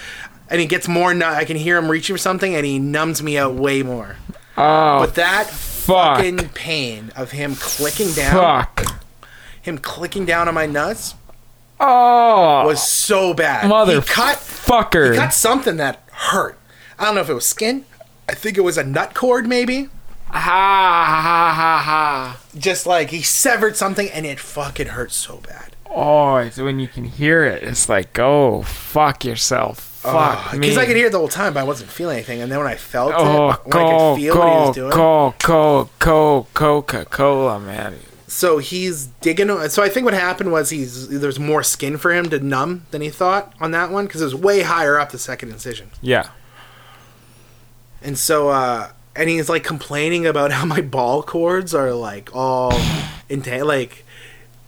and 0.49 0.59
he 0.61 0.65
gets 0.65 0.87
more. 0.87 1.13
Nu- 1.13 1.25
I 1.25 1.43
can 1.45 1.57
hear 1.57 1.77
him 1.77 1.89
reaching 1.91 2.13
for 2.15 2.17
something, 2.17 2.55
and 2.55 2.65
he 2.65 2.79
numbs 2.79 3.21
me 3.21 3.37
out 3.37 3.53
way 3.53 3.83
more. 3.83 4.15
Oh. 4.57 4.99
But 4.99 5.15
that 5.15 5.47
fuck. 5.47 6.17
fucking 6.17 6.49
pain 6.49 7.11
of 7.15 7.31
him 7.31 7.55
clicking 7.55 8.11
down, 8.13 8.33
Fuck. 8.65 9.01
him 9.61 9.77
clicking 9.77 10.25
down 10.25 10.47
on 10.47 10.53
my 10.53 10.65
nuts, 10.65 11.15
Oh. 11.79 12.65
was 12.65 12.81
so 12.87 13.33
bad. 13.33 13.67
Mother 13.67 13.99
he 14.01 14.07
cut, 14.07 14.37
fucker. 14.37 15.11
he 15.11 15.17
cut 15.17 15.33
something 15.33 15.77
that 15.77 16.03
hurt. 16.11 16.57
I 16.97 17.05
don't 17.05 17.15
know 17.15 17.21
if 17.21 17.29
it 17.29 17.33
was 17.33 17.45
skin. 17.45 17.85
I 18.29 18.33
think 18.33 18.57
it 18.57 18.61
was 18.61 18.77
a 18.77 18.83
nut 18.83 19.13
cord, 19.13 19.45
maybe. 19.47 19.89
Ha 20.29 20.39
ha 20.39 21.53
ha 21.55 21.81
ha. 21.83 22.39
Just 22.57 22.85
like 22.87 23.09
he 23.11 23.21
severed 23.21 23.75
something, 23.75 24.09
and 24.09 24.25
it 24.25 24.39
fucking 24.39 24.87
hurt 24.87 25.11
so 25.11 25.37
bad. 25.47 25.75
Oh, 25.89 26.37
it's 26.37 26.57
when 26.57 26.79
you 26.79 26.87
can 26.87 27.03
hear 27.05 27.43
it, 27.45 27.63
it's 27.63 27.87
like, 27.87 28.11
go 28.13 28.63
fuck 28.63 29.23
yourself. 29.23 29.94
Fuck 30.11 30.53
me. 30.53 30.59
Because 30.59 30.77
I 30.77 30.85
could 30.85 30.95
hear 30.95 31.07
it 31.07 31.11
the 31.11 31.17
whole 31.17 31.27
time, 31.27 31.53
but 31.53 31.59
I 31.59 31.63
wasn't 31.63 31.89
feeling 31.89 32.15
anything. 32.17 32.41
And 32.41 32.51
then 32.51 32.59
when 32.59 32.67
I 32.67 32.75
felt 32.75 33.13
Oh, 33.15 33.51
it, 33.51 33.59
when 33.65 33.77
I 33.85 33.91
could 33.91 34.15
feel 34.21 34.37
what 34.37 34.47
he 34.47 34.55
was 34.67 34.75
doing. 34.75 34.91
go, 34.91 35.35
go, 35.43 35.89
go, 35.99 36.47
Coca 36.53 37.05
Cola, 37.05 37.59
man. 37.59 37.95
So 38.27 38.57
he's 38.57 39.07
digging. 39.21 39.47
So 39.69 39.81
I 39.83 39.89
think 39.89 40.05
what 40.05 40.13
happened 40.13 40.51
was 40.51 40.69
he's 40.69 41.07
there's 41.09 41.39
more 41.39 41.63
skin 41.63 41.97
for 41.97 42.13
him 42.13 42.29
to 42.29 42.39
numb 42.39 42.85
than 42.91 43.01
he 43.01 43.09
thought 43.09 43.53
on 43.61 43.71
that 43.71 43.91
one 43.91 44.05
because 44.05 44.21
it 44.21 44.25
was 44.25 44.35
way 44.35 44.61
higher 44.61 44.99
up 44.99 45.11
the 45.11 45.19
second 45.19 45.49
incision. 45.51 45.91
Yeah. 46.01 46.29
And 48.01 48.17
so 48.17 48.49
uh, 48.49 48.89
and 49.15 49.29
he's 49.29 49.47
like 49.49 49.63
complaining 49.63 50.25
about 50.25 50.51
how 50.51 50.65
my 50.65 50.81
ball 50.81 51.23
cords 51.23 51.73
are 51.73 51.93
like 51.93 52.29
all 52.35 52.73
entangled, 53.29 53.67
like. 53.67 54.04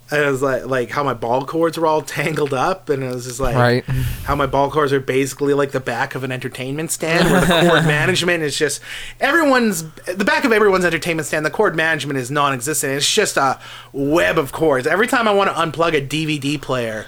I 0.10 0.30
was 0.30 0.41
like, 0.41 0.66
like 0.66 0.89
how 0.89 1.03
my 1.03 1.14
ball 1.14 1.45
cords 1.45 1.78
were 1.78 1.86
all 1.86 2.01
tangled 2.01 2.53
up, 2.53 2.89
and 2.89 3.03
it 3.03 3.14
was 3.14 3.26
just 3.26 3.39
like, 3.41 3.55
Right. 3.55 3.84
how 4.24 4.36
my 4.36 4.45
ball 4.45 4.72
cords 4.72 4.93
are 4.93 4.99
basically 5.01 5.53
like 5.53 5.72
the 5.72 5.80
back 5.82 6.16
of 6.16 6.24
an 6.24 6.32
entertainment 6.32 6.91
stand, 6.91 7.30
where 7.30 7.41
the 7.41 7.70
cord 7.70 7.86
management 7.88 8.41
is 8.43 8.58
just 8.58 8.82
everyone's 9.20 9.84
the 10.05 10.24
back 10.26 10.45
of 10.45 10.51
everyone's 10.53 10.86
entertainment 10.86 11.28
stand. 11.28 11.45
The 11.45 11.49
cord 11.51 11.76
management 11.76 12.18
is 12.20 12.32
non-existent. 12.32 12.93
It's 12.93 13.14
just 13.14 13.36
a 13.38 13.60
web 13.91 14.38
of 14.38 14.51
cords. 14.53 14.88
Every 14.88 15.08
time 15.08 15.28
I 15.28 15.34
want 15.34 15.49
to 15.49 15.55
unplug 15.55 15.93
a 15.93 16.01
DVD 16.01 16.62
player, 16.62 17.05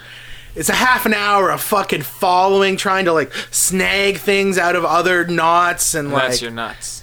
it's 0.55 0.67
a 0.69 0.73
half 0.73 1.05
an 1.05 1.13
hour 1.13 1.51
of 1.51 1.61
fucking 1.61 2.01
following, 2.01 2.75
trying 2.75 3.05
to 3.05 3.13
like 3.13 3.31
snag 3.51 4.17
things 4.17 4.57
out 4.57 4.75
of 4.75 4.83
other 4.83 5.25
knots, 5.25 5.93
and 5.93 6.11
like 6.11 6.23
That's 6.23 6.41
your 6.41 6.51
nuts. 6.51 7.01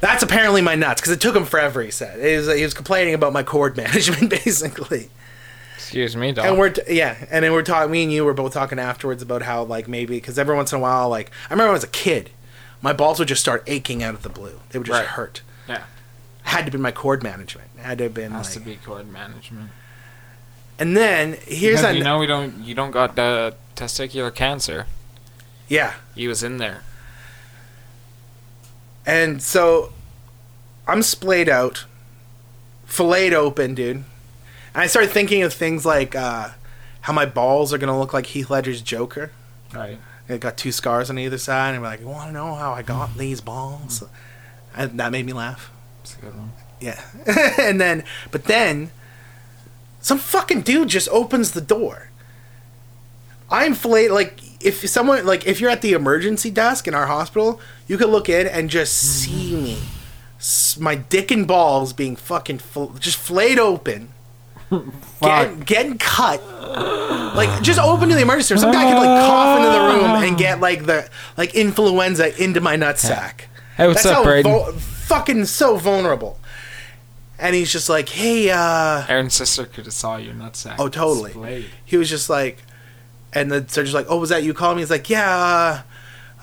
that's 0.00 0.24
apparently 0.24 0.60
my 0.62 0.74
nuts 0.74 1.00
because 1.00 1.12
it 1.12 1.20
took 1.20 1.36
him 1.36 1.44
forever. 1.44 1.82
He 1.82 1.92
said 1.92 2.18
he 2.18 2.34
was, 2.36 2.52
he 2.52 2.64
was 2.64 2.74
complaining 2.74 3.14
about 3.14 3.32
my 3.32 3.44
cord 3.44 3.76
management 3.84 4.28
basically. 4.30 5.08
Excuse 5.90 6.14
me, 6.16 6.30
dog. 6.30 6.46
And 6.46 6.56
we're 6.56 6.70
t- 6.70 6.82
yeah, 6.94 7.16
and 7.32 7.44
then 7.44 7.52
we're 7.52 7.62
talking. 7.62 7.90
Me 7.90 8.04
and 8.04 8.12
you 8.12 8.24
were 8.24 8.32
both 8.32 8.52
talking 8.52 8.78
afterwards 8.78 9.22
about 9.24 9.42
how 9.42 9.64
like 9.64 9.88
maybe 9.88 10.16
because 10.18 10.38
every 10.38 10.54
once 10.54 10.72
in 10.72 10.78
a 10.78 10.80
while, 10.80 11.08
like 11.08 11.32
I 11.48 11.52
remember 11.54 11.70
when 11.70 11.70
I 11.70 11.74
was 11.74 11.82
a 11.84 11.88
kid, 11.88 12.30
my 12.80 12.92
balls 12.92 13.18
would 13.18 13.26
just 13.26 13.40
start 13.40 13.64
aching 13.66 14.00
out 14.00 14.14
of 14.14 14.22
the 14.22 14.28
blue. 14.28 14.60
They 14.70 14.78
would 14.78 14.86
just 14.86 15.00
Right. 15.00 15.08
hurt. 15.08 15.42
yeah, 15.68 15.82
Had 16.44 16.64
to 16.66 16.70
be 16.70 16.78
my 16.78 16.92
cord 16.92 17.24
management. 17.24 17.68
Had 17.78 17.98
to 17.98 18.04
have 18.04 18.14
been. 18.14 18.30
has 18.30 18.52
to 18.52 18.60
Like, 18.60 18.66
be 18.66 18.76
cord 18.76 19.10
management. 19.10 19.70
and 20.78 20.96
then 20.96 21.32
here's 21.44 21.80
Because 21.80 21.84
an 21.90 21.96
you 21.96 22.04
know 22.04 22.18
we 22.20 22.26
don't 22.28 22.62
you 22.64 22.74
don't 22.76 22.92
got 22.92 23.16
the 23.16 23.54
testicular 23.74 24.32
cancer. 24.32 24.86
yeah, 25.66 25.94
He 26.14 26.28
was 26.28 26.44
in 26.44 26.58
there. 26.58 26.82
and 29.04 29.42
so 29.42 29.92
I'm 30.86 31.02
splayed 31.02 31.48
out, 31.48 31.84
filleted 32.86 33.32
open, 33.34 33.74
dude. 33.74 34.04
And 34.74 34.82
I 34.82 34.86
started 34.86 35.10
thinking 35.10 35.42
of 35.42 35.52
things 35.52 35.84
like 35.84 36.14
uh, 36.14 36.50
how 37.02 37.12
my 37.12 37.26
balls 37.26 37.72
are 37.72 37.78
gonna 37.78 37.98
look 37.98 38.12
like 38.12 38.26
Heath 38.26 38.50
Ledger's 38.50 38.82
Joker. 38.82 39.32
Right. 39.74 39.98
It 40.28 40.40
got 40.40 40.56
two 40.56 40.70
scars 40.70 41.10
on 41.10 41.18
either 41.18 41.38
side, 41.38 41.70
and 41.70 41.78
I'm 41.78 41.82
like, 41.82 42.00
you 42.00 42.06
want 42.06 42.28
to 42.28 42.32
know 42.32 42.54
how 42.54 42.72
I 42.72 42.82
got 42.82 43.16
these 43.16 43.40
balls? 43.40 44.04
And 44.76 45.00
that 45.00 45.10
made 45.10 45.26
me 45.26 45.32
laugh. 45.32 45.72
That's 45.98 46.16
a 46.16 46.20
good 46.20 46.36
one. 46.36 46.52
Yeah. 46.78 47.00
and 47.58 47.80
then, 47.80 48.04
but 48.30 48.44
then, 48.44 48.92
some 50.00 50.18
fucking 50.18 50.62
dude 50.62 50.88
just 50.88 51.08
opens 51.08 51.50
the 51.50 51.60
door. 51.60 52.10
I'm 53.50 53.74
filleted. 53.74 54.12
Like, 54.12 54.40
if 54.64 54.88
someone, 54.88 55.26
like, 55.26 55.46
if 55.46 55.60
you're 55.60 55.70
at 55.70 55.82
the 55.82 55.94
emergency 55.94 56.50
desk 56.50 56.86
in 56.86 56.94
our 56.94 57.06
hospital, 57.06 57.60
you 57.88 57.98
could 57.98 58.08
look 58.08 58.28
in 58.28 58.46
and 58.46 58.70
just 58.70 58.94
see 58.94 59.56
me. 59.60 59.78
My 60.78 60.94
dick 60.94 61.32
and 61.32 61.46
balls 61.46 61.92
being 61.92 62.14
fucking 62.14 62.58
fil- 62.58 62.94
just 63.00 63.18
flayed 63.18 63.58
open. 63.58 64.10
Get, 65.20 65.66
getting 65.66 65.98
cut. 65.98 66.42
Like, 67.34 67.62
just 67.62 67.78
open 67.80 68.08
to 68.08 68.14
the 68.14 68.22
emergency 68.22 68.54
room. 68.54 68.60
Some 68.60 68.72
guy 68.72 68.84
could, 68.90 68.98
like, 68.98 69.20
cough 69.20 69.58
into 69.58 69.70
the 69.70 69.80
room 69.80 70.22
and 70.22 70.38
get, 70.38 70.60
like, 70.60 70.86
the, 70.86 71.08
like, 71.36 71.54
influenza 71.54 72.42
into 72.42 72.60
my 72.60 72.76
nutsack. 72.76 73.42
Hey, 73.76 73.86
what's 73.88 74.02
That's 74.02 74.16
up, 74.16 74.24
how 74.24 74.30
Breydon? 74.30 74.42
vul- 74.44 74.72
fucking 74.72 75.44
so 75.46 75.76
vulnerable. 75.76 76.38
And 77.38 77.54
he's 77.54 77.72
just 77.72 77.88
like, 77.88 78.08
hey, 78.10 78.50
uh, 78.50 79.04
Aaron's 79.08 79.34
sister 79.34 79.64
could 79.64 79.86
have 79.86 79.94
saw 79.94 80.16
your 80.16 80.34
nutsack. 80.34 80.76
Oh, 80.78 80.88
totally. 80.88 81.30
displayed. 81.30 81.66
he 81.84 81.96
was 81.96 82.08
just 82.10 82.28
like, 82.30 82.58
and 83.32 83.50
the 83.50 83.66
surgeon's 83.68 83.94
like, 83.94 84.06
oh, 84.08 84.18
was 84.18 84.28
that 84.30 84.42
you 84.42 84.52
calling 84.54 84.76
me? 84.76 84.82
He's 84.82 84.90
like, 84.90 85.08
yeah, 85.08 85.82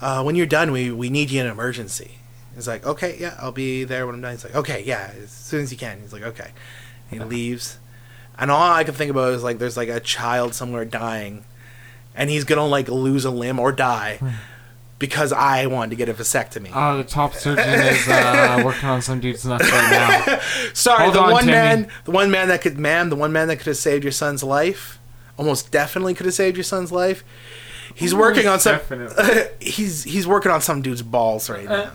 uh, 0.00 0.04
uh, 0.04 0.22
when 0.24 0.34
you're 0.36 0.46
done, 0.46 0.72
we, 0.72 0.90
we 0.90 1.08
need 1.08 1.30
you 1.30 1.40
in 1.40 1.46
an 1.46 1.52
emergency. 1.52 2.18
He's 2.54 2.66
like, 2.66 2.84
okay, 2.84 3.16
yeah, 3.20 3.36
I'll 3.40 3.52
be 3.52 3.84
there 3.84 4.04
when 4.06 4.16
I'm 4.16 4.20
done. 4.20 4.32
He's 4.32 4.44
like, 4.44 4.56
okay, 4.56 4.82
yeah, 4.84 5.12
as 5.22 5.30
soon 5.30 5.62
as 5.62 5.70
you 5.70 5.78
can. 5.78 6.00
He's 6.00 6.12
like, 6.12 6.24
okay. 6.24 6.50
He 7.10 7.18
leaves. 7.20 7.78
And 8.38 8.50
all 8.50 8.72
I 8.72 8.84
can 8.84 8.94
think 8.94 9.10
about 9.10 9.32
is 9.34 9.42
like, 9.42 9.58
there's 9.58 9.76
like 9.76 9.88
a 9.88 10.00
child 10.00 10.54
somewhere 10.54 10.84
dying, 10.84 11.44
and 12.14 12.30
he's 12.30 12.44
gonna 12.44 12.66
like 12.66 12.88
lose 12.88 13.24
a 13.24 13.30
limb 13.30 13.58
or 13.58 13.72
die 13.72 14.20
because 14.98 15.32
I 15.32 15.66
wanted 15.66 15.90
to 15.90 15.96
get 15.96 16.08
a 16.08 16.14
vasectomy. 16.14 16.70
Oh, 16.74 16.96
the 16.98 17.04
top 17.04 17.34
surgeon 17.34 17.68
is 17.68 18.08
uh, 18.08 18.62
working 18.64 18.88
on 18.88 19.02
some 19.02 19.20
dude's 19.20 19.44
nuts 19.44 19.70
right 19.70 20.24
now. 20.26 20.40
Sorry, 20.74 21.04
Hold 21.04 21.14
the 21.14 21.20
on, 21.20 21.30
one 21.32 21.40
Timmy. 21.44 21.52
man, 21.52 21.88
the 22.04 22.10
one 22.10 22.30
man 22.30 22.48
that 22.48 22.60
could, 22.60 22.78
man, 22.78 23.08
the 23.08 23.16
one 23.16 23.32
man 23.32 23.48
that 23.48 23.56
could 23.58 23.66
have 23.66 23.76
saved 23.76 24.04
your 24.04 24.12
son's 24.12 24.42
life, 24.42 24.98
almost 25.36 25.70
definitely 25.70 26.14
could 26.14 26.26
have 26.26 26.34
saved 26.34 26.56
your 26.56 26.64
son's 26.64 26.90
life. 26.92 27.24
He's 27.94 28.14
working 28.14 28.46
on 28.46 28.60
some. 28.60 28.76
definitely. 28.76 29.48
he's 29.60 30.04
he's 30.04 30.26
working 30.26 30.50
on 30.52 30.60
some 30.60 30.82
dude's 30.82 31.02
balls 31.02 31.48
right 31.50 31.64
now, 31.68 31.90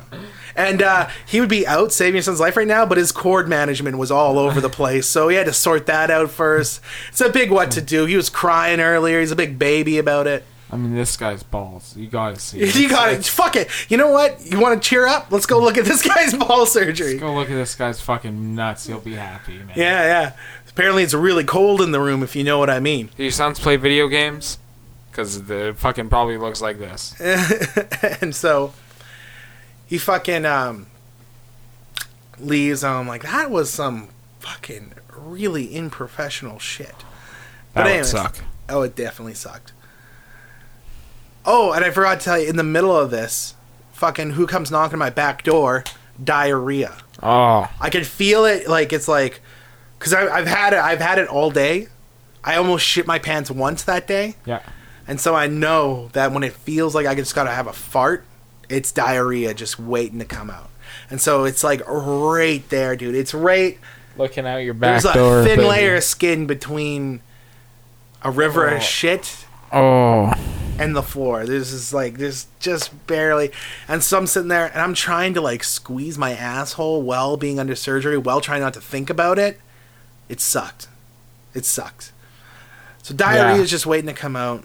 and 0.55 0.81
uh, 0.81 1.09
he 1.25 1.39
would 1.39 1.49
be 1.49 1.65
out 1.67 1.91
saving 1.91 2.15
his 2.17 2.25
son's 2.25 2.39
life 2.39 2.57
right 2.57 2.67
now. 2.67 2.85
But 2.85 2.97
his 2.97 3.11
cord 3.11 3.47
management 3.47 3.97
was 3.97 4.11
all 4.11 4.37
over 4.39 4.59
the 4.61 4.69
place, 4.69 5.07
so 5.07 5.27
he 5.29 5.35
had 5.35 5.45
to 5.45 5.53
sort 5.53 5.85
that 5.85 6.09
out 6.11 6.29
first. 6.31 6.81
It's 7.09 7.21
a 7.21 7.29
big 7.29 7.51
what 7.51 7.71
to 7.71 7.81
do. 7.81 8.05
He 8.05 8.15
was 8.15 8.29
crying 8.29 8.79
earlier. 8.79 9.19
He's 9.19 9.31
a 9.31 9.35
big 9.35 9.57
baby 9.59 9.97
about 9.97 10.27
it. 10.27 10.43
I 10.71 10.75
mean, 10.75 10.95
this 10.95 11.15
guy's 11.17 11.43
balls. 11.43 11.95
You 11.95 12.07
gotta 12.07 12.39
see. 12.39 12.63
You 12.81 12.89
got 12.89 13.13
it. 13.13 13.23
Fuck 13.25 13.55
it. 13.55 13.69
You 13.89 13.97
know 13.97 14.09
what? 14.09 14.43
You 14.43 14.59
want 14.59 14.81
to 14.81 14.89
cheer 14.89 15.05
up? 15.05 15.27
Let's 15.31 15.45
go 15.45 15.59
look 15.59 15.77
at 15.77 15.85
this 15.85 16.01
guy's 16.07 16.33
ball 16.33 16.65
surgery. 16.65 17.19
Go 17.19 17.35
look 17.35 17.51
at 17.51 17.53
this 17.55 17.75
guy's 17.75 18.01
fucking 18.01 18.55
nuts. 18.55 18.89
You'll 18.89 18.99
be 18.99 19.13
happy, 19.13 19.59
man. 19.59 19.73
Yeah, 19.75 20.01
yeah. 20.03 20.31
Apparently, 20.67 21.03
it's 21.03 21.13
really 21.13 21.43
cold 21.43 21.79
in 21.81 21.91
the 21.91 21.99
room, 21.99 22.23
if 22.23 22.35
you 22.35 22.43
know 22.43 22.57
what 22.57 22.71
I 22.71 22.79
mean. 22.79 23.11
Do 23.15 23.21
your 23.21 23.31
sons 23.31 23.59
play 23.59 23.75
video 23.75 24.07
games? 24.07 24.57
Because 25.14 25.43
the 25.43 25.76
fucking 25.78 26.09
probably 26.09 26.39
looks 26.39 26.59
like 26.59 26.80
this. 26.80 27.14
and 28.20 28.36
so 28.36 28.74
he 29.86 29.99
fucking 29.99 30.43
um, 30.43 30.88
leaves, 32.39 32.84
and 32.84 32.93
I'm 32.95 33.07
like, 33.07 33.22
that 33.22 33.51
was 33.51 33.70
some 33.70 34.09
fucking 34.39 34.93
really 35.16 35.78
unprofessional 35.78 36.57
shit. 36.57 36.95
That 37.76 37.84
would 37.84 37.89
anyways, 37.91 38.09
suck. 38.09 38.39
Oh, 38.68 38.82
it 38.82 38.95
definitely 38.95 39.36
sucked. 39.36 39.72
Oh, 41.45 41.74
and 41.74 41.86
I 41.86 41.91
forgot 41.91 42.20
to 42.20 42.26
tell 42.26 42.39
you, 42.39 42.49
in 42.49 42.55
the 42.55 42.64
middle 42.64 42.97
of 42.97 43.11
this, 43.11 43.53
fucking 43.91 44.32
who 44.32 44.47
comes 44.47 44.72
knocking 44.72 44.97
my 44.97 45.11
back 45.11 45.43
door? 45.43 45.84
Diarrhea. 46.24 46.97
Oh, 47.22 47.72
I 47.80 47.91
can 47.91 48.03
feel 48.03 48.45
it, 48.45 48.68
like 48.68 48.91
it's 48.91 49.07
like, 49.07 49.41
because 49.99 50.11
I've 50.11 50.47
had 50.47 50.74
it, 50.74 50.80
I've 50.80 51.01
had 51.01 51.20
it 51.20 51.28
all 51.28 51.51
day. 51.51 51.89
I 52.43 52.55
almost 52.55 52.84
shit 52.84 53.05
my 53.05 53.20
pants 53.20 53.51
once 53.51 53.84
that 53.84 54.07
day. 54.07 54.38
yeah. 54.47 54.64
And 55.07 55.19
so 55.19 55.35
I 55.35 55.47
know 55.47 56.09
that 56.13 56.31
when 56.31 56.43
it 56.43 56.53
feels 56.53 56.95
like 56.95 57.05
I 57.05 57.15
just 57.15 57.35
gotta 57.35 57.51
have 57.51 57.67
a 57.67 57.73
fart, 57.73 58.25
it's 58.69 58.91
diarrhea 58.91 59.53
just 59.53 59.77
waiting 59.79 60.19
to 60.19 60.25
come 60.25 60.49
out. 60.49 60.69
And 61.09 61.19
so 61.19 61.43
it's 61.43 61.63
like 61.63 61.81
right 61.87 62.63
there, 62.69 62.95
dude. 62.95 63.15
It's 63.15 63.33
right. 63.33 63.77
Looking 64.17 64.45
out 64.45 64.57
your 64.57 64.73
back 64.73 65.01
There's 65.01 65.15
a 65.15 65.43
thin 65.43 65.67
layer 65.67 65.95
of 65.95 66.03
skin 66.03 66.45
between 66.45 67.21
a 68.21 68.31
river 68.31 68.69
Oh. 68.69 68.75
of 68.77 68.83
shit 68.83 69.45
Oh, 69.71 70.31
and 70.77 70.95
the 70.95 71.01
floor. 71.01 71.45
This 71.45 71.71
is 71.73 71.93
like 71.93 72.17
there's 72.19 72.45
just 72.59 73.07
barely. 73.07 73.51
And 73.87 74.03
so 74.03 74.17
I'm 74.19 74.27
sitting 74.27 74.49
there 74.49 74.67
and 74.67 74.81
I'm 74.81 74.93
trying 74.93 75.33
to 75.33 75.41
like 75.41 75.63
squeeze 75.63 76.17
my 76.17 76.31
asshole 76.31 77.01
while 77.01 77.37
being 77.37 77.59
under 77.59 77.75
surgery, 77.75 78.17
while 78.17 78.39
trying 78.39 78.61
not 78.61 78.73
to 78.75 78.81
think 78.81 79.09
about 79.09 79.39
it. 79.39 79.59
It 80.29 80.39
sucked. 80.39 80.87
It 81.55 81.65
sucked. 81.65 82.11
So 83.01 83.13
diarrhea 83.13 83.55
Yeah. 83.57 83.61
is 83.63 83.69
just 83.71 83.85
waiting 83.85 84.07
to 84.07 84.13
come 84.13 84.35
out. 84.35 84.63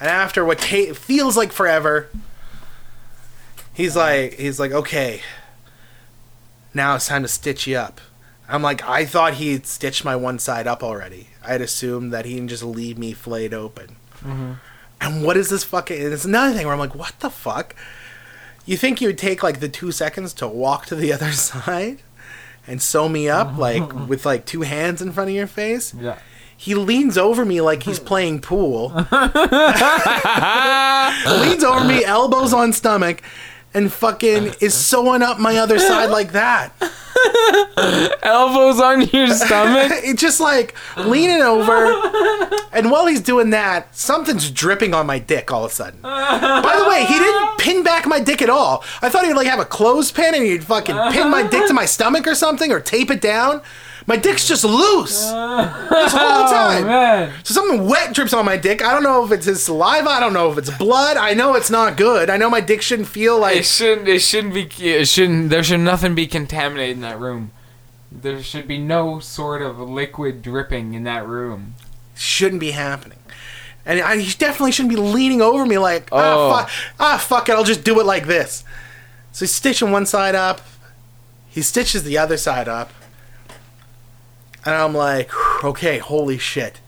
And 0.00 0.08
after 0.08 0.44
what 0.44 0.58
ta- 0.58 0.92
feels 0.94 1.36
like 1.36 1.52
forever, 1.52 2.08
he's 3.72 3.96
like, 3.96 4.34
he's 4.34 4.60
like, 4.60 4.72
okay, 4.72 5.22
now 6.74 6.94
it's 6.96 7.06
time 7.06 7.22
to 7.22 7.28
stitch 7.28 7.66
you 7.66 7.76
up. 7.76 8.00
I'm 8.48 8.62
like, 8.62 8.86
I 8.86 9.04
thought 9.04 9.34
he'd 9.34 9.66
stitched 9.66 10.04
my 10.04 10.14
one 10.14 10.38
side 10.38 10.66
up 10.66 10.82
already. 10.82 11.28
I'd 11.44 11.60
assumed 11.60 12.12
that 12.12 12.26
he'd 12.26 12.48
just 12.48 12.62
leave 12.62 12.98
me 12.98 13.12
flayed 13.12 13.52
open. 13.54 13.96
Mm-hmm. 14.20 14.52
And 15.00 15.24
what 15.24 15.36
is 15.36 15.50
this 15.50 15.64
fucking? 15.64 16.00
It's 16.00 16.24
another 16.24 16.56
thing 16.56 16.66
where 16.66 16.72
I'm 16.72 16.78
like, 16.78 16.94
what 16.94 17.18
the 17.20 17.30
fuck? 17.30 17.74
You 18.64 18.76
think 18.76 19.00
you 19.00 19.08
would 19.08 19.18
take 19.18 19.42
like 19.42 19.60
the 19.60 19.68
two 19.68 19.92
seconds 19.92 20.32
to 20.34 20.46
walk 20.48 20.86
to 20.86 20.94
the 20.94 21.12
other 21.14 21.32
side 21.32 21.98
and 22.66 22.80
sew 22.82 23.08
me 23.08 23.28
up 23.28 23.56
like 23.56 23.92
with 24.08 24.26
like 24.26 24.44
two 24.44 24.62
hands 24.62 25.00
in 25.02 25.12
front 25.12 25.30
of 25.30 25.36
your 25.36 25.46
face? 25.46 25.94
yeah. 25.94 26.18
He 26.56 26.74
leans 26.74 27.18
over 27.18 27.44
me 27.44 27.60
like 27.60 27.82
he's 27.82 27.98
hmm. 27.98 28.06
playing 28.06 28.40
pool. 28.40 28.88
leans 28.88 29.06
over 31.64 31.84
me, 31.84 32.04
elbows 32.04 32.52
on 32.52 32.72
stomach, 32.72 33.22
and 33.74 33.92
fucking 33.92 34.54
is 34.60 34.74
sewing 34.74 35.22
up 35.22 35.38
my 35.38 35.58
other 35.58 35.78
side 35.78 36.10
like 36.10 36.32
that. 36.32 36.72
Elbows 38.22 38.80
on 38.80 39.02
your 39.08 39.28
stomach. 39.28 39.92
It's 40.06 40.20
just 40.20 40.40
like 40.40 40.74
leaning 40.96 41.42
over, 41.42 41.86
and 42.72 42.90
while 42.90 43.06
he's 43.06 43.20
doing 43.20 43.50
that, 43.50 43.94
something's 43.96 44.50
dripping 44.50 44.94
on 44.94 45.06
my 45.06 45.18
dick 45.18 45.50
all 45.50 45.64
of 45.64 45.72
a 45.72 45.74
sudden. 45.74 46.00
By 46.00 46.76
the 46.78 46.88
way, 46.88 47.04
he 47.06 47.18
didn't 47.18 47.58
pin 47.58 47.82
back 47.82 48.06
my 48.06 48.20
dick 48.20 48.40
at 48.40 48.50
all. 48.50 48.84
I 49.02 49.08
thought 49.08 49.24
he'd 49.24 49.34
like 49.34 49.48
have 49.48 49.58
a 49.58 49.64
clothespin 49.64 50.34
and 50.34 50.44
he'd 50.44 50.64
fucking 50.64 50.96
pin 51.12 51.30
my 51.30 51.42
dick 51.42 51.66
to 51.66 51.74
my 51.74 51.86
stomach 51.86 52.26
or 52.26 52.34
something 52.34 52.70
or 52.70 52.80
tape 52.80 53.10
it 53.10 53.20
down. 53.20 53.62
My 54.08 54.16
dick's 54.16 54.46
just 54.46 54.62
loose 54.62 55.20
this 55.20 55.30
whole 55.30 56.48
time. 56.48 56.84
Oh. 56.86 57.32
So 57.42 57.54
something 57.54 57.86
wet 57.88 58.14
drips 58.14 58.32
on 58.32 58.44
my 58.44 58.56
dick. 58.56 58.84
I 58.84 58.92
don't 58.92 59.02
know 59.02 59.24
if 59.24 59.32
it's 59.32 59.46
his 59.46 59.64
saliva. 59.64 60.08
I 60.08 60.20
don't 60.20 60.32
know 60.32 60.52
if 60.52 60.58
it's 60.58 60.70
blood. 60.78 61.16
I 61.16 61.34
know 61.34 61.54
it's 61.54 61.70
not 61.70 61.96
good. 61.96 62.30
I 62.30 62.36
know 62.36 62.48
my 62.48 62.60
dick 62.60 62.82
shouldn't 62.82 63.08
feel 63.08 63.38
like 63.40 63.56
It 63.56 63.64
shouldn't. 63.66 64.06
It 64.06 64.20
shouldn't 64.20 64.54
be. 64.54 64.68
It 64.86 65.08
shouldn't. 65.08 65.50
There 65.50 65.64
should 65.64 65.80
nothing 65.80 66.14
be 66.14 66.26
contaminated 66.28 66.96
in 66.96 67.02
that 67.02 67.18
room. 67.18 67.50
There 68.12 68.40
should 68.42 68.68
be 68.68 68.78
no 68.78 69.18
sort 69.18 69.60
of 69.60 69.78
liquid 69.80 70.40
dripping 70.40 70.94
in 70.94 71.02
that 71.02 71.26
room. 71.26 71.74
Shouldn't 72.14 72.60
be 72.60 72.70
happening. 72.70 73.18
And 73.84 74.00
I 74.00 74.18
he 74.18 74.32
definitely 74.38 74.72
shouldn't 74.72 74.94
be 74.94 75.00
leaning 75.00 75.42
over 75.42 75.66
me 75.66 75.78
like, 75.78 76.08
Oh. 76.12 76.18
ah, 76.18 76.56
fuck, 76.62 76.70
ah, 77.00 77.18
fuck 77.18 77.48
it, 77.48 77.52
I'll 77.52 77.64
just 77.64 77.84
do 77.84 77.98
it 78.00 78.06
like 78.06 78.26
this. 78.26 78.62
So 79.32 79.44
he's 79.44 79.52
stitching 79.52 79.90
one 79.90 80.06
side 80.06 80.34
up. 80.34 80.60
He 81.48 81.60
stitches 81.62 82.04
the 82.04 82.16
other 82.18 82.36
side 82.36 82.68
up. 82.68 82.92
And 84.66 84.74
I'm 84.74 84.94
like, 84.94 85.30
okay, 85.64 85.98
holy 85.98 86.38
shit. 86.38 86.80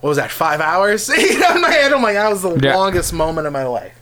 What 0.00 0.10
was 0.10 0.18
that, 0.18 0.30
five 0.30 0.60
hours? 0.60 1.08
you 1.16 1.38
know, 1.38 1.54
in 1.54 1.60
my 1.62 1.70
head, 1.70 1.92
I'm 1.92 2.02
like, 2.02 2.14
that 2.14 2.28
was 2.30 2.42
the 2.42 2.58
Yeah. 2.62 2.74
longest 2.76 3.12
moment 3.12 3.46
of 3.46 3.52
my 3.52 3.64
life. 3.64 3.98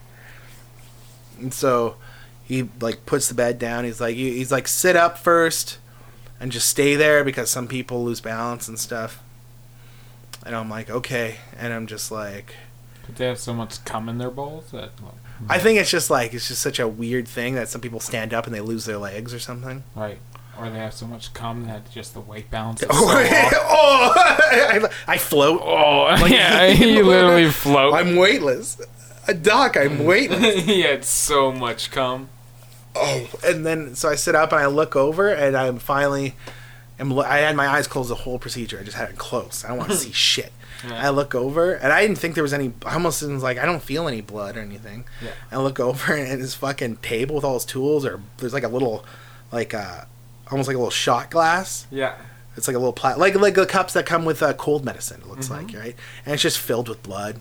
And 1.38 1.52
so 1.52 1.96
he 2.44 2.68
like 2.80 3.06
puts 3.06 3.28
the 3.28 3.34
bed 3.34 3.58
down. 3.58 3.84
He's 3.84 4.00
like, 4.00 4.16
he's 4.16 4.50
like, 4.50 4.68
sit 4.68 4.96
up 4.96 5.18
first 5.18 5.78
and 6.40 6.50
just 6.52 6.68
stay 6.68 6.96
there 6.96 7.24
because 7.24 7.50
some 7.50 7.66
people 7.68 8.04
lose 8.04 8.20
balance 8.20 8.68
and 8.68 8.78
stuff. 8.78 9.22
And 10.44 10.54
I'm 10.54 10.70
like, 10.70 10.88
okay. 10.90 11.36
And 11.58 11.72
I'm 11.72 11.86
just 11.86 12.10
like, 12.10 12.54
Did 13.06 13.16
they 13.16 13.26
have 13.26 13.38
so 13.38 13.52
much 13.52 13.84
cum 13.84 14.08
in 14.08 14.18
their 14.18 14.30
bowls 14.30 14.70
that? 14.72 14.90
I 15.50 15.58
think 15.58 15.78
it's 15.78 15.90
just 15.90 16.08
like 16.08 16.32
it's 16.32 16.48
just 16.48 16.62
such 16.62 16.78
a 16.78 16.88
weird 16.88 17.28
thing 17.28 17.54
that 17.56 17.68
some 17.68 17.80
people 17.82 18.00
stand 18.00 18.32
up 18.32 18.46
and 18.46 18.54
they 18.54 18.60
lose 18.60 18.84
their 18.86 18.96
legs 18.96 19.34
or 19.34 19.38
something. 19.38 19.82
Right. 19.94 20.18
Or 20.58 20.70
they 20.70 20.78
have 20.78 20.94
so 20.94 21.06
much 21.06 21.34
cum 21.34 21.66
that 21.66 21.90
just 21.90 22.14
the 22.14 22.20
weight 22.20 22.50
balance 22.50 22.82
is 22.82 22.88
so 22.92 22.94
Oh. 22.98 24.12
I, 24.16 24.88
I 25.06 25.18
float. 25.18 25.60
Oh, 25.62 26.26
yeah, 26.26 26.66
you 26.66 27.04
literally 27.04 27.50
float. 27.50 27.94
I'm 27.94 28.16
weightless. 28.16 28.80
A 29.28 29.34
doc, 29.34 29.76
I'm 29.76 30.04
weightless. 30.04 30.64
he 30.64 30.82
had 30.82 31.04
so 31.04 31.52
much 31.52 31.90
cum. 31.90 32.28
Oh, 32.94 33.28
and 33.44 33.66
then 33.66 33.94
so 33.94 34.08
I 34.08 34.14
sit 34.14 34.34
up 34.34 34.52
and 34.52 34.60
I 34.60 34.66
look 34.66 34.96
over 34.96 35.28
and 35.28 35.56
I'm 35.56 35.78
finally, 35.78 36.34
am 36.98 37.18
I 37.18 37.38
had 37.38 37.54
my 37.56 37.66
eyes 37.68 37.86
closed 37.86 38.08
the 38.08 38.14
whole 38.14 38.38
procedure. 38.38 38.78
I 38.80 38.84
just 38.84 38.96
had 38.96 39.10
it 39.10 39.18
closed. 39.18 39.64
I 39.64 39.68
don't 39.68 39.78
want 39.78 39.90
to 39.90 39.96
see 39.96 40.12
shit. 40.12 40.52
Yeah. 40.86 41.06
I 41.06 41.10
look 41.10 41.34
over 41.34 41.72
and 41.74 41.92
I 41.92 42.02
didn't 42.02 42.18
think 42.18 42.34
there 42.34 42.42
was 42.42 42.52
any. 42.54 42.72
I 42.84 42.94
almost 42.94 43.22
was 43.22 43.42
like 43.42 43.58
I 43.58 43.66
don't 43.66 43.82
feel 43.82 44.08
any 44.08 44.20
blood 44.20 44.56
or 44.56 44.60
anything. 44.60 45.04
Yeah. 45.22 45.30
I 45.50 45.56
look 45.58 45.80
over 45.80 46.14
and 46.14 46.40
his 46.40 46.54
fucking 46.54 46.96
table 46.96 47.34
with 47.36 47.44
all 47.44 47.54
his 47.54 47.64
tools, 47.64 48.06
or 48.06 48.20
there's 48.38 48.52
like 48.54 48.62
a 48.64 48.68
little, 48.68 49.04
like 49.52 49.74
uh, 49.74 50.02
almost 50.50 50.68
like 50.68 50.74
a 50.76 50.78
little 50.78 50.90
shot 50.90 51.30
glass. 51.30 51.86
Yeah. 51.90 52.14
It's 52.56 52.66
like 52.68 52.74
a 52.76 52.78
little 52.78 52.92
pla- 52.92 53.16
like 53.16 53.34
like 53.34 53.54
the 53.54 53.66
cups 53.66 53.92
that 53.92 54.06
come 54.06 54.24
with 54.24 54.42
uh, 54.42 54.54
cold 54.54 54.84
medicine. 54.84 55.20
It 55.20 55.26
looks 55.28 55.48
Mm-hmm. 55.48 55.66
like 55.66 55.76
right, 55.76 55.96
and 56.24 56.32
it's 56.34 56.42
just 56.42 56.58
filled 56.58 56.88
with 56.88 57.02
blood 57.02 57.40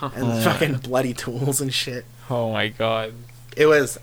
and 0.00 0.42
fucking 0.44 0.78
bloody 0.78 1.12
tools 1.14 1.60
and 1.60 1.72
shit. 1.72 2.04
Oh 2.30 2.50
my 2.52 2.68
god. 2.68 3.12
It 3.56 3.66
was 3.66 3.98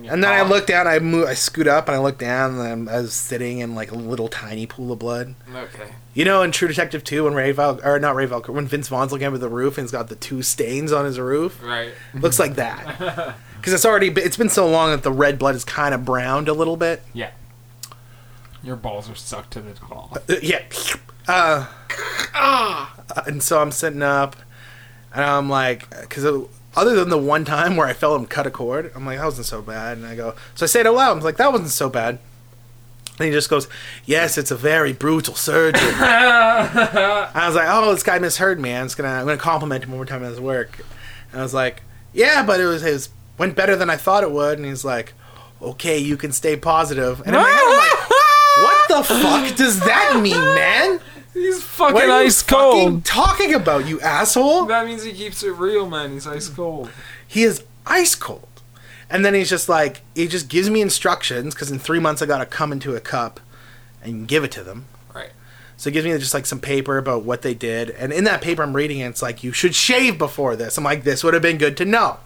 your 0.00 0.12
and 0.14 0.22
then 0.24 0.32
I 0.32 0.42
looked 0.42 0.68
down, 0.68 0.86
I 0.86 0.98
move, 1.00 1.26
I 1.26 1.34
scoot 1.34 1.66
up, 1.66 1.88
and 1.88 1.96
I 1.96 1.98
looked 1.98 2.20
down, 2.20 2.52
and 2.52 2.62
I'm, 2.62 2.88
I 2.88 3.00
was 3.00 3.12
sitting 3.12 3.58
in 3.58 3.74
like 3.74 3.90
a 3.90 3.96
little 3.96 4.28
tiny 4.28 4.64
pool 4.64 4.92
of 4.92 5.00
blood. 5.00 5.34
Okay. 5.52 5.90
You 6.14 6.24
know, 6.24 6.42
in 6.42 6.52
True 6.52 6.68
Detective 6.68 7.02
2, 7.04 7.24
when 7.24 7.34
Ray 7.34 7.50
Val, 7.52 7.80
or 7.84 7.98
not 7.98 8.14
Ray 8.14 8.24
Val, 8.26 8.40
when 8.42 8.66
Vince 8.66 8.86
Vaughn's 8.88 9.10
looking 9.12 9.26
over 9.26 9.36
the 9.36 9.48
roof 9.48 9.76
and 9.76 9.84
he's 9.84 9.90
got 9.92 10.08
the 10.08 10.14
two 10.14 10.42
stains 10.42 10.92
on 10.92 11.04
his 11.04 11.18
roof, 11.18 11.60
Right. 11.62 11.92
looks 12.14 12.38
like 12.38 12.54
that. 12.54 13.34
Because 13.60 13.74
it's 13.74 13.84
already, 13.84 14.08
it's 14.08 14.38
been 14.38 14.48
so 14.48 14.66
long 14.66 14.90
that 14.90 15.02
the 15.02 15.12
red 15.12 15.38
blood 15.38 15.54
is 15.54 15.66
kind 15.66 15.92
of 15.94 16.02
browned 16.02 16.48
a 16.48 16.54
little 16.54 16.78
bit. 16.78 17.02
Yeah. 17.12 17.30
Your 18.62 18.76
balls 18.76 19.08
are 19.08 19.14
sucked 19.14 19.52
to 19.52 19.60
the 19.60 19.72
claw. 19.72 20.10
Uh, 20.14 20.34
yeah. 20.42 20.62
Uh, 21.26 21.66
ah. 22.34 22.94
And 23.26 23.42
so 23.42 23.60
I'm 23.60 23.72
sitting 23.72 24.02
up, 24.02 24.36
and 25.14 25.24
I'm 25.24 25.48
like, 25.48 25.88
because 26.00 26.24
other 26.76 26.94
than 26.94 27.08
the 27.08 27.18
one 27.18 27.44
time 27.44 27.76
where 27.76 27.86
I 27.86 27.92
felt 27.92 28.20
him 28.20 28.26
cut 28.26 28.46
a 28.46 28.50
cord, 28.50 28.92
I'm 28.94 29.06
like, 29.06 29.18
that 29.18 29.24
wasn't 29.24 29.46
so 29.46 29.62
bad. 29.62 29.98
And 29.98 30.06
I 30.06 30.14
go, 30.14 30.34
so 30.54 30.64
I 30.64 30.66
say 30.66 30.80
it 30.80 30.86
out 30.86 30.94
loud. 30.94 31.16
I'm 31.16 31.22
like, 31.22 31.36
that 31.38 31.52
wasn't 31.52 31.70
so 31.70 31.88
bad. 31.88 32.18
And 33.18 33.26
he 33.26 33.32
just 33.32 33.50
goes, 33.50 33.68
yes, 34.06 34.38
it's 34.38 34.50
a 34.50 34.56
very 34.56 34.92
brutal 34.92 35.34
surgery. 35.34 35.82
I 35.94 37.46
was 37.46 37.54
like, 37.54 37.66
oh, 37.68 37.92
this 37.92 38.02
guy 38.02 38.18
misheard 38.18 38.58
me. 38.58 38.72
I'm 38.72 38.86
just 38.86 38.96
gonna, 38.96 39.10
I'm 39.10 39.26
gonna 39.26 39.36
compliment 39.36 39.84
him 39.84 39.90
one 39.90 39.98
more 39.98 40.06
time 40.06 40.22
on 40.22 40.30
his 40.30 40.40
work. 40.40 40.80
And 41.30 41.40
I 41.40 41.42
was 41.42 41.52
like, 41.52 41.82
yeah, 42.14 42.44
but 42.44 42.60
it 42.60 42.66
was 42.66 42.82
his 42.82 43.10
went 43.36 43.56
better 43.56 43.76
than 43.76 43.90
I 43.90 43.96
thought 43.96 44.22
it 44.22 44.30
would. 44.30 44.58
And 44.58 44.66
he's 44.66 44.84
like, 44.84 45.12
okay, 45.60 45.98
you 45.98 46.16
can 46.16 46.32
stay 46.32 46.56
positive. 46.56 47.20
And 47.20 47.34
in 47.34 47.42
my 47.42 47.48
head, 47.48 47.60
I'm 47.62 47.78
like, 47.78 48.09
the 48.98 49.04
fuck 49.04 49.56
does 49.56 49.80
that 49.80 50.20
mean, 50.22 50.32
man? 50.34 51.00
He's 51.32 51.62
fucking 51.62 51.94
What 51.94 52.04
are 52.04 52.20
you 52.22 52.26
ice 52.26 52.42
fucking 52.42 52.56
cold. 52.90 53.04
talking 53.04 53.54
about, 53.54 53.86
you 53.86 54.00
asshole? 54.00 54.66
That 54.66 54.86
means 54.86 55.04
he 55.04 55.12
keeps 55.12 55.42
it 55.42 55.50
real, 55.52 55.88
man. 55.88 56.12
He's 56.12 56.26
ice 56.26 56.48
cold. 56.48 56.90
He 57.26 57.44
is 57.44 57.64
ice 57.86 58.14
cold. 58.14 58.48
And 59.08 59.24
then 59.24 59.34
he's 59.34 59.48
just 59.50 59.68
like, 59.68 60.02
he 60.14 60.26
just 60.28 60.48
gives 60.48 60.68
me 60.70 60.80
instructions 60.80 61.54
because 61.54 61.70
in 61.70 61.78
three 61.78 61.98
months 62.00 62.20
I 62.22 62.26
gotta 62.26 62.46
come 62.46 62.72
into 62.72 62.94
a 62.94 63.00
cup 63.00 63.40
and 64.02 64.26
give 64.28 64.44
it 64.44 64.52
to 64.52 64.62
them. 64.62 64.86
Right. 65.14 65.30
So 65.76 65.90
he 65.90 65.94
gives 65.94 66.06
me 66.06 66.16
just 66.18 66.34
like 66.34 66.46
some 66.46 66.60
paper 66.60 66.98
about 66.98 67.24
what 67.24 67.42
they 67.42 67.54
did, 67.54 67.90
and 67.90 68.12
in 68.12 68.24
that 68.24 68.40
paper 68.42 68.62
I'm 68.62 68.74
reading 68.76 68.98
it, 68.98 69.06
it's 69.08 69.22
like 69.22 69.42
you 69.42 69.52
should 69.52 69.74
shave 69.74 70.18
before 70.18 70.54
this. 70.56 70.76
I'm 70.78 70.84
like, 70.84 71.04
this 71.04 71.24
would 71.24 71.34
have 71.34 71.42
been 71.42 71.58
good 71.58 71.76
to 71.78 71.84
know. 71.84 72.18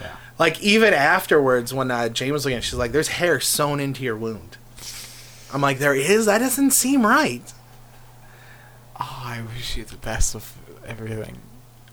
Yeah. 0.00 0.14
Like 0.38 0.60
even 0.62 0.92
afterwards, 0.94 1.72
when 1.74 1.90
uh, 1.90 2.08
Jane 2.08 2.32
was 2.32 2.44
looking, 2.44 2.56
at 2.56 2.62
it, 2.62 2.66
she's 2.66 2.74
like, 2.74 2.92
"There's 2.92 3.08
hair 3.08 3.40
sewn 3.40 3.80
into 3.80 4.02
your 4.04 4.16
wound." 4.16 4.56
I'm 5.52 5.60
like, 5.60 5.78
"There 5.78 5.94
is? 5.94 6.26
That 6.26 6.38
doesn't 6.38 6.72
seem 6.72 7.06
right." 7.06 7.52
Oh, 9.00 9.22
I 9.24 9.42
wish 9.54 9.76
you 9.76 9.84
the 9.84 9.96
best 9.96 10.34
of 10.34 10.54
everything. 10.86 11.38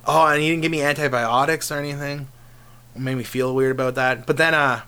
Oh, 0.08 0.26
and 0.28 0.41
he 0.41 0.49
didn't 0.49 0.62
give 0.64 0.72
me 0.72 0.82
antibiotics 0.82 1.72
or 1.72 1.78
anything. 1.78 2.28
It 2.95 3.01
made 3.01 3.16
me 3.16 3.24
feel 3.24 3.53
weird 3.53 3.72
about 3.72 3.95
that. 3.95 4.26
But 4.26 4.38
then, 4.38 4.53
uh, 4.53 4.82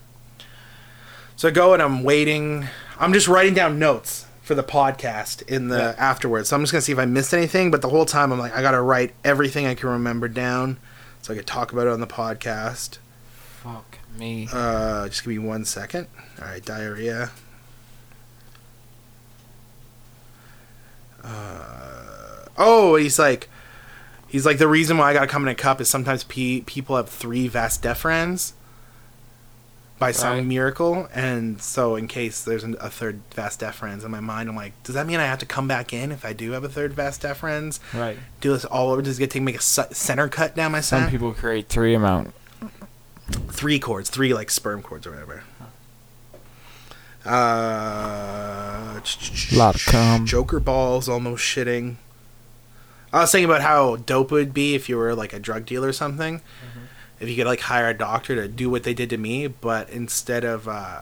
so 1.36 1.48
I 1.48 1.52
go 1.52 1.74
and 1.74 1.82
I'm 1.82 2.04
waiting. 2.04 2.68
I'm 3.00 3.14
just 3.14 3.28
writing 3.28 3.54
down 3.54 3.78
notes 3.80 4.26
for 4.42 4.56
the 4.56 4.64
podcast 4.64 5.42
in 5.44 5.68
the 5.68 5.78
Yeah. 5.78 5.96
afterwards. 5.98 6.50
So 6.50 6.56
I'm 6.56 6.64
just 6.64 6.72
gonna 6.72 6.82
see 6.82 6.92
if 6.94 7.00
I 7.00 7.06
missed 7.06 7.34
anything. 7.34 7.70
But 7.70 7.82
the 7.82 7.90
whole 7.90 8.06
time 8.06 8.32
I'm 8.32 8.40
like, 8.40 8.56
I 8.56 8.62
gotta 8.62 8.82
write 8.82 9.14
everything 9.24 9.66
I 9.68 9.76
can 9.76 9.90
remember 9.90 10.28
down 10.28 10.78
so 11.22 11.34
I 11.34 11.38
could 11.38 11.48
talk 11.48 11.72
about 11.74 11.88
it 11.88 11.94
on 11.94 12.00
the 12.00 12.08
podcast. 12.08 12.98
Fuck 13.64 14.00
me. 14.18 14.48
Uh, 14.52 15.08
just 15.10 15.24
give 15.24 15.34
me 15.34 15.38
one 15.40 15.66
second. 15.66 16.08
All 16.42 16.48
right, 16.48 16.64
diarrhea. 16.64 17.32
Uh, 21.28 22.46
oh, 22.58 22.96
he's 22.96 23.20
like, 23.20 23.50
he's 24.28 24.46
like 24.46 24.58
the 24.58 24.68
reason 24.68 24.98
why 24.98 25.10
I 25.10 25.14
gotta 25.14 25.28
come 25.28 25.44
in 25.44 25.50
a 25.50 25.56
cup 25.56 25.82
is 25.82 25.90
sometimes 25.90 26.24
pe- 26.24 26.62
people 26.62 26.96
have 26.96 27.10
three 27.10 27.48
vas 27.48 27.78
deferens 27.78 28.54
by 30.00 30.12
some 30.12 30.38
Right. 30.38 30.46
miracle, 30.46 31.10
and 31.14 31.60
so 31.60 31.96
in 31.96 32.08
case 32.08 32.44
there's 32.44 32.64
an, 32.64 32.76
a 32.80 32.88
third 32.90 33.20
vas 33.34 33.58
deferens 33.58 34.06
in 34.06 34.12
my 34.12 34.20
mind, 34.20 34.48
I'm 34.48 34.56
like, 34.56 34.74
does 34.84 34.94
that 34.94 35.08
mean 35.08 35.20
I 35.20 35.26
have 35.26 35.40
to 35.40 35.46
come 35.48 35.68
back 35.68 35.92
in 35.92 36.12
if 36.12 36.24
I 36.24 36.34
do 36.34 36.52
have 36.52 36.64
a 36.64 36.70
third 36.70 36.94
vas 36.94 37.18
deferens? 37.18 37.80
right. 37.96 38.16
Do 38.40 38.54
this 38.54 38.64
all 38.64 38.92
over? 38.92 39.02
Does 39.02 39.18
it 39.18 39.22
get 39.22 39.32
to 39.32 39.42
make 39.42 39.56
a 39.58 39.62
su- 39.62 39.82
center 39.92 40.28
cut 40.30 40.56
down 40.56 40.72
my 40.72 40.82
side? 40.82 40.98
Some 40.98 41.02
sack? 41.06 41.12
people 41.12 41.34
create 41.34 41.68
three 41.68 41.96
amount. 41.96 42.32
three 43.50 43.80
cords, 43.80 44.10
three 44.12 44.34
like 44.36 44.52
sperm 44.52 44.82
cords 44.84 45.08
or 45.08 45.12
whatever. 45.12 45.44
Uh, 47.28 49.00
Lot 49.54 49.76
of 49.76 49.86
cum. 49.86 50.26
Joker 50.26 50.60
balls, 50.60 51.08
almost 51.08 51.44
shitting. 51.44 51.96
I 53.14 53.22
was 53.22 53.32
thinking 53.32 53.50
about 53.50 53.62
how 53.62 53.96
dope 53.98 54.32
it 54.32 54.36
would 54.36 54.54
be 54.54 54.76
if 54.76 54.90
you 54.90 54.98
were 54.98 55.16
like 55.16 55.34
a 55.34 55.40
drug 55.40 55.66
dealer 55.66 55.90
or 55.90 55.94
something. 55.94 56.42
If 57.20 57.30
you 57.30 57.36
could 57.36 57.48
like 57.48 57.62
hire 57.62 57.90
a 57.90 57.94
doctor 57.94 58.36
to 58.36 58.48
do 58.48 58.70
what 58.70 58.84
they 58.84 58.94
did 58.94 59.10
to 59.12 59.18
me, 59.18 59.48
but 59.48 59.90
instead 59.90 60.44
of 60.44 60.68
uh, 60.68 61.02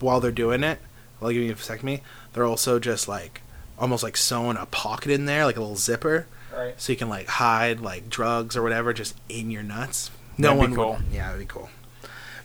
while 0.00 0.20
they're 0.20 0.30
doing 0.30 0.62
it, 0.62 0.78
while 1.18 1.32
giving 1.32 1.48
you 1.48 1.54
a 1.54 1.56
vasectomy, 1.56 2.00
they're 2.32 2.44
also 2.44 2.78
just 2.78 3.08
like 3.08 3.40
almost 3.78 4.02
like 4.02 4.16
sewing 4.16 4.56
a 4.56 4.66
pocket 4.66 5.10
in 5.10 5.24
there, 5.24 5.44
like 5.46 5.56
a 5.56 5.60
little 5.60 5.76
zipper, 5.76 6.26
Right. 6.54 6.80
so 6.80 6.92
you 6.92 6.96
can 6.98 7.08
like 7.08 7.26
hide 7.26 7.80
like 7.80 8.08
drugs 8.08 8.56
or 8.56 8.62
whatever 8.62 8.92
just 8.92 9.16
in 9.28 9.50
your 9.50 9.62
nuts. 9.64 10.10
No 10.38 10.48
That'd 10.48 10.58
one 10.60 10.70
be 10.70 10.76
cool. 10.76 10.92
would. 10.92 11.02
Yeah, 11.12 11.26
that'd 11.28 11.40
be 11.40 11.46
cool. 11.46 11.70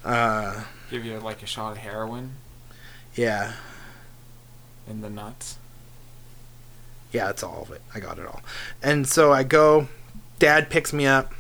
Uh, 0.04 0.64
Give 0.90 1.06
you 1.06 1.20
like 1.20 1.44
a 1.44 1.46
shot 1.46 1.74
of 1.74 1.78
heroin 1.80 2.32
yeah, 3.16 3.54
in 4.88 5.02
the 5.02 5.10
nuts. 5.10 5.58
yeah, 7.12 7.26
that's 7.28 7.44
all 7.44 7.64
of 7.64 7.72
it. 7.72 7.82
I 7.94 8.00
got 8.00 8.20
it 8.20 8.26
all. 8.26 8.42
And 8.82 9.08
so 9.08 9.32
I 9.32 9.44
go. 9.44 9.88
Dad 10.38 10.70
picks 10.70 10.94
me 10.94 11.06
up. 11.06 11.34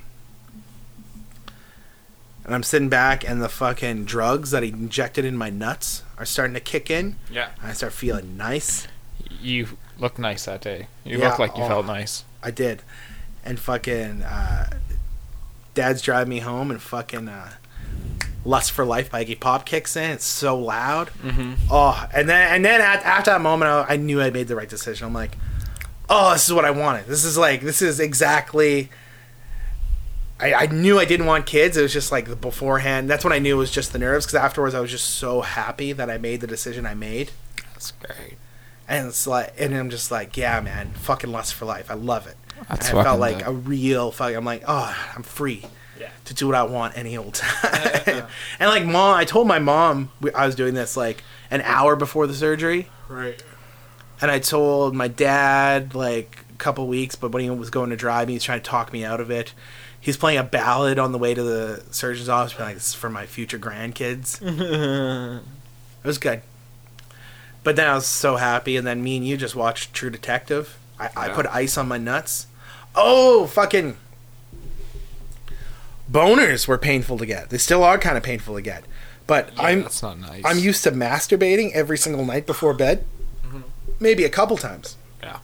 And 2.43 2.55
I'm 2.55 2.63
sitting 2.63 2.89
back, 2.89 3.27
and 3.29 3.41
the 3.41 3.49
fucking 3.49 4.05
drugs 4.05 4.51
that 4.51 4.63
he 4.63 4.69
injected 4.69 5.23
in 5.23 5.37
my 5.37 5.49
nuts 5.51 6.03
are 6.17 6.25
starting 6.25 6.55
to 6.55 6.59
kick 6.59 6.89
in. 6.89 7.15
Yeah. 7.31 7.49
And 7.61 7.69
I 7.69 7.73
start 7.73 7.93
feeling 7.93 8.37
nice. 8.37 8.87
You 9.39 9.67
look 9.99 10.17
nice 10.17 10.45
that 10.45 10.61
day. 10.61 10.87
You 11.05 11.19
Yeah, 11.19 11.29
look 11.29 11.39
like 11.39 11.55
you 11.55 11.63
oh. 11.63 11.67
felt 11.67 11.85
nice. 11.85 12.23
I 12.41 12.49
did. 12.51 12.81
And 13.45 13.59
fucking 13.59 14.23
uh, 14.23 14.79
dad's 15.75 16.01
driving 16.01 16.29
me 16.29 16.39
home 16.39 16.71
and 16.71 16.81
fucking 16.81 17.29
uh, 17.29 17.51
Lust 18.45 18.71
for 18.71 18.85
Life 18.85 19.11
by 19.11 19.23
Iggy 19.23 19.39
Pop 19.39 19.65
kicks 19.65 19.95
in. 19.95 20.11
It's 20.11 20.25
so 20.25 20.57
loud. 20.57 21.09
Mm-hmm. 21.21 21.53
Oh, 21.69 22.07
and 22.13 22.29
then 22.29 22.53
and 22.53 22.65
then 22.65 22.81
at, 22.81 23.03
after 23.03 23.31
that 23.31 23.41
moment, 23.41 23.69
I, 23.69 23.93
I 23.93 23.97
knew 23.97 24.21
I 24.21 24.29
made 24.29 24.47
the 24.47 24.55
right 24.55 24.69
decision. 24.69 25.07
I'm 25.07 25.13
like, 25.13 25.37
oh, 26.09 26.33
this 26.33 26.47
is 26.47 26.53
what 26.53 26.65
I 26.65 26.71
wanted. 26.71 27.05
This 27.05 27.25
is 27.25 27.37
like 27.37 27.61
this 27.61 27.81
is 27.81 27.99
exactly. 27.99 28.89
I, 30.41 30.53
I 30.53 30.65
knew 30.67 30.97
I 30.97 31.03
didn't 31.03 31.25
want 31.25 31.45
kids. 31.45 31.75
It 31.75 31.81
was 31.81 31.91
just 31.91 32.13
like 32.13 32.29
the 32.29 32.35
beforehand. 32.35 33.09
That's 33.09 33.25
when 33.25 33.33
I 33.33 33.39
knew 33.39 33.55
it 33.55 33.59
was 33.59 33.71
just 33.71 33.91
the 33.91 33.99
nerves. 33.99 34.25
Because 34.25 34.35
afterwards, 34.35 34.73
I 34.73 34.79
was 34.79 34.89
just 34.89 35.09
so 35.09 35.41
happy 35.41 35.91
that 35.91 36.09
I 36.09 36.17
made 36.17 36.39
the 36.39 36.47
decision 36.47 36.85
I 36.85 36.93
made. 36.93 37.31
That's 37.73 37.91
great. 37.91 38.37
And 38.87 39.07
it's 39.09 39.27
like, 39.27 39.53
and 39.59 39.75
I'm 39.75 39.89
just 39.89 40.11
like, 40.11 40.37
yeah, 40.37 40.61
man, 40.61 40.91
fucking 40.93 41.29
lust 41.29 41.55
for 41.55 41.65
life. 41.65 41.91
I 41.91 41.95
love 41.95 42.25
it. 42.25 42.37
That's 42.69 42.89
and 42.89 42.99
I 42.99 43.03
felt 43.03 43.19
like 43.19 43.39
dope. 43.39 43.47
a 43.49 43.51
real 43.51 44.11
fucking. 44.11 44.37
I'm 44.37 44.45
like, 44.45 44.63
oh, 44.65 44.95
I'm 45.13 45.23
free 45.23 45.65
Yeah. 45.99 46.09
to 46.25 46.33
do 46.33 46.47
what 46.47 46.55
I 46.55 46.63
want 46.63 46.97
any 46.97 47.17
old 47.17 47.33
time. 47.35 48.27
and 48.59 48.69
like, 48.69 48.85
mom, 48.85 49.15
I 49.15 49.25
told 49.25 49.47
my 49.47 49.59
mom 49.59 50.11
we- 50.21 50.31
I 50.33 50.45
was 50.45 50.55
doing 50.55 50.73
this 50.73 50.95
like 50.95 51.23
an 51.51 51.61
hour 51.61 51.95
before 51.95 52.25
the 52.27 52.33
surgery, 52.33 52.87
Right. 53.07 53.41
and 54.21 54.31
I 54.31 54.39
told 54.39 54.95
my 54.95 55.07
dad 55.09 55.93
like 55.95 56.45
a 56.51 56.57
couple 56.57 56.87
weeks. 56.87 57.15
But 57.15 57.31
when 57.31 57.43
he 57.43 57.49
was 57.49 57.69
going 57.69 57.89
to 57.89 57.95
drive 57.95 58.27
me, 58.27 58.33
he's 58.33 58.43
trying 58.43 58.59
to 58.61 58.65
talk 58.69 58.93
me 58.93 59.03
out 59.03 59.19
of 59.19 59.29
it. 59.29 59.53
He's 60.01 60.15
playing 60.15 60.39
a 60.39 60.43
ballad 60.43 60.97
on 60.97 61.11
the 61.11 61.17
way 61.17 61.33
to 61.33 61.43
the 61.43 61.83
surgeon's 61.91 62.29
office, 62.29 62.53
being 62.53 62.67
like, 62.69 62.75
"This 62.75 62.89
is 62.89 62.93
for 62.93 63.09
my 63.09 63.25
future 63.25 63.59
grandkids." 63.59 64.39
It 66.01 66.07
was 66.07 66.17
good. 66.17 66.41
But 67.63 67.75
then 67.75 67.87
I 67.89 67.93
was 67.95 68.07
so 68.07 68.37
happy, 68.37 68.77
and 68.77 68.87
then 68.87 69.03
me 69.03 69.17
and 69.17 69.27
you 69.27 69.35
just 69.35 69.53
watched 69.55 69.93
True 69.93 70.09
Detective. 70.09 70.77
I, 70.97 71.09
I 71.15 71.29
put 71.29 71.45
ice 71.47 71.77
on 71.77 71.89
my 71.89 71.97
nuts. 71.97 72.47
Oh, 72.95 73.47
fucking. 73.47 73.97
Boners 76.09 76.67
were 76.67 76.77
painful 76.77 77.17
to 77.19 77.25
get. 77.25 77.49
They 77.49 77.57
still 77.57 77.83
are 77.83 77.97
kind 77.97 78.17
of 78.17 78.23
painful 78.23 78.55
to 78.55 78.61
get. 78.61 78.83
But 79.27 79.51
I'm 79.57 79.83
That's 79.83 80.01
not 80.01 80.19
nice. 80.19 80.41
I'm 80.43 80.57
used 80.57 80.83
to 80.85 80.91
masturbating 80.91 81.71
every 81.73 81.97
single 81.97 82.25
night 82.25 82.47
before 82.47 82.73
bed. 82.73 83.05
Mm-hmm. 83.45 83.61
Maybe 83.99 84.23
a 84.23 84.29
couple 84.29 84.57
times. 84.57 84.97
Yeah. 85.21 85.37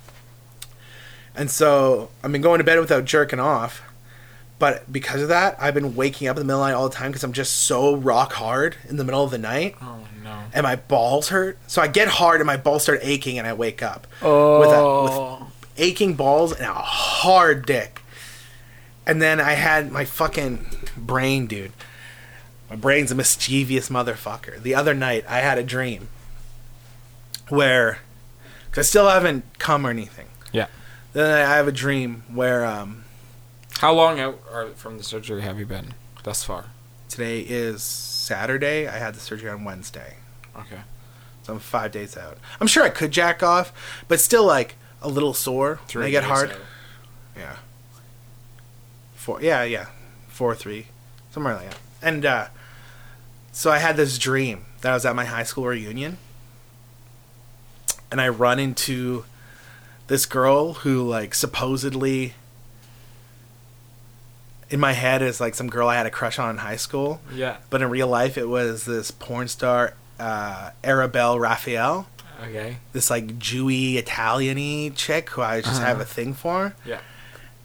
And 1.36 1.52
so 1.52 2.10
I've 2.24 2.32
been 2.32 2.42
going 2.42 2.58
to 2.58 2.64
bed 2.64 2.80
without 2.80 3.06
jerking 3.06 3.40
off. 3.40 3.84
But 4.58 4.92
because 4.92 5.22
of 5.22 5.28
that, 5.28 5.56
I've 5.60 5.74
been 5.74 5.96
waking 5.96 6.28
up 6.30 6.38
in 6.38 6.40
the 6.42 6.46
middle 6.46 6.62
of 6.64 6.68
the 6.68 6.72
night 6.72 6.78
all 6.78 6.90
the 6.90 6.96
time 6.96 7.12
because 7.12 7.24
I'm 7.26 7.34
just 7.34 7.54
so 7.68 7.96
rock 7.96 8.34
hard 8.34 8.78
in 8.88 8.96
the 8.96 9.04
middle 9.04 9.22
of 9.24 9.30
the 9.30 9.38
night 9.38 9.76
Oh 9.82 10.00
no. 10.24 10.44
and 10.54 10.64
my 10.64 10.78
balls 10.78 11.28
hurt. 11.28 11.58
So 11.68 11.82
I 11.82 11.88
get 11.88 12.08
hard 12.08 12.40
and 12.40 12.48
my 12.48 12.56
balls 12.58 12.84
start 12.84 13.00
aching 13.04 13.38
and 13.38 13.46
I 13.46 13.52
wake 13.54 13.84
up 13.84 14.08
Oh. 14.22 14.60
with, 14.62 14.70
a, 14.70 15.04
with 15.04 15.12
oh. 15.14 15.48
aching 15.78 16.14
balls 16.16 16.54
and 16.54 16.66
a 16.66 16.74
hard 16.74 17.66
dick. 17.66 18.02
And 19.08 19.22
then 19.22 19.40
I 19.40 19.52
had 19.54 19.92
my 19.92 20.06
fucking 20.06 20.66
brain, 20.98 21.46
dude. 21.48 21.72
My 22.70 22.76
brain's 22.76 23.12
a 23.12 23.16
mischievous 23.16 23.90
motherfucker. 23.90 24.62
The 24.62 24.74
other 24.74 24.94
night 24.94 25.24
I 25.30 25.40
had 25.40 25.58
a 25.58 25.64
dream 25.64 26.08
where, 27.50 28.00
cause 28.72 28.80
I 28.80 28.88
still 28.90 29.08
haven't 29.10 29.60
come 29.60 29.86
or 29.86 29.90
anything. 29.92 30.28
Yeah. 30.52 30.68
Then 31.14 31.32
I 31.48 31.56
have 31.56 31.68
a 31.68 31.72
dream 31.72 32.24
where 32.34 32.66
um, 32.66 33.04
How 33.80 33.94
long 33.94 34.20
out 34.20 34.40
are, 34.52 34.68
from 34.70 34.98
the 34.98 35.04
surgery 35.04 35.42
have 35.44 35.60
you 35.60 35.66
been 35.66 35.94
thus 36.24 36.44
far? 36.44 36.66
today 37.08 37.42
is 37.42 37.82
Saturday. 37.84 38.88
I 38.88 38.98
had 38.98 39.14
the 39.14 39.20
surgery 39.22 39.50
on 39.50 39.64
Wednesday. 39.64 40.16
Okay. 40.58 40.82
So 41.44 41.54
I'm 41.54 41.60
five 41.60 41.92
days 41.92 42.18
out. 42.18 42.38
I'm 42.60 42.68
sure 42.68 42.84
I 42.84 42.90
could 42.90 43.12
jack 43.12 43.44
off, 43.44 43.72
but 44.08 44.20
still 44.20 44.44
like 44.46 44.76
a 45.02 45.08
little 45.08 45.34
sore. 45.34 45.80
when 45.94 46.04
I 46.04 46.10
get 46.10 46.24
hard. 46.24 46.52
out. 46.52 46.58
Yeah. 47.38 47.56
Four. 49.26 49.42
Yeah, 49.42 49.64
yeah. 49.64 49.88
Four, 50.28 50.54
three, 50.54 50.86
somewhere 51.32 51.56
like 51.56 51.70
that. 51.72 51.80
And 52.02 52.26
uh, 52.26 52.48
so 53.52 53.72
I 53.72 53.80
had 53.80 53.98
this 53.98 54.20
dream 54.20 54.66
that 54.82 54.92
I 54.92 54.94
was 54.94 55.04
at 55.04 55.16
my 55.16 55.26
high 55.26 55.42
school 55.42 55.66
reunion, 55.66 56.20
and 58.12 58.22
I 58.22 58.28
run 58.30 58.60
into 58.60 59.26
this 60.06 60.28
girl 60.28 60.74
who 60.74 61.02
like 61.02 61.34
supposedly 61.34 62.36
in 64.70 64.80
my 64.80 64.94
head 64.94 65.22
is 65.24 65.40
like 65.40 65.56
some 65.56 65.70
girl 65.70 65.88
I 65.88 65.96
had 65.96 66.06
a 66.06 66.12
crush 66.12 66.38
on 66.38 66.52
in 66.52 66.58
high 66.58 66.76
school, 66.76 67.20
Yeah. 67.34 67.58
but 67.72 67.82
in 67.82 67.90
real 67.90 68.08
life 68.08 68.38
it 68.38 68.48
was 68.48 68.86
this 68.86 69.10
porn 69.12 69.48
star 69.48 69.94
uh, 70.20 70.70
Arabelle 70.84 71.40
Raphael 71.40 72.08
Okay. 72.44 72.78
this 72.94 73.10
like 73.10 73.40
Jewy 73.40 73.96
Italian-y 73.96 74.92
chick 74.96 75.30
who 75.32 75.42
I 75.42 75.62
just 75.62 75.82
have 75.82 76.00
a 76.00 76.06
thing 76.06 76.34
for. 76.34 76.76
Yeah. 76.86 77.00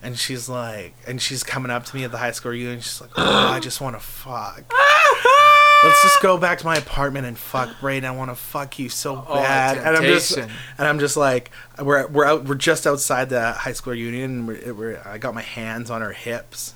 And 0.02 0.18
she's 0.18 0.48
like, 0.48 0.94
and 1.06 1.20
she's 1.20 1.42
coming 1.44 1.70
up 1.70 1.84
to 1.86 1.96
me 1.96 2.04
at 2.04 2.10
the 2.10 2.16
high 2.18 2.30
school 2.30 2.52
reunion. 2.52 2.80
She's 2.80 3.00
like, 3.02 3.10
"Oh, 3.16 3.48
I 3.48 3.60
just 3.60 3.80
want 3.82 3.96
to 3.96 4.00
fuck. 4.00 4.64
Let's 5.84 6.02
just 6.02 6.20
go 6.22 6.36
back 6.38 6.58
to 6.58 6.64
my 6.66 6.76
apartment 6.76 7.26
and 7.26 7.36
fuck, 7.38 7.68
Breydon. 7.80 8.04
I 8.04 8.10
want 8.10 8.30
to 8.30 8.34
fuck 8.34 8.78
you 8.78 8.88
so 8.88 9.24
Oh, 9.28 9.34
bad." 9.34 9.76
and 9.78 9.96
I'm 9.96 10.02
just, 10.04 10.36
and 10.38 10.50
I'm 10.78 10.98
just 11.00 11.16
like, 11.18 11.50
we're 11.82 12.06
we're 12.08 12.24
out, 12.24 12.44
we're 12.44 12.54
just 12.54 12.86
outside 12.86 13.28
the 13.28 13.52
high 13.52 13.72
school 13.72 13.92
reunion. 13.92 14.30
And 14.30 14.48
we're, 14.48 14.74
we're, 14.74 15.02
I 15.04 15.18
got 15.18 15.34
my 15.34 15.42
hands 15.42 15.90
on 15.90 16.00
her 16.00 16.12
hips, 16.12 16.74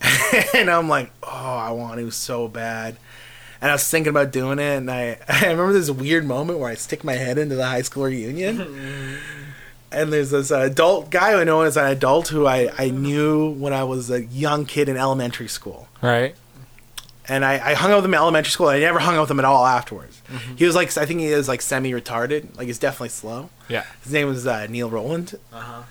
and 0.54 0.70
I'm 0.70 0.88
like, 0.88 1.10
"Oh, 1.22 1.28
I 1.28 1.70
want 1.70 1.98
to 2.00 2.10
so 2.10 2.48
bad." 2.48 2.96
And 3.60 3.70
I 3.70 3.74
was 3.74 3.88
thinking 3.88 4.10
about 4.10 4.30
doing 4.30 4.58
it, 4.58 4.76
and 4.76 4.90
I 4.90 5.18
I 5.28 5.46
remember 5.46 5.72
this 5.72 5.90
weird 5.90 6.24
moment 6.26 6.58
where 6.58 6.70
I 6.70 6.74
stick 6.74 7.04
my 7.04 7.14
head 7.14 7.38
into 7.38 7.56
the 7.56 7.66
high 7.66 7.82
school 7.82 8.04
reunion, 8.04 9.18
and 9.92 10.12
there's 10.12 10.30
this 10.30 10.50
uh, 10.50 10.60
adult 10.60 11.10
guy 11.10 11.32
who 11.32 11.38
I 11.38 11.44
know 11.44 11.62
as 11.62 11.76
an 11.76 11.86
adult 11.86 12.28
who 12.28 12.46
I, 12.46 12.70
I 12.78 12.90
knew 12.90 13.50
when 13.52 13.72
I 13.72 13.84
was 13.84 14.10
a 14.10 14.24
young 14.24 14.64
kid 14.66 14.88
in 14.88 14.96
elementary 14.96 15.48
school, 15.48 15.88
Right. 16.02 16.34
and 17.28 17.44
I, 17.44 17.54
I 17.70 17.74
hung 17.74 17.90
out 17.90 17.96
with 17.96 18.04
him 18.04 18.14
in 18.14 18.18
elementary 18.20 18.50
school. 18.50 18.68
I 18.68 18.78
never 18.80 18.98
hung 18.98 19.16
out 19.16 19.22
with 19.22 19.30
him 19.30 19.38
at 19.38 19.44
all 19.44 19.66
afterwards. 19.66 20.20
He 20.56 20.64
was 20.66 20.74
like 20.74 20.96
I 20.98 21.06
think 21.06 21.20
he 21.20 21.26
is 21.26 21.48
like 21.48 21.62
semi 21.62 21.92
retarded, 21.92 22.56
like 22.56 22.66
he's 22.66 22.78
definitely 22.78 23.08
slow. 23.10 23.50
Yeah. 23.68 23.84
His 24.02 24.12
name 24.12 24.28
was 24.28 24.46
uh, 24.46 24.66
Neil 24.68 24.90
Rowland. 24.90 25.38
Uh 25.52 25.60
huh. 25.60 25.82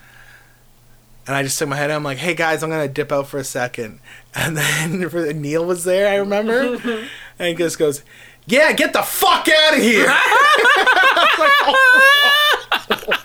And 1.26 1.36
I 1.36 1.43
just 1.43 1.60
took 1.60 1.68
my 1.68 1.76
head. 1.76 1.91
I'm 1.91 2.04
like, 2.04 2.20
"Hey 2.20 2.34
guys, 2.36 2.64
I'm 2.64 2.70
gonna 2.70 2.88
dip 2.88 3.12
out 3.12 3.28
for 3.28 3.38
a 3.39 3.43
second. 3.43 4.00
And 4.36 4.56
then 4.56 5.02
Neil 5.41 5.66
was 5.66 5.84
there. 5.84 6.08
I 6.08 6.18
remember, 6.18 6.76
and 7.39 7.48
he 7.48 7.56
just 7.56 7.80
goes, 7.80 8.04
"Yeah, 8.45 8.72
get 8.74 8.93
the 8.93 9.02
fuck 9.02 9.48
out 9.50 9.74
of 9.76 9.82
here." 9.82 10.06
I 10.08 11.28
was 11.28 11.39
like, 11.39 13.08
"Oh." 13.10 13.16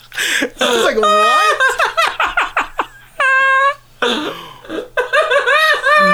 I 0.61 0.75
was 0.75 0.85
like, 0.85 0.97
"What?" 0.97 1.59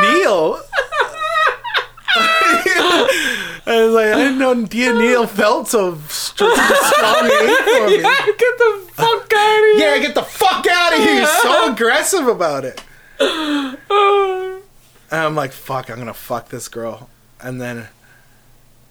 Neil. 0.03 0.61
I 3.71 3.83
was 3.85 3.93
like, 3.95 4.07
I 4.07 4.15
didn't 4.17 4.39
know 4.39 4.55
Dia 4.67 4.95
Neil 4.95 5.27
felt 5.27 5.69
so 5.69 5.97
str- 6.09 6.45
strongly 6.47 7.31
for 7.31 7.87
me. 7.87 7.99
Get 7.99 8.59
the 8.59 8.89
fuck 8.93 9.33
out 9.35 9.59
of 9.59 9.77
here. 9.77 9.79
Yeah, 9.79 9.99
get 9.99 10.15
the 10.15 10.23
fuck 10.23 10.67
out 10.67 10.93
of 10.95 10.99
here. 11.01 11.15
You're 11.17 11.27
so 11.27 11.73
aggressive 11.73 12.27
about 12.29 12.65
it. 12.65 12.83
And 13.21 13.79
I'm 15.11 15.35
like, 15.35 15.53
fuck, 15.53 15.91
I'm 15.91 15.99
gonna 15.99 16.15
fuck 16.15 16.49
this 16.49 16.69
girl. 16.69 17.11
And 17.41 17.61
then 17.61 17.89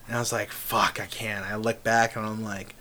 and 0.08 0.16
I 0.16 0.20
was 0.20 0.32
like, 0.32 0.52
fuck, 0.52 1.00
I 1.00 1.06
can't. 1.08 1.46
I 1.46 1.56
look 1.56 1.84
back 1.84 2.16
and 2.16 2.26
I'm 2.26 2.44
like, 2.44 2.76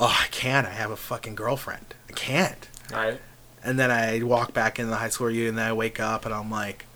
oh, 0.00 0.18
I 0.20 0.26
can't. 0.32 0.66
I 0.66 0.70
have 0.70 0.90
a 0.90 0.96
fucking 0.96 1.34
girlfriend. 1.36 1.94
I 2.08 2.12
can't. 2.12 2.68
Right. 2.92 3.20
And 3.62 3.78
then 3.78 3.90
I 3.90 4.22
walk 4.22 4.52
back 4.54 4.78
into 4.78 4.90
the 4.90 4.96
high 4.96 5.10
school 5.10 5.26
reunion 5.28 5.50
and 5.50 5.58
then 5.58 5.66
I 5.66 5.72
wake 5.72 6.00
up 6.00 6.24
and 6.24 6.34
I'm 6.34 6.50
like, 6.50 6.86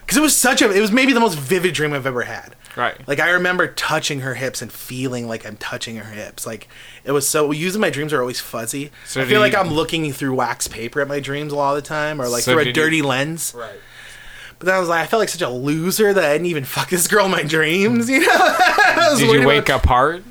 because 0.00 0.16
it 0.16 0.20
was 0.22 0.36
such 0.36 0.62
a, 0.62 0.70
it 0.70 0.80
was 0.80 0.92
maybe 0.92 1.12
the 1.12 1.18
most 1.20 1.36
vivid 1.36 1.74
dream 1.74 1.92
I've 1.92 2.06
ever 2.06 2.22
had. 2.22 2.54
Right. 2.76 2.96
Like 3.08 3.18
I 3.20 3.30
remember 3.30 3.66
touching 3.66 4.20
her 4.20 4.34
hips 4.34 4.62
and 4.62 4.70
feeling 4.70 5.26
like 5.26 5.44
I'm 5.46 5.56
touching 5.56 5.96
her 5.96 6.04
hips. 6.04 6.46
Like 6.46 6.68
it 7.04 7.10
was 7.12 7.26
so. 7.28 7.50
Usually 7.50 7.80
my 7.80 7.88
dreams 7.90 8.12
are 8.12 8.20
always 8.20 8.38
fuzzy. 8.38 8.90
So 9.06 9.20
I 9.20 9.24
feel 9.24 9.40
like 9.40 9.54
I'm 9.54 9.68
looking 9.70 10.12
through 10.12 10.34
wax 10.34 10.68
paper 10.68 11.00
at 11.00 11.08
my 11.08 11.18
dreams 11.18 11.52
a 11.52 11.56
lot 11.56 11.76
of 11.76 11.82
the 11.82 11.88
time, 11.88 12.20
or 12.20 12.28
like 12.28 12.42
So 12.42 12.52
through 12.52 12.60
a 12.60 12.64
did 12.66 12.76
you- 12.76 12.82
dirty 12.82 13.02
lens. 13.02 13.54
Right. 13.56 13.80
But 14.58 14.66
then 14.66 14.74
I 14.74 14.78
was 14.78 14.88
like, 14.90 15.02
I 15.02 15.06
felt 15.06 15.20
like 15.20 15.28
such 15.30 15.42
a 15.42 15.48
loser 15.48 16.12
that 16.14 16.22
I 16.24 16.32
didn't 16.34 16.46
even 16.48 16.64
fuck 16.76 16.90
this 16.90 17.08
girl 17.08 17.24
in 17.24 17.30
my 17.30 17.42
dreams. 17.42 18.08
You 18.10 18.20
know? 18.26 18.56
Did 19.18 19.40
you 19.40 19.46
wake 19.46 19.64
about- 19.70 19.80
up 19.84 19.86
hard? 19.86 20.24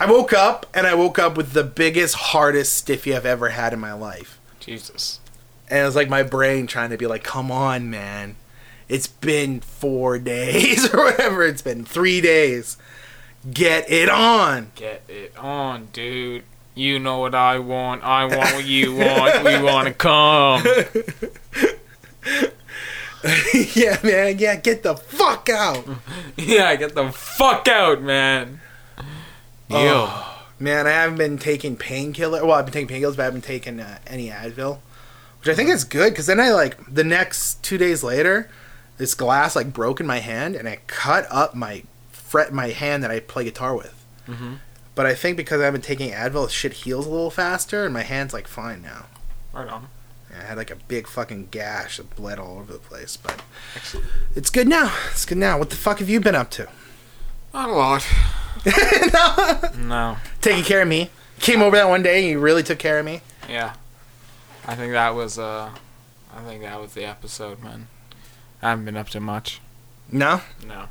I 0.00 0.10
woke 0.10 0.32
up 0.32 0.66
and 0.74 0.86
I 0.86 0.94
woke 0.94 1.18
up 1.18 1.36
with 1.36 1.52
the 1.52 1.64
biggest, 1.64 2.14
hardest 2.14 2.74
stiffy 2.74 3.16
I've 3.16 3.26
ever 3.26 3.50
had 3.50 3.72
in 3.72 3.80
my 3.80 3.92
life. 3.92 4.38
Jesus. 4.60 5.20
And 5.68 5.80
it 5.80 5.84
was 5.84 5.96
like 5.96 6.08
my 6.08 6.22
brain 6.22 6.66
trying 6.66 6.90
to 6.90 6.96
be 6.96 7.06
like, 7.06 7.24
come 7.24 7.50
on, 7.50 7.90
man. 7.90 8.36
It's 8.88 9.08
been 9.08 9.60
four 9.60 10.18
days 10.18 10.92
or 10.94 11.04
whatever. 11.04 11.44
It's 11.44 11.62
been 11.62 11.84
three 11.84 12.20
days. 12.20 12.76
Get 13.52 13.90
it 13.90 14.08
on. 14.08 14.72
Get 14.74 15.02
it 15.08 15.36
on, 15.36 15.86
dude. 15.92 16.44
You 16.74 16.98
know 17.00 17.18
what 17.18 17.34
I 17.34 17.58
want. 17.58 18.04
I 18.04 18.24
want 18.24 18.54
what 18.54 18.64
you 18.64 18.94
want. 18.94 19.44
We 19.44 19.60
want 19.62 19.88
to 19.88 19.94
come. 19.94 20.62
yeah, 23.74 23.98
man. 24.04 24.38
Yeah, 24.38 24.54
get 24.56 24.84
the 24.84 24.94
fuck 24.94 25.48
out. 25.48 25.84
Yeah, 26.36 26.76
get 26.76 26.94
the 26.94 27.10
fuck 27.10 27.66
out, 27.66 28.00
man. 28.00 28.60
Ew. 29.70 29.76
Oh, 29.76 30.44
man, 30.58 30.86
I 30.86 30.90
haven't 30.90 31.18
been 31.18 31.38
taking 31.38 31.76
painkiller. 31.76 32.44
Well, 32.44 32.56
I've 32.56 32.66
been 32.66 32.72
taking 32.72 32.88
painkillers, 32.88 33.16
but 33.16 33.22
I 33.22 33.24
haven't 33.26 33.44
taken 33.44 33.80
uh, 33.80 33.98
any 34.06 34.28
Advil, 34.28 34.78
which 35.40 35.48
I 35.48 35.54
think 35.54 35.70
is 35.70 35.84
good 35.84 36.10
because 36.10 36.26
then 36.26 36.40
I 36.40 36.50
like 36.52 36.76
the 36.92 37.04
next 37.04 37.62
two 37.62 37.78
days 37.78 38.02
later, 38.02 38.50
this 38.96 39.14
glass 39.14 39.54
like 39.54 39.72
broke 39.72 40.00
in 40.00 40.06
my 40.06 40.18
hand, 40.18 40.56
and 40.56 40.68
I 40.68 40.78
cut 40.86 41.26
up 41.30 41.54
my 41.54 41.84
fret 42.10 42.52
my 42.52 42.68
hand 42.68 43.02
that 43.04 43.10
I 43.10 43.20
play 43.20 43.44
guitar 43.44 43.74
with. 43.76 44.04
Mm-hmm. 44.26 44.54
But 44.94 45.06
I 45.06 45.14
think 45.14 45.36
because 45.36 45.60
I've 45.60 45.72
been 45.72 45.82
taking 45.82 46.10
Advil, 46.10 46.50
shit 46.50 46.72
heals 46.72 47.06
a 47.06 47.10
little 47.10 47.30
faster, 47.30 47.84
and 47.84 47.94
my 47.94 48.02
hand's 48.02 48.34
like 48.34 48.48
fine 48.48 48.82
now. 48.82 49.06
Right 49.52 49.68
on. 49.68 49.88
Yeah, 50.30 50.40
I 50.40 50.44
had 50.44 50.56
like 50.56 50.70
a 50.70 50.76
big 50.76 51.06
fucking 51.06 51.48
gash 51.50 51.98
that 51.98 52.14
bled 52.16 52.38
all 52.38 52.58
over 52.58 52.72
the 52.72 52.78
place, 52.78 53.16
but 53.16 53.40
Excellent. 53.76 54.06
it's 54.34 54.50
good 54.50 54.66
now. 54.68 54.94
It's 55.10 55.24
good 55.24 55.38
now. 55.38 55.58
What 55.58 55.70
the 55.70 55.76
fuck 55.76 56.00
have 56.00 56.08
you 56.08 56.20
been 56.20 56.34
up 56.34 56.50
to? 56.52 56.68
Not 57.54 57.68
a 57.70 57.72
lot. 57.72 58.06
no. 59.12 59.70
No. 59.86 60.16
Taking 60.40 60.64
care 60.64 60.82
of 60.82 60.88
me. 60.88 61.10
Came 61.40 61.62
over 61.62 61.76
that 61.76 61.88
one 61.88 62.02
day 62.02 62.20
and 62.20 62.28
you 62.28 62.38
really 62.40 62.62
took 62.62 62.78
care 62.78 62.98
of 62.98 63.04
me. 63.06 63.20
Yeah. 63.48 63.74
I 64.66 64.74
think 64.74 64.92
that 64.92 65.14
was 65.14 65.38
uh 65.38 65.70
I 66.34 66.40
think 66.42 66.62
that 66.62 66.80
was 66.80 66.94
the 66.94 67.04
episode, 67.04 67.62
man. 67.62 67.88
I 68.62 68.70
haven't 68.70 68.84
been 68.84 68.96
up 68.96 69.08
to 69.10 69.20
much. 69.20 69.60
No, 70.10 70.40
No. 70.66 70.84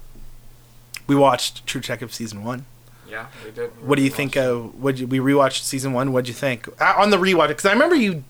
we 1.07 1.15
watched 1.15 1.65
True 1.65 1.81
Detective 1.81 2.13
season 2.13 2.43
one. 2.43 2.65
Yeah, 3.09 3.27
we 3.43 3.51
did. 3.51 3.69
What 3.85 3.95
do 3.97 4.01
you 4.03 4.09
think 4.09 4.35
of? 4.35 4.75
What 4.75 4.95
we 4.99 5.19
rewatched 5.19 5.61
season 5.63 5.93
one? 5.93 6.11
What'd 6.11 6.27
you 6.27 6.33
think 6.33 6.67
uh, 6.81 6.93
on 6.97 7.09
the 7.09 7.17
rewatch? 7.17 7.47
Because 7.49 7.65
I 7.65 7.71
remember 7.71 7.95
you 7.95 8.23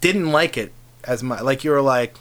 didn't 0.00 0.32
like 0.32 0.56
it 0.56 0.72
as 1.04 1.22
much. 1.22 1.40
Like 1.42 1.62
you 1.64 1.70
were 1.70 1.80
like, 1.80 2.16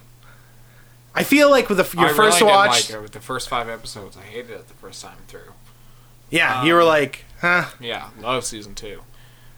I 1.16 1.24
feel 1.24 1.50
like 1.50 1.70
with 1.70 1.80
the, 1.80 1.98
your 2.00 2.10
I 2.10 2.14
first 2.14 2.40
really 2.40 2.52
watch, 2.54 2.88
Didn't 2.88 2.90
like 2.92 3.00
it. 3.00 3.02
With 3.04 3.12
the 3.14 3.20
first 3.20 3.50
five 3.50 3.68
episodes, 3.68 4.16
I 4.16 4.22
hated 4.22 4.52
it 4.52 4.68
the 4.68 4.74
first 4.76 5.02
time 5.04 5.18
through. 5.28 5.54
Yeah, 6.30 6.64
you 6.64 6.74
were 6.74 6.82
Um, 6.82 6.88
like, 6.88 7.26
huh? 7.42 7.66
Yeah, 7.80 8.10
love 8.20 8.46
season 8.46 8.76
two. 8.76 9.02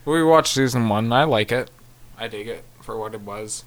We 0.05 0.23
watched 0.23 0.53
season 0.53 0.89
one. 0.89 1.11
I 1.13 1.23
like 1.23 1.51
it. 1.51 1.69
I 2.17 2.27
dig 2.27 2.47
it 2.47 2.63
for 2.81 2.97
what 2.97 3.13
it 3.13 3.21
was. 3.21 3.63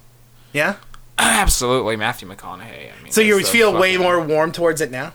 Yeah. 0.51 0.75
Absolutely, 1.17 1.95
Matthew 1.95 2.27
McConaughey. 2.27 2.91
I 2.99 3.03
mean, 3.03 3.11
So 3.11 3.21
you 3.21 3.41
feel 3.43 3.73
way 3.77 3.97
more 3.97 4.21
warm 4.21 4.51
towards 4.51 4.81
it 4.81 4.91
now. 4.91 5.13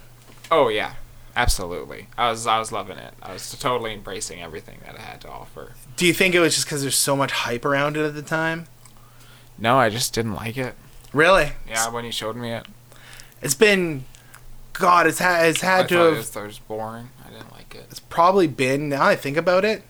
Oh 0.51 0.69
yeah, 0.69 0.95
absolutely. 1.37 2.07
I 2.17 2.31
was 2.31 2.47
I 2.47 2.59
was 2.59 2.73
loving 2.73 2.99
it. 2.99 3.15
I 3.23 3.33
was 3.33 3.51
totally 3.59 3.93
embracing 3.93 4.41
everything 4.43 4.79
that 4.87 4.95
it 4.95 5.01
had 5.01 5.21
to 5.23 5.29
offer. 5.29 5.73
Do 5.97 6.07
you 6.07 6.13
think 6.15 6.35
it 6.35 6.41
was 6.41 6.55
just 6.55 6.67
because 6.67 6.83
there's 6.83 6.97
so 6.97 7.15
much 7.17 7.33
hype 7.33 7.65
around 7.65 7.97
it 7.97 8.05
at 8.07 8.15
the 8.15 8.23
time? 8.23 8.67
No, 9.59 9.77
I 9.79 9.89
just 9.91 10.15
didn't 10.15 10.35
like 10.35 10.57
it. 10.57 10.75
Really? 11.13 11.53
Yeah, 11.69 11.89
when 11.91 12.05
you 12.05 12.13
showed 12.13 12.37
me 12.37 12.53
it, 12.53 12.67
It's 13.43 13.55
been, 13.55 14.05
God, 14.73 15.07
it's 15.07 15.19
had 15.19 15.47
it's 15.49 15.63
I 15.63 15.67
had 15.67 15.89
to 15.91 15.97
have. 15.97 16.13
it 16.15 16.37
was 16.47 16.59
boring. 16.61 17.11
Like 17.71 17.83
it. 17.83 17.87
it's 17.91 18.01
probably 18.01 18.47
been 18.47 18.89
now 18.89 19.05
I 19.05 19.17
think 19.17 19.37
about 19.37 19.65
it. 19.65 19.83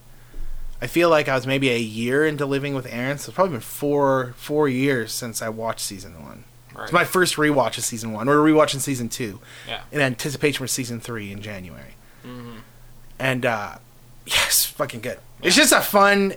I 0.81 0.87
feel 0.87 1.11
like 1.11 1.29
I 1.29 1.35
was 1.35 1.47
maybe 1.47 1.71
a 1.71 1.79
year 1.79 2.25
into 2.27 2.47
living 2.47 2.75
with 2.75 2.87
Aaron, 2.87 3.19
so 3.19 3.31
it's 3.31 3.35
probably 3.35 3.53
been 3.53 3.61
four 3.61 4.35
four 4.37 4.69
years 4.69 5.13
since 5.13 5.43
I 5.43 5.49
watched 5.49 5.81
season 5.81 6.23
one. 6.23 6.45
Right. 6.75 6.85
It's 6.85 6.93
my 6.93 7.05
first 7.05 7.35
rewatch 7.37 7.77
of 7.79 7.85
season 7.85 8.13
one. 8.13 8.27
We're 8.29 8.37
rewatching 8.37 8.79
season 8.81 9.09
two 9.09 9.41
Yeah. 9.67 9.83
in 9.91 10.01
anticipation 10.01 10.59
for 10.63 10.69
season 10.69 11.01
three 11.01 11.33
in 11.33 11.43
January. 11.43 11.97
Mhm. 12.25 12.59
And 13.19 13.45
uh 13.47 13.77
yes, 14.27 14.65
fucking 14.65 15.01
good. 15.01 15.19
It's 15.43 15.57
just 15.57 15.73
a 15.73 15.81
fun. 15.81 16.35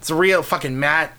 It's 0.00 0.10
a 0.10 0.14
real 0.14 0.42
fucking 0.42 0.78
Matt. 0.78 1.12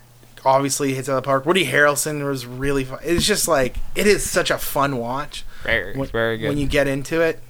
Obviously 0.44 0.94
hits 0.94 1.08
out 1.08 1.16
of 1.16 1.22
the 1.24 1.26
park. 1.26 1.44
Woody 1.46 1.66
Harrelson 1.66 2.24
was 2.24 2.46
really 2.46 2.84
fun. 2.84 3.00
It's 3.02 3.26
just 3.26 3.48
like 3.48 3.76
it 3.96 4.06
is 4.06 4.28
such 4.28 4.50
a 4.52 4.58
fun 4.58 4.96
watch. 4.98 5.44
Very, 5.64 5.96
when, 5.96 6.08
very 6.10 6.38
good. 6.38 6.48
when 6.48 6.58
you 6.58 6.68
get 6.68 6.86
into 6.86 7.20
it. 7.20 7.40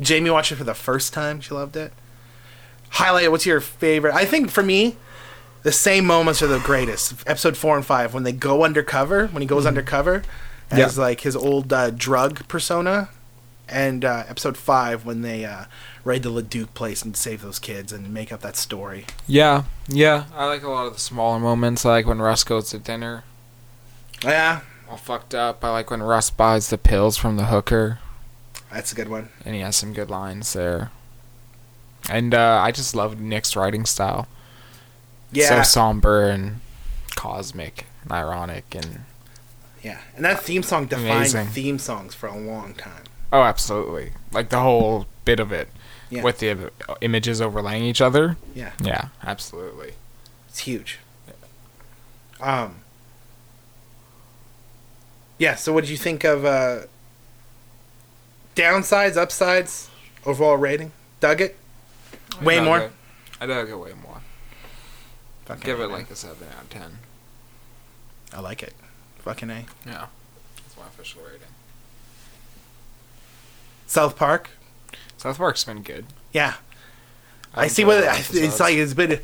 Jamie 0.00 0.30
watched 0.30 0.52
it 0.52 0.56
for 0.56 0.64
the 0.64 0.74
first 0.74 1.12
time. 1.12 1.40
She 1.40 1.54
loved 1.54 1.76
it. 1.76 1.92
Highlight. 2.90 3.30
What's 3.30 3.46
your 3.46 3.60
favorite? 3.60 4.14
I 4.14 4.24
think 4.24 4.50
for 4.50 4.62
me, 4.62 4.96
the 5.62 5.72
same 5.72 6.06
moments 6.06 6.42
are 6.42 6.46
the 6.46 6.58
greatest. 6.60 7.14
Episode 7.26 7.56
four 7.56 7.76
and 7.76 7.84
five 7.84 8.14
when 8.14 8.22
they 8.22 8.32
go 8.32 8.64
undercover. 8.64 9.26
When 9.28 9.40
he 9.42 9.46
goes 9.46 9.66
undercover 9.66 10.22
as 10.70 10.96
Yeah. 10.96 11.02
like 11.02 11.20
his 11.22 11.34
old 11.36 11.72
uh, 11.72 11.90
drug 11.90 12.46
persona, 12.48 13.08
and 13.68 14.04
uh, 14.04 14.24
episode 14.28 14.56
five 14.56 15.04
when 15.04 15.22
they 15.22 15.44
uh, 15.44 15.64
raid 16.04 16.22
the 16.22 16.30
Ledoux 16.30 16.66
place 16.66 17.02
and 17.02 17.16
save 17.16 17.42
those 17.42 17.58
kids 17.58 17.92
and 17.92 18.14
make 18.14 18.32
up 18.32 18.40
that 18.42 18.56
story. 18.56 19.06
yeah, 19.26 19.64
yeah. 19.88 20.24
I 20.36 20.46
like 20.46 20.62
a 20.62 20.68
lot 20.68 20.86
of 20.86 20.92
the 20.94 21.00
smaller 21.00 21.40
moments, 21.40 21.84
like 21.84 22.06
when 22.06 22.20
Rust 22.22 22.46
goes 22.46 22.70
to 22.70 22.78
dinner, 22.78 23.24
Yeah, 24.22 24.60
all 24.88 24.96
fucked 24.96 25.34
up. 25.34 25.64
I 25.64 25.70
like 25.70 25.90
when 25.90 26.00
Rust 26.02 26.36
buys 26.36 26.70
the 26.70 26.78
pills 26.78 27.16
from 27.16 27.36
the 27.36 27.46
hooker, 27.46 27.98
that's 28.72 28.92
a 28.92 28.94
good 28.94 29.08
one. 29.08 29.28
and 29.44 29.54
he 29.54 29.60
has 29.60 29.76
some 29.76 29.92
good 29.92 30.10
lines 30.10 30.52
there. 30.52 30.90
And 32.08 32.34
uh, 32.34 32.60
I 32.62 32.70
just 32.72 32.94
love 32.94 33.18
Nick's 33.20 33.56
writing 33.56 33.84
style. 33.84 34.28
Yeah, 35.32 35.62
so 35.62 35.68
somber 35.80 36.28
and 36.28 36.60
cosmic 37.16 37.86
and 38.02 38.12
ironic 38.12 38.74
and 38.74 39.00
yeah, 39.82 39.98
and 40.14 40.24
that 40.24 40.40
theme 40.42 40.62
song 40.62 40.86
defined 40.86 41.10
Amazing. 41.10 41.46
theme 41.48 41.78
songs 41.78 42.14
for 42.14 42.26
a 42.28 42.36
long 42.38 42.74
time. 42.74 43.04
oh 43.32 43.42
absolutely 43.42 44.12
like 44.32 44.50
the 44.50 44.60
whole 44.60 45.06
bit 45.24 45.40
of 45.40 45.50
it 45.52 45.68
Yeah. 46.10 46.22
with 46.22 46.38
the 46.38 46.70
images 47.00 47.40
overlaying 47.40 47.82
each 47.84 48.00
other 48.00 48.36
Yeah. 48.54 48.72
yeah 48.82 49.08
absolutely 49.24 49.92
It's 50.48 50.60
huge. 50.60 50.98
Um. 52.40 52.76
Yeah. 55.38 55.54
So, 55.56 55.72
what 55.72 55.82
did 55.82 55.90
you 55.90 55.96
think 55.96 56.24
of 56.24 56.44
uh, 56.44 56.80
downsides, 58.56 59.16
upsides, 59.16 59.88
overall 60.24 60.56
rating? 60.56 60.90
Dug 61.20 61.40
it? 61.40 61.56
Way 62.42 62.54
I 62.54 62.56
dug 62.58 62.64
more? 62.64 62.78
it. 62.80 62.92
I 63.40 63.46
dug 63.46 63.68
it 63.68 63.74
way 63.78 63.92
more 64.02 64.20
Fucking 65.44 65.62
give 65.64 65.78
A, 65.78 65.84
it 65.84 65.88
man. 65.88 65.98
like 65.98 66.10
a 66.10 66.16
7 66.16 66.36
out 66.56 66.62
of 66.64 66.70
10 66.70 66.98
I 68.34 68.40
like 68.40 68.62
it. 68.62 68.72
Fucking 69.20 69.50
a. 69.50 69.64
yeah 69.86 70.06
that's 70.56 70.76
my 70.76 70.86
official 70.86 71.22
rating 71.22 71.40
South 73.86 74.16
Park. 74.16 74.50
South 75.16 75.38
Park's 75.38 75.64
been 75.64 75.82
good 75.82 76.06
Yeah. 76.32 76.54
I, 77.54 77.64
I've 77.64 77.70
see 77.70 77.84
what 77.84 78.04
I- 78.04 78.18
it's 78.18 78.60
like. 78.60 78.74
It's 78.74 78.92
been 78.94 79.20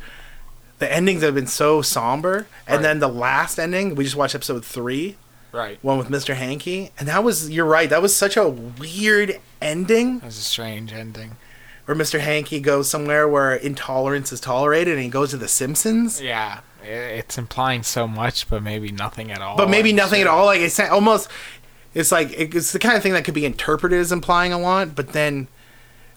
the 0.79 0.91
endings 0.91 1.21
have 1.21 1.35
been 1.35 1.45
so 1.47 1.81
somber, 1.83 2.47
and 2.67 2.77
Right. 2.77 2.81
then 2.81 2.99
the 2.99 3.07
last 3.07 3.59
ending 3.59 3.93
we 3.95 4.03
just 4.03 4.15
watched 4.15 4.33
episode 4.35 4.65
three, 4.65 5.17
right 5.53 5.77
one 5.81 5.97
with 5.97 6.09
Mr. 6.09 6.33
Hanky, 6.35 6.91
and 6.99 7.07
that 7.07 7.23
was 7.23 7.49
you're 7.49 7.65
right. 7.65 7.89
That 7.89 8.01
was 8.01 8.13
such 8.15 8.35
a 8.35 8.49
weird 8.49 9.39
ending. 9.61 10.19
that 10.19 10.25
was 10.25 10.37
a 10.37 10.41
strange 10.41 10.91
ending 10.91 11.37
where 11.85 11.95
Mr. 11.97 12.19
Hanky 12.19 12.59
goes 12.61 12.89
somewhere 12.89 13.27
where 13.27 13.53
intolerance 13.55 14.31
is 14.31 14.39
tolerated 14.39 14.93
and 14.95 15.03
he 15.03 15.09
goes 15.09 15.31
to 15.31 15.37
the 15.37 15.47
Simpsons. 15.47 16.21
yeah 16.21 16.59
it's 16.85 17.37
implying 17.37 17.81
so 17.81 18.05
much 18.05 18.49
but 18.49 18.61
maybe 18.61 18.91
nothing 18.91 19.31
at 19.31 19.41
all 19.41 19.55
But 19.55 19.69
maybe 19.69 19.91
and 19.91 19.97
nothing 19.97 20.19
shit. 20.19 20.27
at 20.27 20.33
all. 20.33 20.45
Like 20.47 20.59
it's 20.59 20.77
almost 20.81 21.29
it's 21.93 22.11
like 22.11 22.31
it's 22.37 22.71
the 22.73 22.79
kind 22.79 22.97
of 22.97 23.03
thing 23.03 23.13
that 23.13 23.23
could 23.23 23.33
be 23.33 23.45
interpreted 23.45 23.99
as 23.99 24.11
implying 24.11 24.51
a 24.51 24.59
lot, 24.59 24.93
but 24.95 25.13
then 25.13 25.47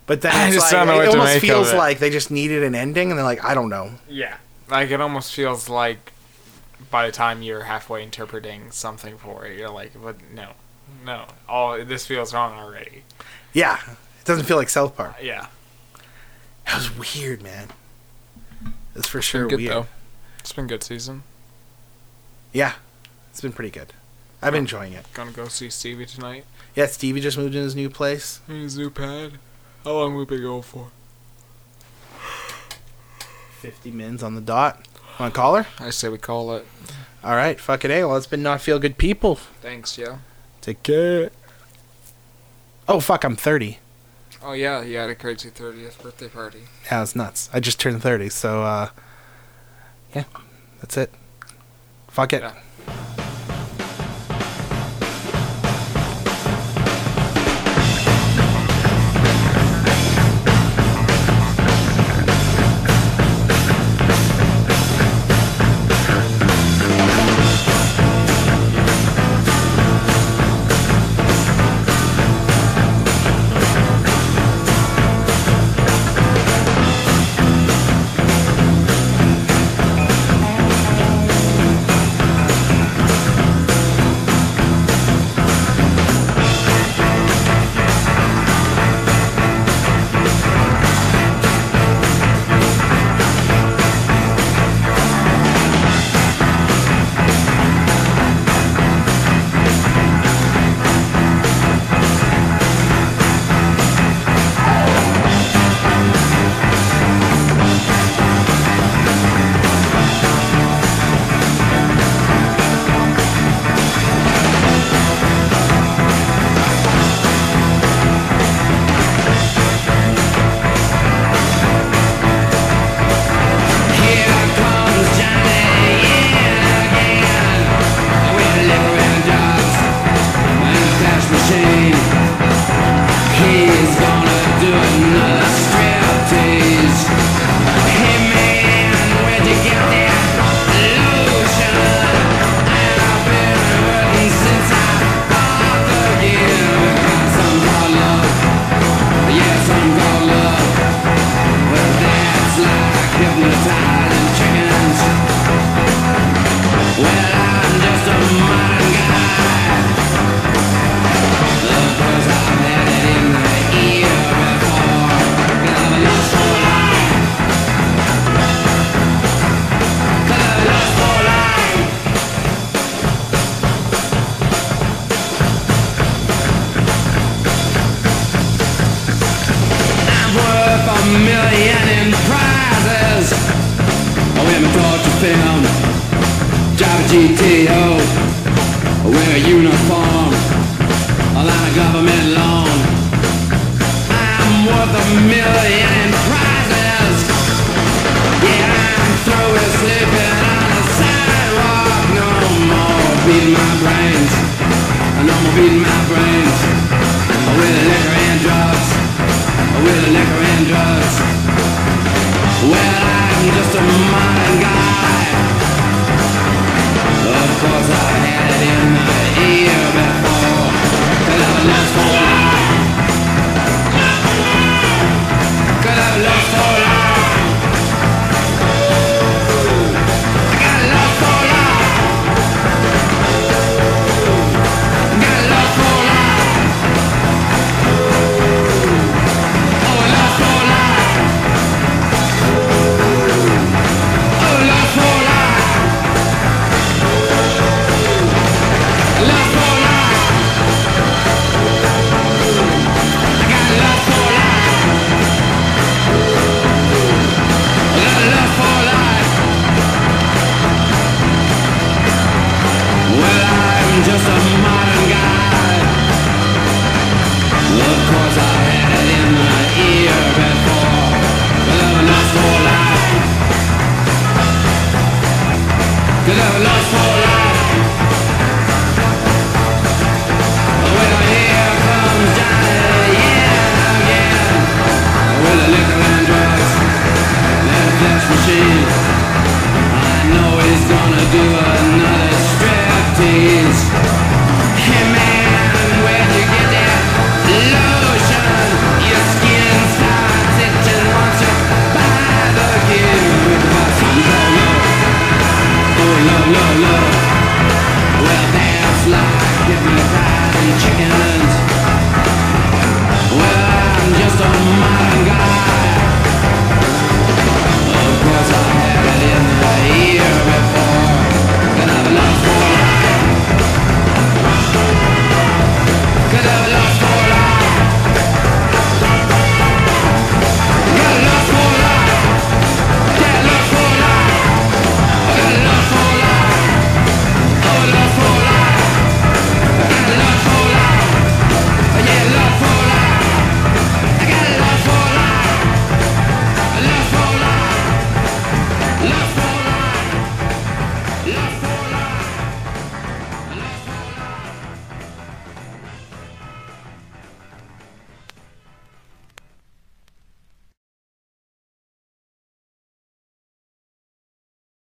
but 0.06 0.22
then 0.22 0.32
I 0.34 0.48
it's 0.48 0.72
like, 0.72 0.88
it 0.88 1.08
almost 1.08 1.38
feels 1.38 1.72
it. 1.72 1.76
like 1.76 1.98
they 2.00 2.10
just 2.10 2.30
needed 2.32 2.62
an 2.64 2.74
ending 2.74 3.10
and 3.10 3.18
they're 3.18 3.24
like, 3.24 3.44
I 3.44 3.54
don't 3.54 3.68
know. 3.68 3.92
Yeah. 4.08 4.36
Like 4.68 4.90
it 4.90 5.00
almost 5.00 5.32
feels 5.34 5.68
like 5.68 6.12
by 6.96 7.04
the 7.04 7.12
time 7.12 7.42
you're 7.42 7.64
halfway 7.64 8.02
interpreting 8.02 8.70
something 8.70 9.18
for 9.18 9.44
it, 9.44 9.58
you're 9.58 9.68
like, 9.68 9.92
but 10.02 10.16
no. 10.32 10.52
No. 11.04 11.26
All 11.46 11.84
this 11.84 12.06
feels 12.06 12.32
wrong 12.32 12.54
already. 12.54 13.02
Yeah. 13.52 13.78
It 13.86 14.24
doesn't 14.24 14.46
feel 14.46 14.56
like 14.56 14.70
South 14.70 14.96
Park. 14.96 15.12
Uh, 15.20 15.22
yeah. 15.22 15.48
That 16.64 16.76
was 16.76 17.14
weird, 17.20 17.42
man. 17.42 17.68
It's 18.94 19.08
for 19.08 19.20
sure 19.20 19.42
Been 19.42 19.50
good 19.50 19.60
weird. 19.60 19.72
though. 19.72 19.86
It's 20.38 20.54
been 20.54 20.66
good 20.66 20.82
season. 20.82 21.22
Yeah. 22.54 22.72
It's 23.30 23.42
been 23.42 23.52
pretty 23.52 23.72
good. 23.78 23.92
I've 24.40 24.54
been 24.54 24.62
enjoying 24.62 24.94
it. 24.94 25.04
Gonna 25.12 25.32
go 25.32 25.48
see 25.48 25.68
Stevie 25.68 26.06
tonight. 26.06 26.46
Yeah, 26.74 26.86
Stevie 26.86 27.20
just 27.20 27.36
moved 27.36 27.54
in 27.54 27.62
his 27.62 27.76
new 27.76 27.90
place. 27.90 28.40
His 28.48 28.78
new 28.78 28.88
pad. 28.88 29.32
How 29.84 29.92
long 29.92 30.12
will 30.14 30.20
we 30.20 30.24
been 30.24 30.40
going 30.40 30.62
for? 30.62 30.88
50 33.60 33.90
mins 33.90 34.22
on 34.22 34.34
the 34.34 34.40
dot. 34.40 34.88
Want 35.18 35.32
to 35.34 35.40
call 35.40 35.54
her? 35.56 35.66
I 35.78 35.90
say 35.90 36.08
we 36.08 36.18
call 36.18 36.54
it. 36.54 36.66
All 37.24 37.34
right, 37.34 37.58
fucking 37.58 37.90
A. 37.90 38.04
Well, 38.04 38.16
it's 38.16 38.26
been 38.26 38.42
not 38.42 38.60
feel 38.60 38.78
good 38.78 38.98
people. 38.98 39.36
Thanks, 39.36 39.96
yeah. 39.98 40.18
Take 40.60 40.82
care. 40.82 41.30
Oh, 42.88 43.00
fuck, 43.00 43.24
I'm 43.24 43.36
30. 43.36 43.78
Oh 44.42 44.52
yeah, 44.52 44.82
you 44.82 44.96
had 44.98 45.10
a 45.10 45.14
crazy 45.14 45.48
thirtieth 45.50 46.00
birthday 46.00 46.28
party. 46.28 46.60
Yeah, 46.84 47.02
it's 47.02 47.16
nuts. 47.16 47.50
I 47.52 47.58
just 47.58 47.80
turned 47.80 48.00
30, 48.02 48.28
so, 48.28 48.62
uh, 48.62 48.90
yeah, 50.14 50.24
that's 50.80 50.96
it. 50.96 51.10
Fuck 52.08 52.32
it. 52.32 52.42
Yeah. 52.42 52.54